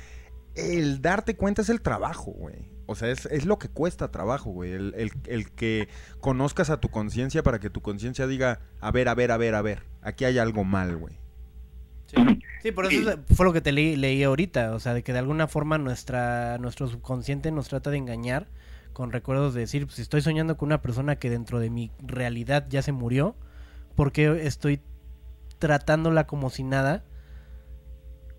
[0.55, 2.57] el darte cuenta es el trabajo, güey.
[2.87, 4.73] O sea, es, es lo que cuesta trabajo, güey.
[4.73, 5.89] El, el- el que
[6.21, 9.55] conozcas a tu conciencia para que tu conciencia diga, a ver, a ver, a ver,
[9.57, 11.15] a ver, aquí hay algo mal, güey.
[12.07, 12.17] Sí.
[12.63, 15.13] Sí, por eso es- fue lo que te leí, leí ahorita, o sea, de que
[15.13, 18.47] de alguna forma nuestra nuestro subconsciente nos trata de engañar
[18.93, 22.67] con recuerdos de decir, pues, estoy soñando con una persona que dentro de mi realidad
[22.71, 23.35] ya se murió,
[23.95, 24.81] ¿por qué estoy
[25.59, 27.03] tratándola como si nada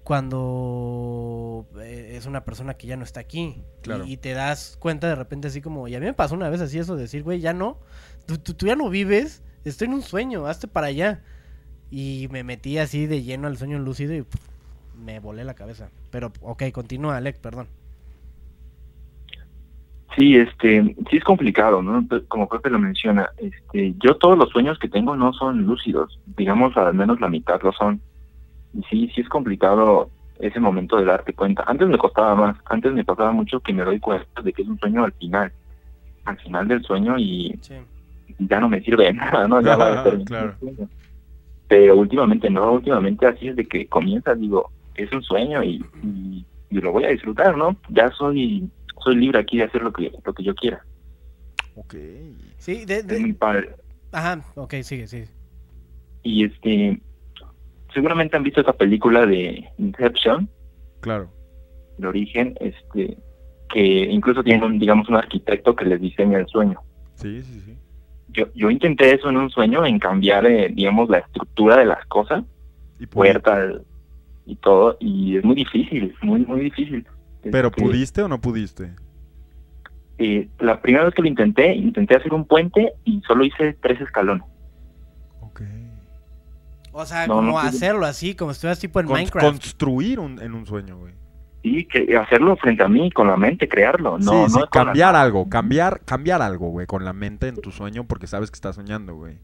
[0.07, 3.61] cuando eh, es una persona que ya no está aquí?
[3.81, 4.05] Claro.
[4.05, 6.49] Y, y te das cuenta de repente así como, y a mí me pasó una
[6.49, 7.79] vez así eso de decir, güey, ya no,
[8.25, 11.23] tú, tú- tú ya no vives, estoy en un sueño, hazte para allá.
[11.91, 14.39] Y me metí así de lleno al sueño lúcido y pf,
[14.95, 15.89] me volé la cabeza.
[16.11, 17.67] Pero, ok, continúa, Alec, perdón.
[20.17, 22.07] Sí, este, sí es complicado, ¿no?
[22.27, 26.75] Como Pepe lo menciona, este, yo todos los sueños que tengo no son lúcidos, digamos
[26.77, 28.01] al menos la mitad lo son.
[28.77, 30.09] Y sí, sí es complicado
[30.39, 31.63] ese momento de darte cuenta.
[31.65, 34.67] Antes me costaba más, antes me pasaba mucho que me doy cuenta de que es
[34.67, 35.51] un sueño al final,
[36.25, 37.75] al final del sueño y Sí.
[38.39, 39.61] ya no me sirve de nada, ¿no?
[39.61, 40.49] Ya va a terminar Claro.
[40.51, 40.89] el sueño.
[41.67, 46.45] Pero últimamente no, últimamente así es de que comienza, digo, es un sueño y, y,
[46.69, 47.75] y lo voy a disfrutar, ¿no?
[47.89, 48.69] Ya soy
[49.03, 50.83] soy libre aquí de hacer lo que lo que yo quiera.
[51.75, 51.93] Ok.
[52.57, 53.75] Sí, de, de- Es muy padre.
[54.11, 55.27] Ajá, ok, sigue, sigue.
[56.23, 56.99] Y este,
[57.93, 60.49] seguramente han visto esa película de Inception,
[61.01, 61.29] Claro.
[61.97, 63.17] de origen, este,
[63.73, 63.81] que
[64.11, 66.79] incluso tiene un, digamos, un arquitecto que les diseña el sueño.
[67.15, 67.77] Sí, sí, sí.
[68.29, 72.05] Yo, yo intenté eso en un sueño, en cambiar, eh, digamos, la estructura de las
[72.07, 72.43] cosas,
[72.99, 73.81] Y puertas
[74.45, 77.05] y todo, y es muy difícil, muy, muy difícil.
[77.51, 78.91] ¿Pero Este, pudiste o no pudiste?
[80.19, 84.01] eh, la primera vez que lo intenté, intenté hacer un puente y solo hice tres
[84.01, 84.43] escalones.
[85.41, 85.61] Ok.
[86.99, 89.45] O sea, No, como no hacerlo así, como si estuvieras tipo en Con- Minecraft.
[89.47, 91.13] construir un- en un sueño, güey.
[91.61, 94.17] Y que hacerlo frente a mí, con la mente, crearlo.
[94.17, 97.55] No, sí, no sí, la- cambiar algo, cambiar, cambiar algo, güey, con la mente en
[97.57, 99.37] tu sueño porque sabes que estás soñando, güey.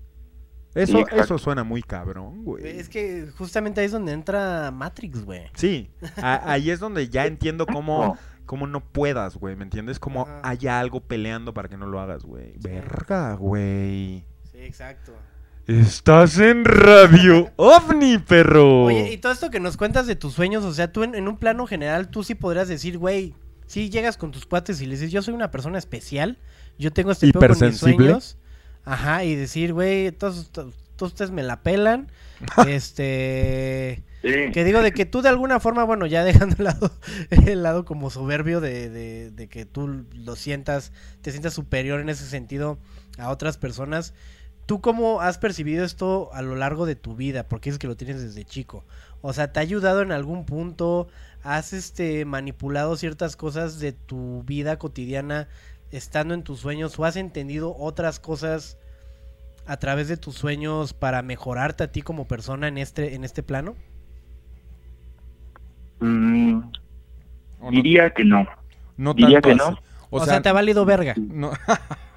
[0.74, 2.66] Eso, eso suena muy cabrón, güey.
[2.66, 5.44] Es que justamente ahí es donde entra Matrix, güey.
[5.54, 8.18] Sí, a- ahí es donde ya entiendo cómo, No.
[8.48, 10.00] cómo no puedas, güey, ¿me entiendes?
[10.00, 10.42] Como Ajá.
[10.44, 12.54] haya algo peleando para que no lo hagas, güey.
[12.60, 14.24] Verga, güey.
[14.52, 15.12] Sí, exacto.
[15.68, 18.84] Estás en Radio OVNI, perro.
[18.86, 21.28] Oye, y todo esto que nos cuentas de tus sueños, o sea, tú en, en
[21.30, 23.34] un plano general, tú sí podrías decir, güey,
[23.66, 26.38] si llegas con tus cuates y le dices, yo soy una persona especial,
[26.78, 28.06] yo tengo este pedo con mis Hipersensible.
[28.08, 28.38] sueños.
[28.84, 32.12] Ajá, y decir, güey, todos, todos todos ustedes me la pelan.
[32.68, 34.04] este...
[34.22, 34.30] Sí.
[34.54, 36.92] Que digo de que tú de alguna forma, bueno, ya dejando el lado,
[37.30, 40.92] el lado como soberbio de, de- de que tú lo sientas,
[41.22, 42.78] te sientas superior en ese sentido
[43.18, 44.14] a otras personas,
[44.66, 47.44] ¿tú cómo has percibido esto a lo largo de tu vida?
[47.48, 48.84] Porque es que lo tienes desde chico.
[49.22, 51.08] O sea, ¿te ha ayudado en algún punto?
[51.44, 55.48] ¿Has este manipulado ciertas cosas de tu vida cotidiana
[55.92, 56.98] estando en tus sueños?
[57.00, 58.78] ¿O has entendido otras cosas
[59.66, 63.44] a través de tus sueños para mejorarte a ti como persona en este, en este
[63.44, 63.76] plano?
[66.00, 66.58] Mm,
[67.62, 68.46] ¿O no, diría que no.
[68.98, 69.80] no diría tanto que no.
[70.10, 71.16] O, sea, te ha valido verga.
[71.18, 71.52] no-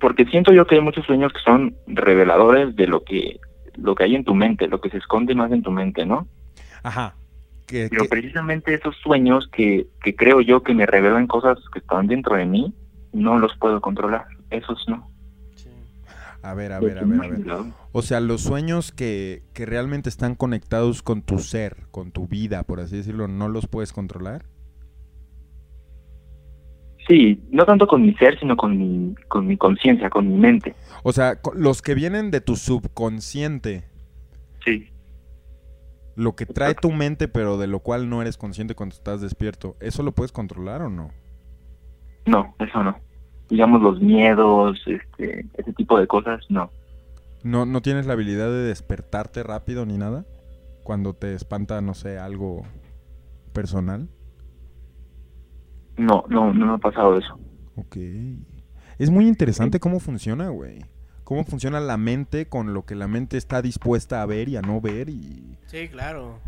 [0.00, 3.38] Porque siento yo que hay muchos sueños que son reveladores de lo que
[3.76, 6.26] lo que hay en tu mente, lo que se esconde más en tu mente, ¿no?
[6.82, 7.14] Ajá.
[7.66, 11.78] Que- Pero que- precisamente esos sueños que, que creo yo que me revelan cosas que
[11.78, 12.74] están dentro de mí,
[13.12, 14.24] no los puedo controlar.
[14.50, 15.08] Esos no.
[16.42, 17.72] a ver, a ver, a ver, a ver.
[17.92, 22.62] O sea, los sueños que, que realmente están conectados con tu ser, con tu vida,
[22.62, 24.44] por así decirlo, ¿no los puedes controlar?
[27.08, 30.74] Sí, no tanto con mi ser, sino con mi, con mi conciencia, con mi mente.
[31.02, 33.84] O sea, los que vienen de tu subconsciente,
[34.64, 34.88] Sí.
[36.16, 39.76] lo que trae tu mente, pero de lo cual no eres consciente cuando estás despierto,
[39.80, 41.10] ¿eso lo puedes controlar o no?
[42.26, 42.98] No, eso no.
[43.48, 46.70] Digamos los miedos, este, ese tipo de cosas, no.
[47.42, 50.26] ¿No, ¿No tienes la habilidad de despertarte rápido ni nada?
[50.82, 52.64] Cuando te espanta, no sé, algo
[53.54, 54.08] personal.
[55.98, 57.38] No, no, no me ha pasado eso.
[57.76, 57.96] Ok.
[58.98, 60.78] Es muy interesante cómo funciona, güey.
[61.24, 64.62] cómo funciona la mente con lo que la mente está dispuesta a ver y a
[64.62, 65.58] no ver y...
[65.66, 66.38] Sí, claro.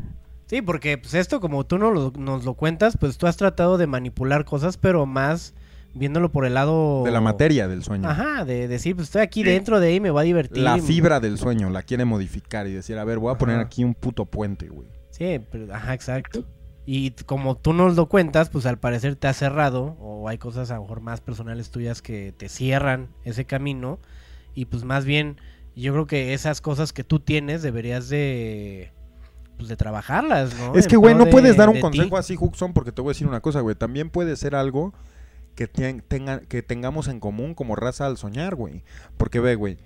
[0.46, 3.76] Sí, porque pues esto como tú no lo- nos lo cuentas, pues tú has tratado
[3.76, 5.54] de manipular cosas, pero más
[5.94, 7.02] viéndolo por el lado...
[7.04, 8.08] De la materia del sueño.
[8.08, 10.62] Ajá, de decir, pues estoy aquí dentro de ahí, me voy a divertir.
[10.62, 13.84] La fibra del sueño la quiere modificar y decir, a ver, voy a poner aquí
[13.84, 14.88] un puto puente, güey.
[15.10, 16.44] Sí, pero, ajá, exacto.
[16.86, 20.70] Y como tú nos lo cuentas, pues al parecer te has cerrado, o hay cosas
[20.70, 23.98] a lo mejor más personales tuyas que te cierran ese camino,
[24.54, 25.36] y pues más bien,
[25.76, 28.90] yo creo que esas cosas que tú tienes deberías de,
[29.56, 30.74] pues de trabajarlas, ¿no?
[30.74, 31.80] Es que, güey, no de- puedes dar un ti.
[31.80, 33.76] consejo así, Huxon, porque te voy a decir una cosa, güey.
[33.76, 34.92] También puede ser algo
[35.54, 38.82] que, tenga, que tengamos en común como raza al soñar, güey.
[39.16, 39.76] Porque, ve, güey,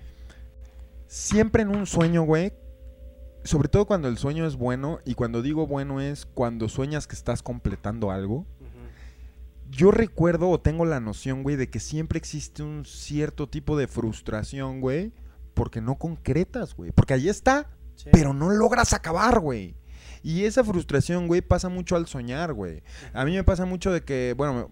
[1.07, 2.53] siempre en un sueño, güey,
[3.45, 7.15] sobre todo cuando el sueño es bueno, y cuando digo bueno es cuando sueñas que
[7.15, 8.45] estás completando algo,
[9.71, 13.87] yo recuerdo o tengo la noción, güey, de que siempre existe un cierto tipo de
[13.87, 15.11] frustración, güey,
[15.53, 16.91] porque no concretas, güey.
[16.91, 18.09] Porque ahí está, Sí.
[18.11, 19.75] pero no logras acabar, güey.
[20.21, 22.83] Y esa frustración, güey, pasa mucho al soñar, güey.
[23.13, 24.69] A mí me pasa mucho de que, bueno,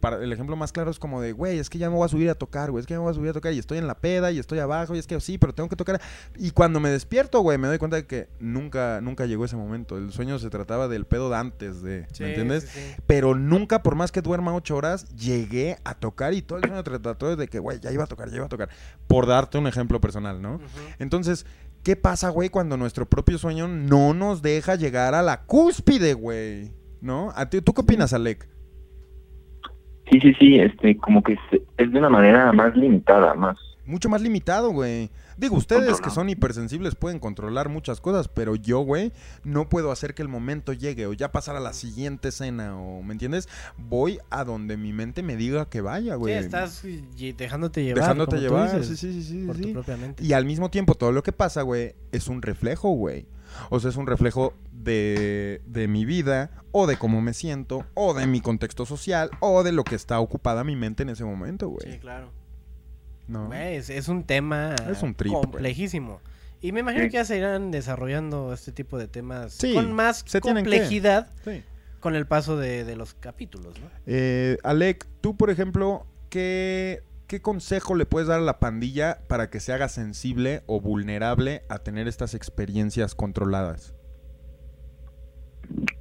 [0.00, 2.08] para el ejemplo más claro es como de, güey, es que ya me voy a
[2.08, 3.78] subir a tocar, güey, es que ya me voy a subir a tocar y estoy
[3.78, 6.00] en la peda y estoy abajo y es que sí, pero tengo que tocar.
[6.36, 9.96] Y cuando me despierto, güey, me doy cuenta de que nunca, nunca llegó ese momento.
[9.98, 12.64] El sueño se trataba del pedo de antes de, Sí, ¿me entiendes?
[12.64, 13.02] sí, sí.
[13.06, 16.82] Pero nunca, por más que duerma ocho horas, llegué a tocar y todo el sueño
[16.82, 18.68] trató de que, güey, ya iba a tocar, ya iba a tocar.
[19.06, 20.60] Por darte un ejemplo personal, ¿no?
[20.98, 21.46] Entonces,
[21.82, 26.72] ¿qué pasa, güey, cuando nuestro propio sueño no nos deja llegar a la cúspide, güey?
[27.00, 27.32] ¿No?
[27.34, 28.46] ¿A ti- ¿Tú qué opinas, Alec?
[30.10, 31.38] Sí, sí, sí, este, como que
[31.78, 33.56] es de una manera más limitada, más.
[33.86, 35.10] Mucho más limitado, güey.
[35.36, 39.10] Digo, ustedes que son hipersensibles pueden controlar muchas cosas, pero yo, güey,
[39.42, 43.02] no puedo hacer que el momento llegue o ya pasar a la siguiente escena o,
[43.02, 43.48] ¿me entiendes?
[43.78, 46.34] Voy a donde mi mente me diga que vaya, Sí, güey.
[46.34, 48.02] estás y- dejándote llevar.
[48.02, 49.62] Dejándote llevar, dices, sí, sí, sí, sí, por sí.
[49.62, 50.22] tu propia mente.
[50.22, 53.26] Y al mismo tiempo, todo lo que pasa, güey, es un reflejo, güey.
[53.70, 58.14] O sea, es un reflejo de, de mi vida, o de cómo me siento, o
[58.14, 61.68] de mi contexto social, o de lo que está ocupada mi mente en ese momento,
[61.68, 61.92] güey.
[61.92, 62.30] Sí, claro.
[63.28, 63.46] ¿No?
[63.46, 65.42] Güey, es, es un tema Es un trip, güey.
[65.42, 66.20] complejísimo.
[66.62, 70.24] Y me imagino que ya se irán desarrollando este tipo de temas Sí, con más
[70.26, 71.62] se complejidad Sí.
[72.00, 73.88] con el paso de, de los capítulos, ¿no?
[74.06, 79.50] Eh, Alec, tú, por ejemplo, ¿qué, ¿qué consejo le puedes dar a la pandilla para
[79.50, 83.94] que se haga sensible o vulnerable a tener estas experiencias controladas?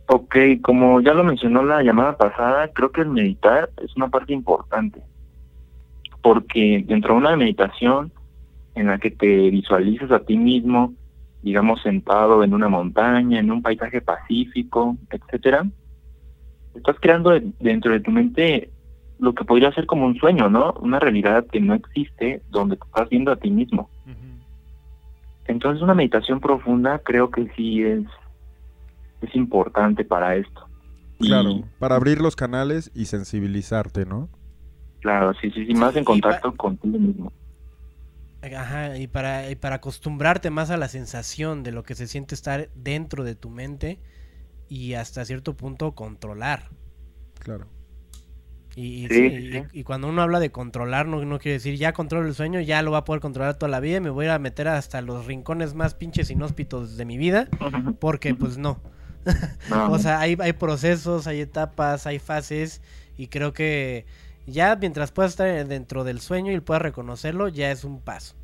[0.07, 4.34] Ok, como ya lo mencionó la llamada pasada, creo que el meditar es una parte
[4.34, 5.03] importante.
[6.23, 8.11] Porque dentro de una meditación
[8.73, 10.95] en la que te visualizas a ti mismo,
[11.43, 15.64] digamos, sentado en una montaña, en un paisaje pacífico, etcétera,
[16.73, 18.72] estás creando de- dentro de tu mente
[19.20, 20.74] lo que podría ser como un sueño, ¿no?
[20.80, 23.90] Una realidad que no existe, donde te estás viendo a ti mismo.
[25.46, 28.04] Entonces una meditación profunda creo que sí es,
[29.22, 30.68] es importante para esto.
[31.20, 34.30] Y, Claro, para abrir los canales y sensibilizarte, ¿no?
[35.02, 37.32] Claro, sí, sí, sí, más Sí, en contacto contigo mismo.
[38.41, 42.36] Ajá, y para, y para acostumbrarte más a la sensación de lo que se siente
[42.36, 44.00] estar dentro de tu mente
[44.70, 46.70] y hasta cierto punto controlar.
[47.40, 47.68] Claro.
[48.76, 49.64] Y, Sí, y- sí.
[49.74, 52.82] y cuando uno habla de controlar, no, no quiere decir ya controlo el sueño, ya
[52.82, 55.26] lo va a poder controlar toda la vida y me voy a meter hasta los
[55.26, 57.48] rincones más pinches inhóspitos de mi vida,
[58.00, 58.80] porque pues no.
[59.70, 62.82] No, O sea, hay, hay procesos, hay etapas, hay fases
[63.18, 64.06] y creo que
[64.48, 68.36] ya mientras puedas estar dentro del sueño y puedas reconocerlo, ya es un paso.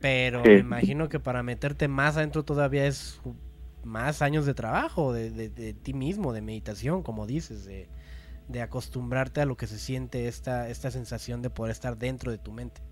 [0.00, 0.50] Pero Sí.
[0.50, 3.20] me imagino que para meterte más adentro todavía es
[3.84, 7.88] más años de trabajo, de, de- de ti mismo, de meditación, como dices, de,
[8.48, 12.38] de acostumbrarte a lo que se siente esta, esta sensación de poder estar dentro de
[12.38, 12.82] tu mente.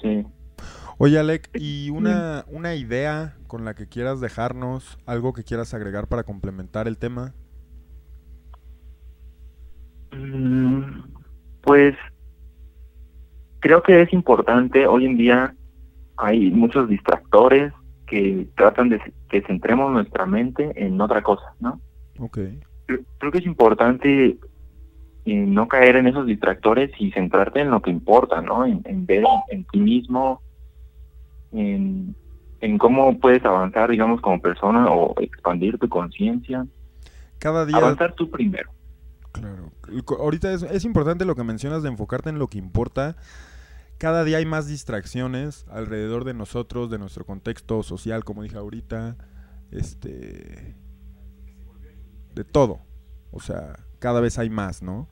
[0.00, 0.26] sí.
[0.98, 6.08] Oye, Alec, ¿y una, una idea con la que quieras dejarnos, algo que quieras agregar
[6.08, 7.34] para complementar el tema?
[10.12, 11.02] Mm,
[11.62, 11.96] Pues
[13.60, 15.54] creo que es importante, hoy en día
[16.16, 17.72] hay muchos distractores
[18.06, 21.80] que tratan de que centremos nuestra mente en otra cosa, ¿no?
[22.18, 22.38] Ok.
[22.86, 24.36] Creo, que es importante
[25.24, 28.66] eh, no caer en esos distractores y centrarte en lo que importa, ¿no?
[28.66, 30.42] En, en ver en ti mismo,
[31.52, 32.14] en,
[32.60, 36.66] en cómo puedes avanzar, digamos, como persona o expandir tu conciencia.
[37.38, 37.76] Cada día...
[37.76, 38.70] Avanzar tú primero.
[39.32, 39.72] Claro.
[40.18, 43.16] Ahorita es, es importante lo que mencionas de enfocarte en lo que importa.
[43.98, 49.16] Cada día hay más distracciones alrededor de nosotros, de nuestro contexto social, como dije ahorita.
[49.70, 50.74] Este.
[52.34, 52.80] De todo.
[53.30, 55.08] O sea, cada vez hay más, ¿no?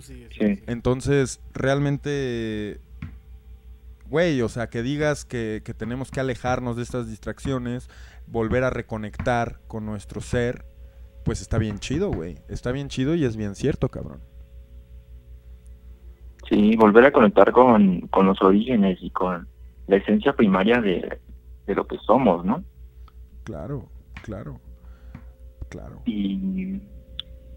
[0.00, 0.28] Sí.
[0.66, 2.80] Entonces, realmente
[4.10, 7.88] güey, o sea, que digas que, que tenemos que alejarnos de estas distracciones,
[8.26, 10.64] volver a reconectar con nuestro ser,
[11.24, 12.38] pues está bien chido, güey.
[12.48, 14.20] Está bien chido y es bien cierto, cabrón.
[16.48, 19.46] Sí, volver a conectar con, con los orígenes y con
[19.86, 21.20] la esencia primaria de,
[21.66, 22.64] de lo que somos, ¿no?
[23.44, 23.88] Claro,
[24.22, 24.60] claro,
[25.70, 26.02] claro.
[26.04, 26.78] Y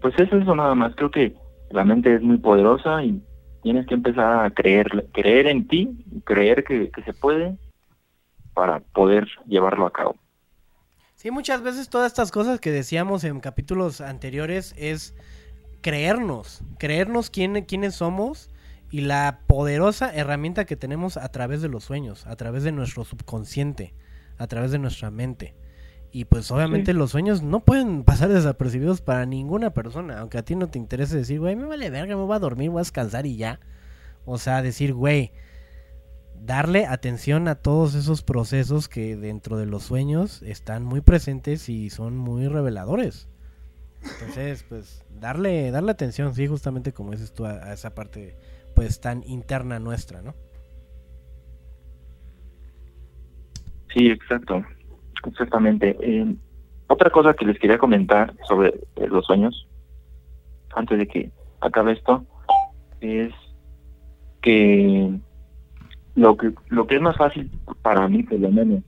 [0.00, 0.94] pues eso es nada más.
[0.96, 1.34] Creo que
[1.70, 3.22] la mente es muy poderosa y
[3.62, 7.56] tienes que empezar a creer, creer en ti, creer que, que se puede
[8.54, 10.16] para poder llevarlo a cabo.
[11.16, 15.14] Sí, muchas veces todas estas cosas que decíamos en capítulos anteriores es
[15.80, 18.50] creernos, creernos quién, quiénes somos
[18.90, 23.04] y la poderosa herramienta que tenemos a través de los sueños, a través de nuestro
[23.04, 23.94] subconsciente,
[24.38, 25.54] a través de nuestra mente.
[26.16, 26.98] Y pues obviamente Sí.
[26.98, 31.16] los sueños no pueden pasar desapercibidos para ninguna persona, aunque a ti no te interese
[31.16, 33.58] decir, güey, me vale verga, me voy a dormir, voy a descansar y ya.
[34.24, 35.32] O sea, decir, güey,
[36.34, 41.90] darle atención a todos esos procesos que dentro de los sueños están muy presentes y
[41.90, 43.28] son muy reveladores.
[44.12, 48.36] Entonces, pues, darle, darle atención, sí, justamente como dices tú, a, a esa parte,
[48.74, 50.36] pues, tan interna nuestra, ¿no?
[53.94, 54.62] Sí, exacto.
[55.26, 55.96] Exactamente.
[56.00, 56.34] Eh,
[56.88, 59.66] otra cosa que les quería comentar sobre eh, los sueños,
[60.74, 61.30] antes de que
[61.60, 62.24] acabe esto,
[63.00, 63.32] es
[64.42, 65.18] que
[66.14, 67.50] lo que lo que es más fácil
[67.82, 68.82] para mí, por lo menos,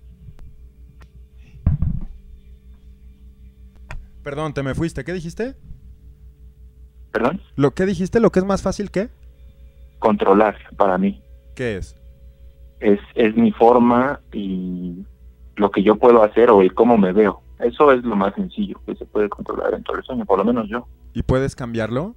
[4.22, 5.04] Perdón, te me fuiste.
[5.04, 5.54] ¿Qué dijiste?
[7.12, 8.20] perdón, ¿Lo que dijiste?
[8.20, 9.08] ¿Lo que es más fácil qué?
[9.98, 11.22] controlar para mí
[11.54, 11.96] ¿Qué es?
[12.80, 15.02] es es mi forma y
[15.56, 17.40] lo que yo puedo hacer o el cómo me veo.
[17.58, 20.68] Eso es lo más sencillo que se puede controlar dentro del sueño, por lo menos
[20.68, 20.86] yo.
[21.14, 22.14] ¿Y puedes cambiarlo?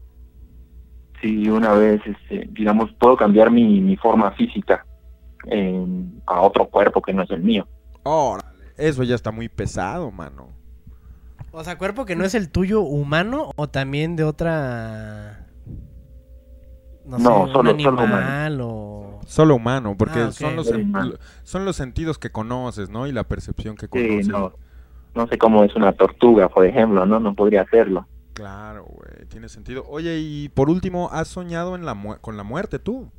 [1.22, 4.86] si una vez, este, digamos, puedo cambiar mi, mi forma física
[5.48, 7.68] en- a otro cuerpo que no es el mío.
[8.04, 8.48] Órale.
[8.78, 10.48] Eso ya está muy pesado, mano.
[11.52, 15.46] O sea, cuerpo que no es el tuyo humano o también de otra...
[17.10, 19.20] No, sé, No, un solo- solo animal o...
[19.26, 21.14] Solo humano, porque Ah, son, los, Solo humano.
[21.44, 23.08] son los sentidos que conoces, ¿no?
[23.08, 24.28] Y la percepción que Sí, conoces.
[24.28, 24.54] no,
[25.16, 27.20] no sé cómo es una tortuga, por ejemplo, ¿no?
[27.20, 28.08] No podría hacerlo.
[28.34, 29.84] Claro, güey, tiene sentido.
[29.90, 33.12] Oye, y por último, ¿has soñado en la mu- con la muerte tú?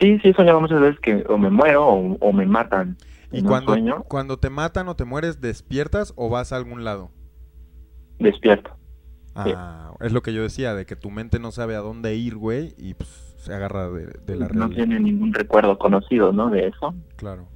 [0.00, 2.96] Sí, sí, he soñado muchas veces que o me muero o, o me matan
[3.32, 7.10] Y cuando, sueño cuando te matan o te mueres, ¿despiertas o vas a algún lado?
[8.18, 8.70] despierto.
[9.44, 9.52] Sí.
[9.54, 12.36] Ah, es lo que yo decía, de que tu mente no sabe a dónde ir,
[12.36, 13.08] güey, y pues
[13.38, 14.74] se agarra de, de la no realidad.
[14.76, 16.50] tiene ningún recuerdo conocido, ¿no?
[16.50, 16.94] De eso.
[17.16, 17.48] Claro.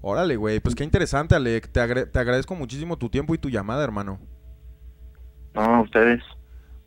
[0.00, 1.68] Órale, güey, pues qué interesante, Alec.
[1.72, 4.20] Te, te agradezco muchísimo tu tiempo y tu llamada, hermano.
[5.54, 6.20] No, ustedes.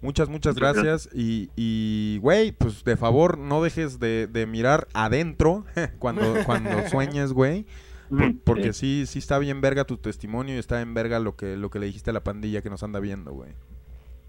[0.02, 1.10] Muchas, muchas Muchas gracias.
[1.14, 5.66] Y, y, güey, pues de favor, no dejes de, de mirar adentro
[6.00, 7.66] cuando, cuando sueñes, güey.
[8.10, 9.04] Por- Mm, porque sí.
[9.06, 11.80] sí, sí está bien verga tu testimonio y está en verga lo que, lo que
[11.80, 13.52] le dijiste a la pandilla que nos anda viendo, güey.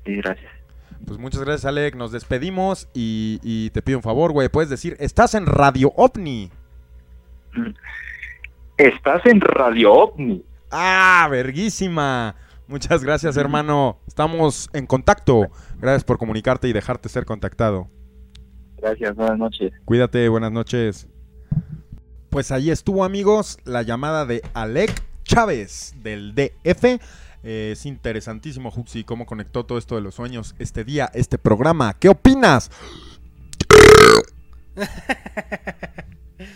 [0.05, 0.51] Sí, gracias.
[1.07, 1.95] Pues muchas gracias, Alec.
[1.95, 4.49] Nos despedimos y, y te pido un favor, güey.
[4.49, 6.51] Puedes decir, estás en Radio OVNI.
[8.77, 10.45] Estás en Radio OVNI.
[10.71, 12.35] ¡Ah, verguísima!
[12.67, 13.99] Muchas gracias, hermano.
[14.07, 15.49] Estamos en contacto.
[15.79, 17.89] Gracias por comunicarte y dejarte ser contactado.
[18.77, 19.73] Gracias, buenas noches.
[19.85, 21.09] Cuídate, buenas noches.
[22.31, 27.01] Pues ahí estuvo, amigos, la llamada de Alec Chávez del DF.
[27.43, 31.95] Eh, es interesantísimo, Juxi, cómo conectó todo esto de los sueños este día, este programa.
[31.95, 32.71] ¿Qué opinas?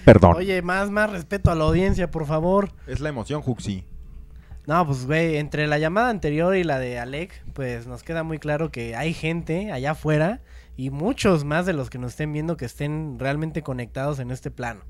[0.05, 0.37] Perdón.
[0.37, 2.71] Oye, más, más respeto a la audiencia, por favor.
[2.87, 3.87] Es la emoción, Juxi.
[4.67, 8.39] No, pues güey, entre la llamada anterior y la de Alec, pues nos queda muy
[8.39, 10.43] claro que hay gente allá afuera
[10.77, 14.51] y muchos más de los que nos estén viendo que estén realmente conectados en este
[14.51, 14.83] plano.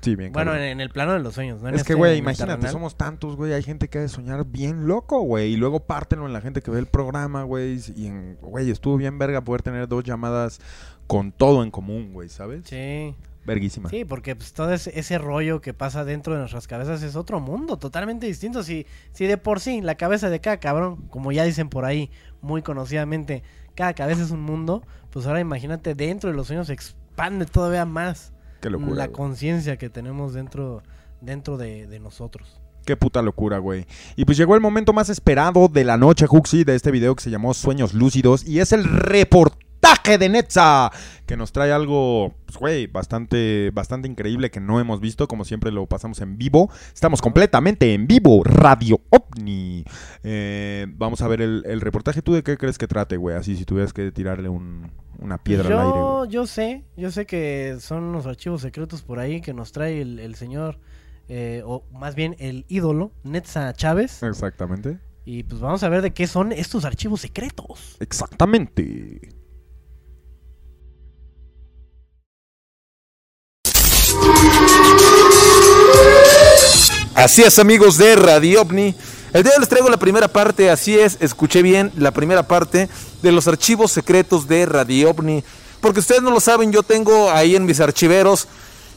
[0.00, 0.32] Sí, bien.
[0.32, 1.68] Bueno, en, el plano de los sueños, ¿no?
[1.68, 2.72] En Es que, este güey, imagínate, terrenal.
[2.72, 3.52] somos tantos, güey.
[3.52, 5.52] Hay gente que ha de soñar bien loco, güey.
[5.52, 7.80] Y luego pártenlo en la gente que ve el programa, güey.
[7.96, 10.60] Y, en- güey, estuvo bien verga poder tener dos llamadas
[11.08, 12.62] con todo en común, güey, ¿sabes?
[12.66, 13.14] Sí,
[13.44, 13.88] Verguísima.
[13.88, 17.40] sí, porque pues todo ese, ese rollo que pasa dentro de nuestras cabezas es otro
[17.40, 18.62] mundo, totalmente distinto.
[18.62, 22.10] Si, si de por sí la cabeza de cada cabrón, como ya dicen por ahí
[22.42, 23.42] muy conocidamente,
[23.74, 27.84] cada cabeza es un mundo, pues ahora imagínate dentro de los sueños se expande todavía
[27.86, 28.32] más.
[28.60, 28.94] Qué locura.
[28.94, 30.82] la conciencia que tenemos dentro
[31.20, 32.60] dentro de, de nosotros.
[32.84, 33.86] Qué puta locura, güey.
[34.16, 37.22] Y pues llegó el momento más esperado de la noche, Juxi, de este video que
[37.22, 38.46] se llamó Sueños Lúcidos.
[38.46, 38.84] Y es el
[39.80, 40.90] reportaje de Netza,
[41.26, 45.28] que nos trae algo, pues, güey, bastante, bastante increíble que no hemos visto.
[45.28, 46.70] Como siempre lo pasamos en vivo.
[46.92, 49.84] Estamos completamente en vivo, Radio OVNI.
[50.24, 52.22] Eh, vamos a ver el, el reportaje.
[52.22, 53.36] ¿Tú de qué crees que trate, güey?
[53.36, 54.90] Así si tuvieras que tirarle un-
[55.20, 56.30] una piedra al aire, Yo, güey.
[56.30, 60.20] yo sé, yo sé que son unos archivos secretos por ahí que nos trae el,
[60.20, 60.78] el señor,
[61.28, 64.22] eh, o más bien el ídolo, Netza Chávez.
[64.22, 64.98] Exactamente.
[65.24, 67.96] Y pues vamos a ver de qué son estos archivos secretos.
[68.00, 69.20] Exactamente.
[77.18, 78.94] Así es, amigos de Radio OVNI.
[79.32, 82.44] El día de hoy les traigo la primera parte, así es, escuché bien, la primera
[82.44, 82.88] parte
[83.22, 85.42] de los archivos secretos de Radio OVNI.
[85.80, 88.46] Porque ustedes no lo saben, yo tengo ahí en mis archiveros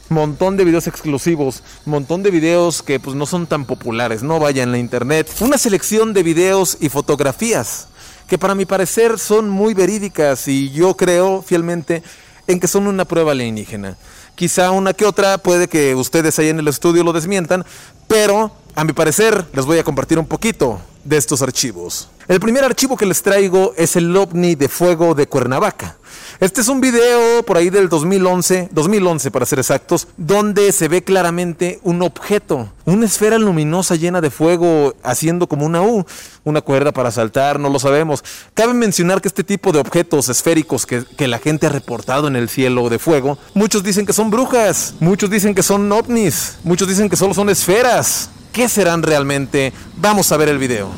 [0.09, 4.61] montón de videos exclusivos, montón de videos que pues no son tan populares, no vaya
[4.61, 5.27] en la internet.
[5.39, 7.87] Una selección de videos y fotografías
[8.27, 12.03] que para mi parecer son muy verídicas y yo creo fielmente
[12.45, 13.97] en que son una prueba alienígena.
[14.35, 17.65] Quizá una que otra puede que ustedes ahí en el estudio lo desmientan,
[18.07, 22.09] pero a mi parecer les voy a compartir un poquito de estos archivos.
[22.27, 25.97] El primer archivo que les traigo es el ovni de fuego de Cuernavaca.
[26.41, 31.03] Este es un video por ahí del 2011, 2011 para ser exactos, donde se ve
[31.03, 36.03] claramente un objeto, una esfera luminosa llena de fuego haciendo como una U,
[36.43, 38.23] una cuerda para saltar, no lo sabemos.
[38.55, 42.35] Cabe mencionar que este tipo de objetos esféricos que, que la gente ha reportado en
[42.35, 46.87] el cielo de fuego, muchos dicen que son brujas, muchos dicen que son ovnis, muchos
[46.87, 48.31] dicen que solo son esferas.
[48.51, 49.73] ¿Qué serán realmente?
[49.97, 50.89] Vamos a ver el video.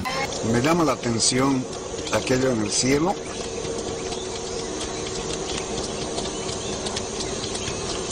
[0.53, 1.61] Me llama la atención
[2.13, 3.13] aquello en el cielo.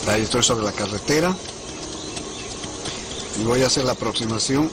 [0.07, 1.33] Ahí estoy sobre la carretera.
[3.39, 4.69] Y voy a hacer la aproximación.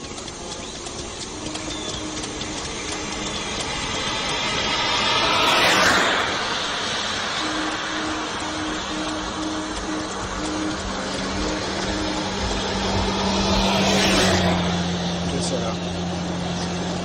[15.30, 15.72] ¿Qué será?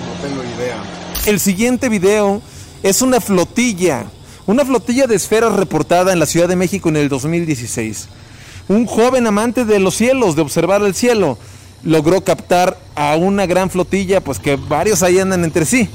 [0.07, 0.83] No tengo idea.
[1.27, 2.41] El siguiente video
[2.81, 4.05] es una flotilla,
[4.45, 8.07] una flotilla de esferas reportada en la Ciudad de México en el 2016.
[8.67, 11.37] Un joven amante de los cielos, de observar el cielo,
[11.83, 15.89] logró captar a una gran flotilla, pues que varios ahí andan entre sí.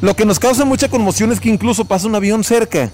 [0.00, 2.90] Lo que nos causa mucha conmoción es que incluso pasa un avión cerca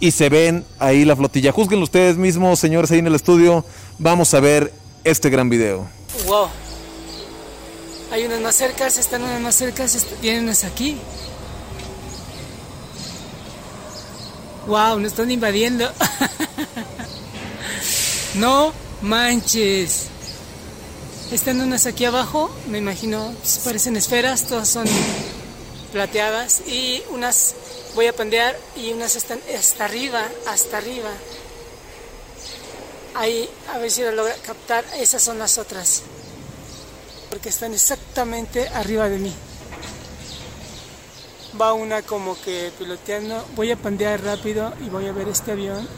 [0.00, 1.52] y se ven ahí la flotilla.
[1.52, 3.64] Juzguen ustedes mismos, señores, ahí en el estudio.
[3.98, 4.72] Vamos a ver
[5.04, 5.88] este gran video.
[6.26, 6.48] Wow.
[8.12, 10.96] Hay unas más cercas, están unas más cercas, vienen unas aquí.
[14.68, 15.90] Wow, nos están invadiendo.
[18.34, 20.08] no manches.
[21.32, 24.86] Están unas aquí abajo, me imagino, pues, parecen esferas, todas son
[25.90, 27.54] plateadas y unas
[27.94, 31.10] voy a pandear y unas están hasta arriba, hasta arriba.
[33.14, 36.02] Ahí, a ver si lo logra captar, esas son las otras
[37.30, 39.34] porque están exactamente arriba de mí.
[41.60, 43.44] Va una como que piloteando.
[43.56, 45.88] Voy a pandear rápido y voy a ver este avión.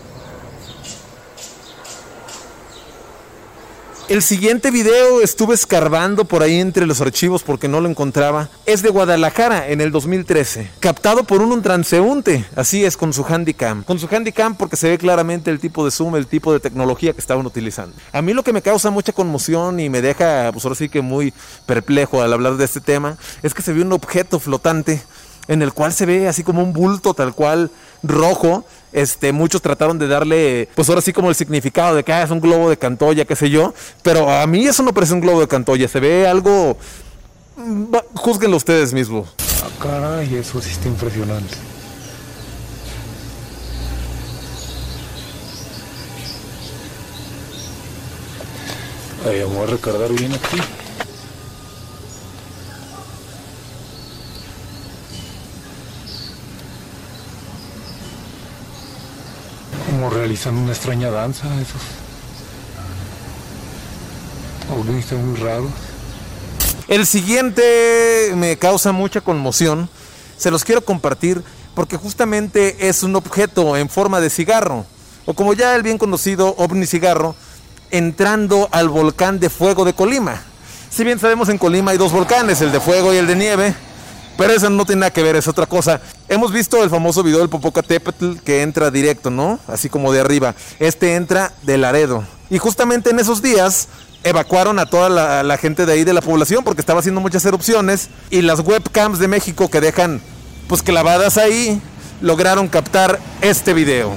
[4.11, 8.49] El siguiente video estuve escarbando por ahí entre los archivos porque no lo encontraba.
[8.67, 10.69] Es de Guadalajara en el 2013.
[10.81, 12.45] Captado por un, transeúnte.
[12.57, 13.85] Así es, con su handicam.
[13.85, 17.13] Con su handicam porque se ve claramente el tipo de zoom, el tipo de tecnología
[17.13, 17.95] que estaban utilizando.
[18.13, 21.03] A mí lo que me causa mucha conmoción y me deja, pues ahora sí que
[21.03, 21.33] muy
[21.67, 25.01] perplejo al hablar de este tema, es que se ve un objeto flotante
[25.49, 27.71] en el cual se ve así como un bulto tal cual
[28.03, 28.65] rojo.
[28.93, 32.31] Este, muchos trataron de darle, pues ahora sí como el significado de que ah, es
[32.31, 33.73] un globo de Cantoya, qué sé yo,
[34.03, 36.77] pero a mí eso no parece un globo de Cantoya, se ve algo,
[37.57, 39.29] mm, juzguenlo ustedes mismos.
[39.63, 41.55] Ah, caray, eso sí está impresionante.
[49.29, 50.57] Ahí vamos a recargar bien aquí.
[59.87, 61.81] Como realizan una extraña danza esos.
[65.19, 65.71] muy raros.
[66.89, 69.89] El siguiente me causa mucha conmoción,
[70.37, 71.43] se los quiero compartir
[71.75, 74.85] porque justamente es un objeto en forma de cigarro,
[75.25, 77.37] o como ya el bien conocido ovni cigarro,
[77.91, 80.43] entrando al volcán de fuego de Colima.
[80.91, 83.75] Si bien sabemos en Colima hay dos volcanes, el de fuego y el de nieve,
[84.41, 86.01] pero eso no tiene nada que ver, es otra cosa.
[86.27, 89.61] Hemos visto el famoso video del Popocatépetl que entra directo, ¿no?
[89.69, 90.55] Así como de arriba.
[90.79, 92.25] Este entra de Laredo.
[92.49, 93.89] Y justamente en esos días
[94.25, 97.45] evacuaron a toda la, la gente de ahí de la población porque estaba haciendo muchas
[97.45, 100.23] erupciones y las webcams de México que dejan
[100.69, 101.79] pues clavadas ahí
[102.23, 104.11] lograron captar este video.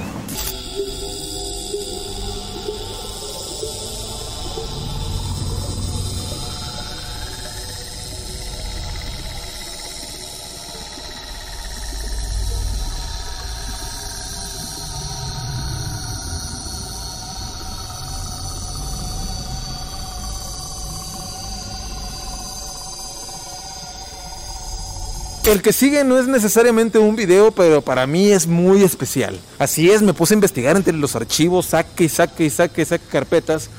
[25.45, 29.37] El que sigue no es necesariamente un video, pero para mí es muy especial.
[29.59, 32.85] Así es, me puse a investigar entre los archivos, saque y saque y saque y
[32.85, 33.69] saque carpetas.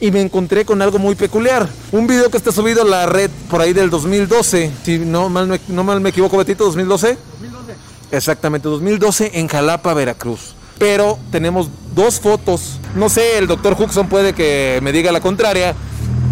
[0.00, 1.68] Y me encontré con algo muy peculiar.
[1.92, 4.72] Un video que está subido a la red por ahí del 2012.
[4.84, 7.18] Si no mal me, no mal me equivoco, Betito, 2012.
[7.40, 7.74] 2012.
[8.10, 10.54] Exactamente, 2012 en Jalapa, Veracruz.
[10.78, 12.80] Pero tenemos dos fotos.
[12.96, 15.74] No sé, el doctor Huxon puede que me diga la contraria.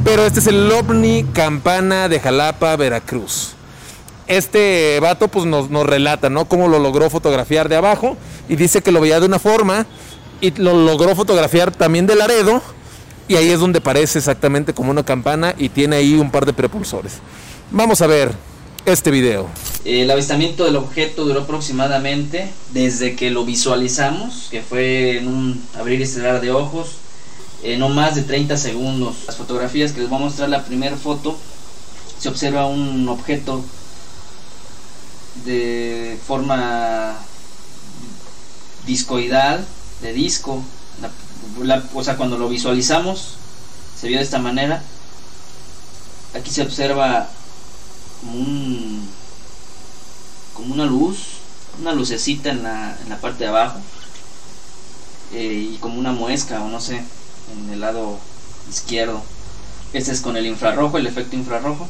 [0.05, 3.57] Pero este es el OVNI Campana de Jalapa, Veracruz
[4.31, 6.45] este vato pues nos, nos, relata, ¿no?
[6.47, 8.17] Cómo lo logró fotografiar de abajo
[8.49, 9.87] y dice que lo veía de una forma
[10.41, 12.63] y lo logró fotografiar también de Laredo
[13.27, 16.53] y ahí es donde parece exactamente como una campana y tiene ahí un par de
[16.53, 17.15] propulsores.
[17.71, 18.33] Vamos a ver
[18.87, 19.49] este video.
[19.85, 26.01] El avistamiento del objeto duró aproximadamente desde que lo visualizamos, que fue en un abrir
[26.01, 26.97] y cerrar de ojos,
[27.63, 29.17] eh, no más de 30 segundos.
[29.27, 31.37] Las fotografías que les voy a mostrar, la primera foto,
[32.19, 33.65] se observa un objeto
[35.45, 37.17] de forma
[38.87, 39.65] discoidal,
[40.03, 40.63] de disco.
[41.63, 43.35] La, o sea, cuando lo visualizamos,
[43.99, 44.83] se vio de esta manera.
[46.35, 47.29] Aquí se observa
[48.21, 49.09] como, un,
[50.55, 51.19] como una luz,
[51.81, 53.79] una lucecita en la, en la parte de abajo.
[55.33, 58.19] Eh, y como una muesca, o no sé, en el lado
[58.69, 59.23] izquierdo.
[59.93, 61.89] Este es con el infrarrojo, el efecto infrarrojo.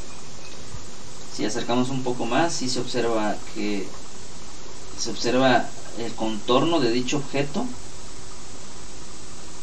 [1.41, 3.87] Si acercamos un poco más, sí se observa que
[4.99, 5.65] se observa
[5.99, 7.65] el contorno de dicho objeto.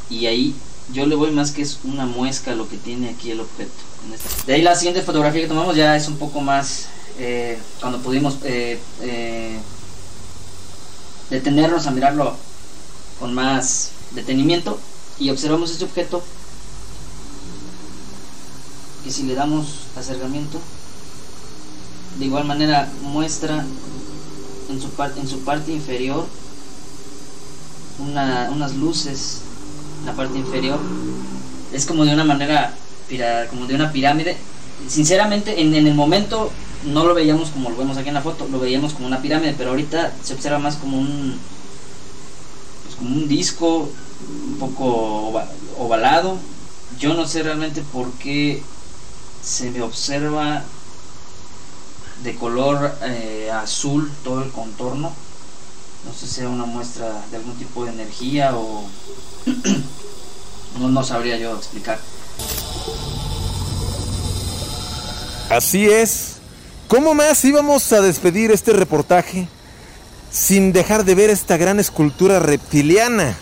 [0.09, 0.55] Y ahí
[0.91, 3.69] yo le voy más que es una muesca lo que tiene aquí el objeto.
[4.47, 6.87] De ahí la siguiente fotografía que tomamos ya es un poco más
[7.19, 9.59] eh, cuando pudimos eh, eh,
[11.29, 12.35] detenernos a mirarlo
[13.19, 14.79] con más detenimiento
[15.19, 16.23] y observamos este objeto
[19.03, 20.59] que si le damos acercamiento
[22.17, 23.65] de igual manera muestra
[24.69, 26.25] en su, parte en su parte inferior
[27.99, 29.41] una, unas luces
[29.99, 30.79] en la parte inferior.
[31.73, 32.73] Es como de una manera
[33.49, 34.37] como de una pirámide.
[34.87, 36.51] Sinceramente en, en, el momento
[36.85, 39.55] no lo veíamos como lo vemos aquí en la foto lo veíamos como una pirámide
[39.57, 41.35] pero ahorita se observa más como un
[42.83, 43.89] pues como un disco
[44.49, 45.41] un poco
[45.77, 46.37] ovalado.
[46.99, 48.61] Yo no sé realmente por qué
[49.43, 50.63] se me observa
[52.23, 55.13] de color eh, azul todo el contorno.
[56.05, 58.85] No sé si sea una muestra de algún tipo de energía o
[60.79, 61.99] no, no sabría yo explicar.
[65.49, 66.37] Así es.
[66.87, 69.47] ¿Cómo más íbamos a despedir este reportaje
[70.31, 73.37] sin dejar de ver esta gran escultura reptiliana?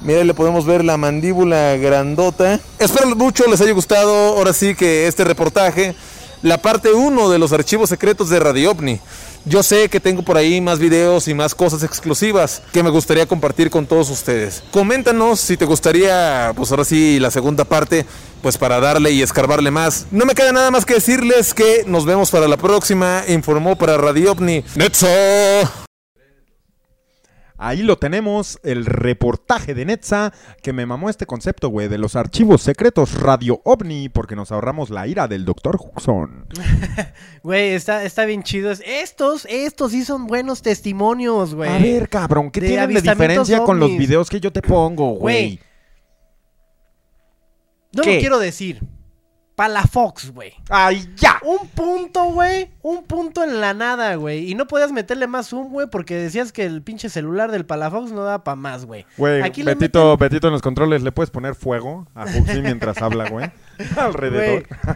[0.00, 2.60] Mira, le podemos ver la mandíbula grandota.
[2.78, 5.94] Espero mucho les haya gustado ahora sí que este reportaje
[6.42, 9.00] la parte 1 de los archivos secretos de Radio OVNI.
[9.44, 13.26] Yo sé que tengo por ahí más videos y más cosas exclusivas que me gustaría
[13.26, 14.62] compartir con todos ustedes.
[14.72, 18.04] Coméntanos si te gustaría, pues ahora sí, la segunda parte,
[18.42, 20.06] pues para darle y escarbarle más.
[20.10, 23.22] No me queda nada más que decirles que nos vemos para la próxima.
[23.28, 24.64] Informó para Radio OVNI.
[24.74, 25.87] ¡Netzo!
[27.60, 30.32] Ahí lo tenemos, el reportaje de Netza,
[30.62, 34.90] que me mamó este concepto, güey, de los archivos secretos Radio OVNI, porque nos ahorramos
[34.90, 35.76] la ira del Dr.
[35.76, 36.46] Huxon.
[37.42, 38.70] Güey, está, está bien chido.
[38.70, 41.70] Estos, estos sí son buenos testimonios, güey.
[41.70, 45.58] A ver, cabrón, ¿qué tienen de diferencia con los videos que yo te pongo, güey?
[47.92, 48.80] No lo quiero decir.
[49.58, 50.52] Palafox, güey.
[50.68, 51.40] ¡Ay, ya!
[51.42, 52.70] Un punto, güey.
[52.80, 54.48] Un punto en la nada, güey.
[54.48, 58.12] Y no podías meterle más zoom, güey, porque decías que el pinche celular del Palafox
[58.12, 59.04] no da para más, güey.
[59.16, 60.18] Güey, Betito, meten...
[60.20, 63.50] Betito en los controles, ¿le puedes poner fuego a Huxi mientras habla, güey?
[63.96, 64.64] Alrededor.
[64.68, 64.94] Wey.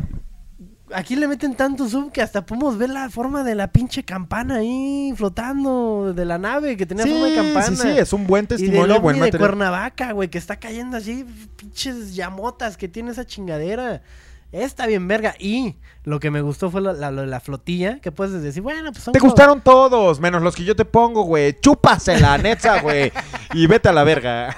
[0.94, 4.59] Aquí le meten tanto zoom que hasta podemos ver la forma de la pinche campana
[4.59, 7.66] ahí flotando de la nave que tenía sí, forma de campana.
[7.66, 8.84] Sí, sí, es un buen testimonio.
[8.84, 11.26] Y del buen de Cuernavaca, güey, que está cayendo así,
[11.56, 14.02] pinches llamotas que tiene esa chingadera.
[14.52, 15.34] Está bien verga.
[15.38, 19.02] Y lo que me gustó fue la, la, la flotilla, que puedes decir, bueno, pues
[19.02, 21.58] son Te gustaron todos, menos los que yo te pongo, güey.
[21.58, 23.10] Chúpasela, neta, güey.
[23.54, 24.54] y vete a la verga.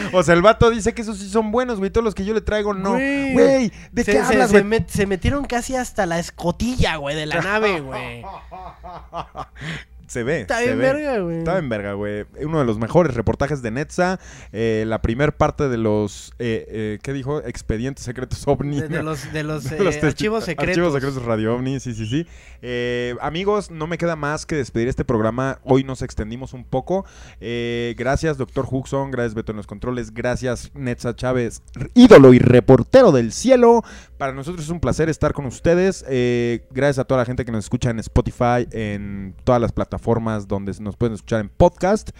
[0.12, 1.90] o sea, el vato dice que esos sí son buenos, güey.
[1.90, 2.92] Todos los que yo le traigo, no.
[2.92, 4.64] Güey, ¿de se, qué hablas, se, güey?
[4.64, 8.24] met, se metieron casi hasta la escotilla, güey, de la nave, güey.
[10.08, 10.40] Se ve.
[10.40, 10.92] Está se bien ve.
[10.92, 11.38] verga, güey.
[11.38, 12.24] Está en verga, güey.
[12.42, 14.18] Uno de los mejores reportajes de Netza.
[14.52, 17.40] eh, la primer parte de los, eh, eh, ¿qué dijo?
[17.44, 18.80] Expedientes secretos ovni.
[18.80, 20.68] De, de los, de los, De eh, los testi- archivos secretos.
[20.70, 22.26] Archivos secretos Radio OVNI, sí, sí, sí.
[22.62, 25.58] Eh, amigos, no me queda más que despedir este programa.
[25.62, 27.04] Hoy nos extendimos un poco.
[27.40, 29.10] Eh, gracias, doctor Huxon.
[29.10, 30.12] Gracias, Beto en los controles.
[30.14, 31.62] Gracias, Netza Chávez,
[31.94, 33.82] ídolo y reportero del cielo.
[34.18, 36.04] Para nosotros es un placer estar con ustedes.
[36.08, 40.48] Eh, gracias a toda la gente que nos escucha en Spotify, en todas las plataformas
[40.48, 42.10] donde nos pueden escuchar en podcast.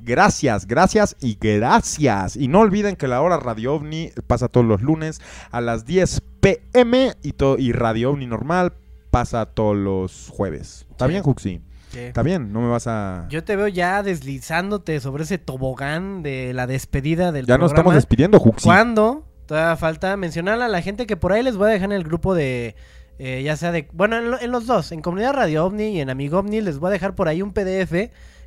[0.00, 2.36] Gracias, gracias y gracias.
[2.36, 5.20] Y no olviden que la hora Radio OVNI pasa todos los lunes
[5.50, 8.72] a las 10 pm y, to- y Radio OVNI normal
[9.10, 10.86] pasa todos los jueves.
[10.90, 11.10] ¿Está Sí.
[11.10, 11.60] bien, Juxi?
[11.90, 11.98] Sí.
[11.98, 12.50] ¿Está bien?
[12.54, 13.26] No me vas a...
[13.28, 17.90] Yo te veo ya deslizándote sobre ese tobogán de la despedida del Ya nos programa.
[17.90, 18.64] estamos despidiendo, Juxi.
[18.64, 19.26] ¿Cuándo?
[19.52, 22.04] Todavía falta mencionar a la gente que por ahí les voy a dejar en el
[22.04, 22.74] grupo de...
[23.18, 23.86] eh, ya sea de...
[23.92, 24.92] Bueno, en, lo- en los dos.
[24.92, 27.52] En Comunidad Radio OVNI y en Amigo OVNI les voy a dejar por ahí un
[27.52, 27.92] PDF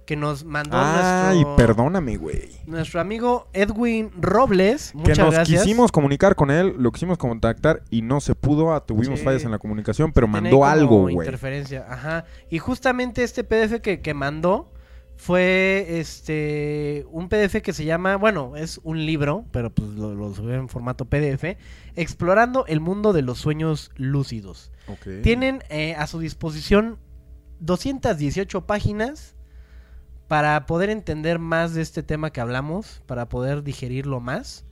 [0.07, 1.56] que nos mandó Ay, nuestro...
[1.57, 2.49] perdóname, güey.
[2.65, 4.94] Nuestro amigo Edwin Robles.
[4.94, 5.61] Que Muchas nos gracias.
[5.61, 8.73] quisimos comunicar con él, lo quisimos contactar y no se pudo.
[8.73, 9.26] ah, Tuvimos Sí.
[9.26, 11.18] fallas en la comunicación, pero Tiene mandó algo, güey.
[11.18, 12.26] interferencia, ajá.
[12.49, 14.72] Y justamente este PDF que, que mandó
[15.17, 20.33] fue este un PDF que se llama, bueno, es un libro, pero pues lo, lo
[20.33, 21.57] subió en formato PDF,
[21.95, 24.71] explorando el mundo de los sueños lúcidos.
[25.23, 26.99] Tienen eh, a su disposición
[27.59, 29.35] 218 páginas
[30.27, 34.65] para poder entender más de este tema que hablamos, para poder digerirlo más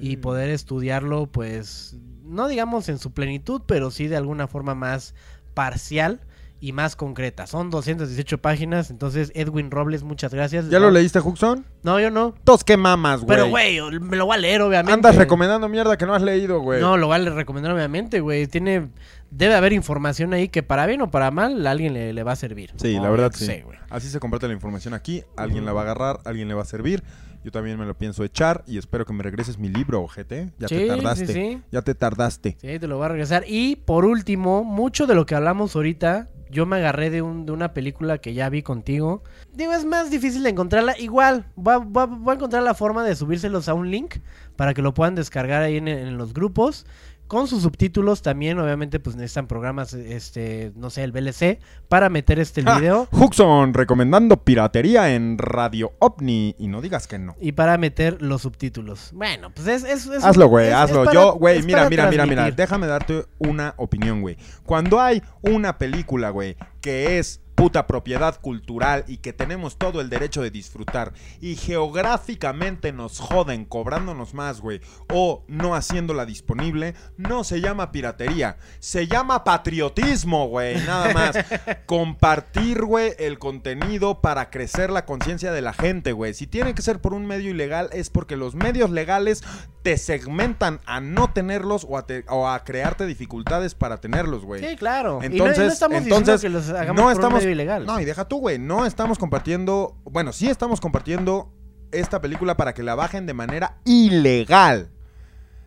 [0.00, 5.14] y poder estudiarlo, pues, no digamos en su plenitud, pero sí de alguna forma más
[5.54, 6.20] parcial
[6.62, 7.48] y más concreta.
[7.48, 10.70] Son 218 páginas, entonces Edwin Robles, muchas gracias.
[10.70, 11.66] ¿Ya lo leíste, Juxon?
[11.82, 12.34] No, yo no.
[12.44, 13.28] Tos que mamas, güey.
[13.36, 14.92] Pero, güey, me lo voy a leer, obviamente.
[14.92, 16.80] Andas recomendando mierda que no has leído, güey.
[16.80, 18.46] No, lo voy a recomendar, obviamente, güey.
[18.46, 18.90] Tiene...
[19.32, 22.32] Debe haber información ahí que para bien o para mal a alguien le, le va
[22.32, 22.70] a servir.
[22.76, 23.46] Sí, No, la verdad sí.
[23.46, 23.64] sé.
[23.90, 25.24] Así se comparte la información aquí.
[25.36, 27.02] Alguien la va a agarrar, alguien le va a servir.
[27.42, 30.52] Yo también me lo pienso echar y espero que me regreses mi libro, ojete.
[30.60, 31.26] Ya Sí, te sí, tardaste.
[31.26, 31.62] sí.
[31.72, 32.56] Ya te tardaste.
[32.60, 33.42] Sí, te lo voy a regresar.
[33.48, 37.52] Y por último, mucho de lo que hablamos ahorita, yo me agarré de, un, de
[37.52, 39.22] una película que ya vi contigo.
[39.52, 40.96] Digo, es más difícil de encontrarla.
[40.98, 44.16] Igual, voy a, voy a- encontrar la forma de subírselos a un link
[44.54, 46.86] para que lo puedan descargar ahí en, en los grupos.
[47.32, 52.38] Con sus subtítulos también, obviamente, pues necesitan programas, este, no sé, el VLC, para meter
[52.38, 53.08] este el Ah, video.
[53.10, 56.56] Huxon recomendando piratería en Radio OVNI.
[56.58, 57.34] Y no digas que no.
[57.40, 59.12] Y para meter los subtítulos.
[59.14, 59.82] Bueno, pues es...
[59.84, 61.04] es, es- Hazlo, güey, hazlo.
[61.04, 62.50] para- Yo, güey, mira, mira, mira, mira.
[62.50, 64.36] Déjame darte una opinión, güey.
[64.66, 70.10] Cuando hay una película, güey, que es puta propiedad cultural y que tenemos todo el
[70.10, 77.44] derecho de disfrutar y geográficamente nos joden cobrándonos más, güey, o no haciéndola disponible, no
[77.44, 81.36] se llama piratería, se llama patriotismo, güey, nada más.
[81.86, 86.34] Compartir, güey, el contenido para crecer la conciencia de la gente, güey.
[86.34, 89.44] Si tiene que ser por un medio ilegal es porque los medios legales
[89.82, 94.64] te segmentan a no tenerlos o a, te- o a crearte dificultades para tenerlos, güey.
[94.64, 95.18] Sí, claro.
[95.22, 97.40] Y no- y Entonces, no estamos diciendo entonces que los hagamos no por un estamos,
[97.40, 97.86] medio ilegal.
[97.86, 101.52] No, y deja tú, güey, no estamos compartiendo, bueno, sí estamos compartiendo
[101.90, 104.88] esta película para que la bajen de manera ilegal.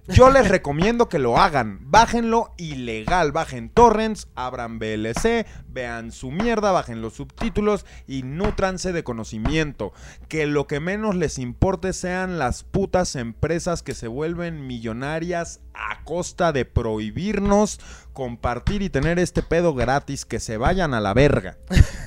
[0.08, 1.80] Yo les recomiendo que lo hagan.
[1.82, 3.32] Bájenlo ilegal.
[3.32, 9.94] Bajen torrents, abran VLC, vean su mierda, bajen los subtítulos y nútranse de conocimiento.
[10.28, 16.04] Que lo que menos les importe sean las putas empresas que se vuelven millonarias a
[16.04, 17.80] costa de prohibirnos
[18.14, 20.26] compartir y tener este pedo gratis.
[20.26, 21.58] Que se vayan a la verga.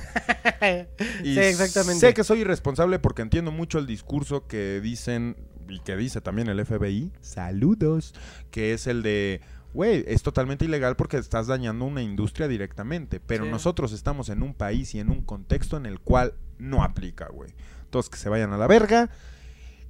[1.23, 1.99] Y sí, exactamente.
[1.99, 5.35] Sé que soy irresponsable porque entiendo mucho el discurso que dicen
[5.69, 7.11] y que dice también el FBI.
[7.21, 8.13] Saludos.
[8.51, 9.41] Que es el de,
[9.73, 13.19] güey, es totalmente ilegal porque estás dañando una industria directamente.
[13.19, 13.51] Pero Sí.
[13.51, 17.51] nosotros estamos en un país y en un contexto en el cual no aplica, güey.
[17.85, 19.09] Entonces que se vayan a la verga.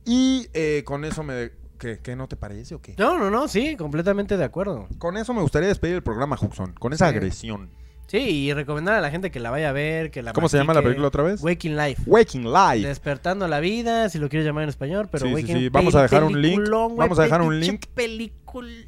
[0.06, 1.52] Y eh, con eso me...
[1.78, 2.94] ¿Qué, qué no te parece o qué?
[2.98, 4.90] No, no, no, sí, completamente de acuerdo.
[4.98, 6.74] Con eso me gustaría despedir el programa, Huxon.
[6.74, 7.16] Con esa Sí.
[7.16, 7.70] agresión.
[8.10, 8.18] Sí,
[8.48, 10.74] y recomendar a la gente que la vaya a ver, que la ¿Cómo se llama
[10.74, 11.42] la película otra vez?
[11.44, 12.02] Waking Life.
[12.08, 12.88] Waking Life.
[12.88, 15.70] Despertando la vida, si lo quieres llamar en español, pero Sí, sí, Waking sí.
[15.70, 16.60] Vamos a dejar un link.
[16.98, 17.86] Vamos a dejar un link.
[17.96, 18.88] pelicul-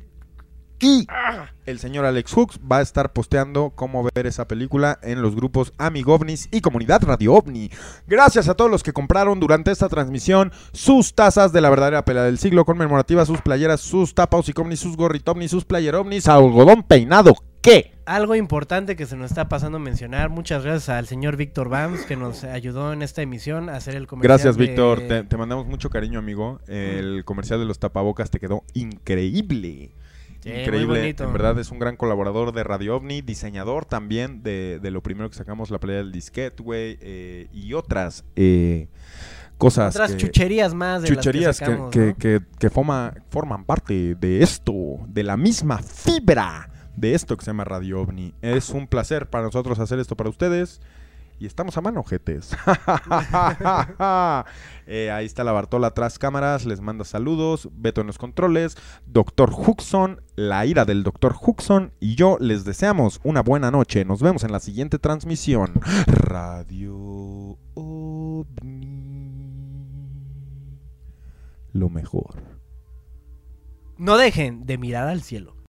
[0.79, 1.05] Y
[1.67, 5.71] el señor Alex Hooks va a estar posteando cómo ver esa película en los grupos
[5.77, 7.69] Amigovnis y Comunidad Radio OVNI.
[8.07, 12.23] Gracias a todos los que compraron durante esta transmisión sus tazas de la verdadera pelea
[12.23, 17.35] del siglo conmemorativas, sus playeras, sus tapaos y sus gorritovnis, sus playerovnis, algodón peinado.
[17.61, 17.93] ¿Qué?
[18.05, 22.01] Algo importante que se nos está pasando a mencionar, muchas gracias al señor Víctor Bams
[22.05, 24.29] que nos ayudó en esta emisión a hacer el comercial.
[24.29, 25.01] Gracias, de- Víctor.
[25.07, 26.59] Te, te mandamos mucho cariño, amigo.
[26.67, 29.91] El comercial de los tapabocas te quedó increíble.
[30.41, 31.23] Sí, muy Increíble, bonito.
[31.23, 35.29] en verdad es un gran colaborador de Radio OVNI, diseñador también de, de lo primero
[35.29, 38.87] que sacamos, la pelea del disquete, güey, eh, y otras eh,
[39.59, 39.95] cosas.
[39.95, 42.15] Otras que- chucherías más de las que chucherías que, sacamos, que- ¿no?
[42.17, 44.73] que- que forma- forman parte de esto,
[45.07, 48.33] de la misma fibra de esto que se llama Radio OVNI.
[48.41, 50.81] Es un placer para nosotros hacer esto para ustedes.
[51.41, 52.55] Y estamos a mano, jetes.
[54.87, 57.69] Eh, ahí está la Bartola tras cámaras, les manda saludos.
[57.71, 63.21] Beto en los controles, Doctor Huxon, la ira del Doctor Huxon y yo les deseamos
[63.23, 64.03] una buena noche.
[64.03, 65.71] Nos vemos en la siguiente transmisión.
[66.07, 69.31] Radio OVNI.
[71.71, 72.43] Lo mejor.
[73.97, 75.60] No dejen de mirar al cielo.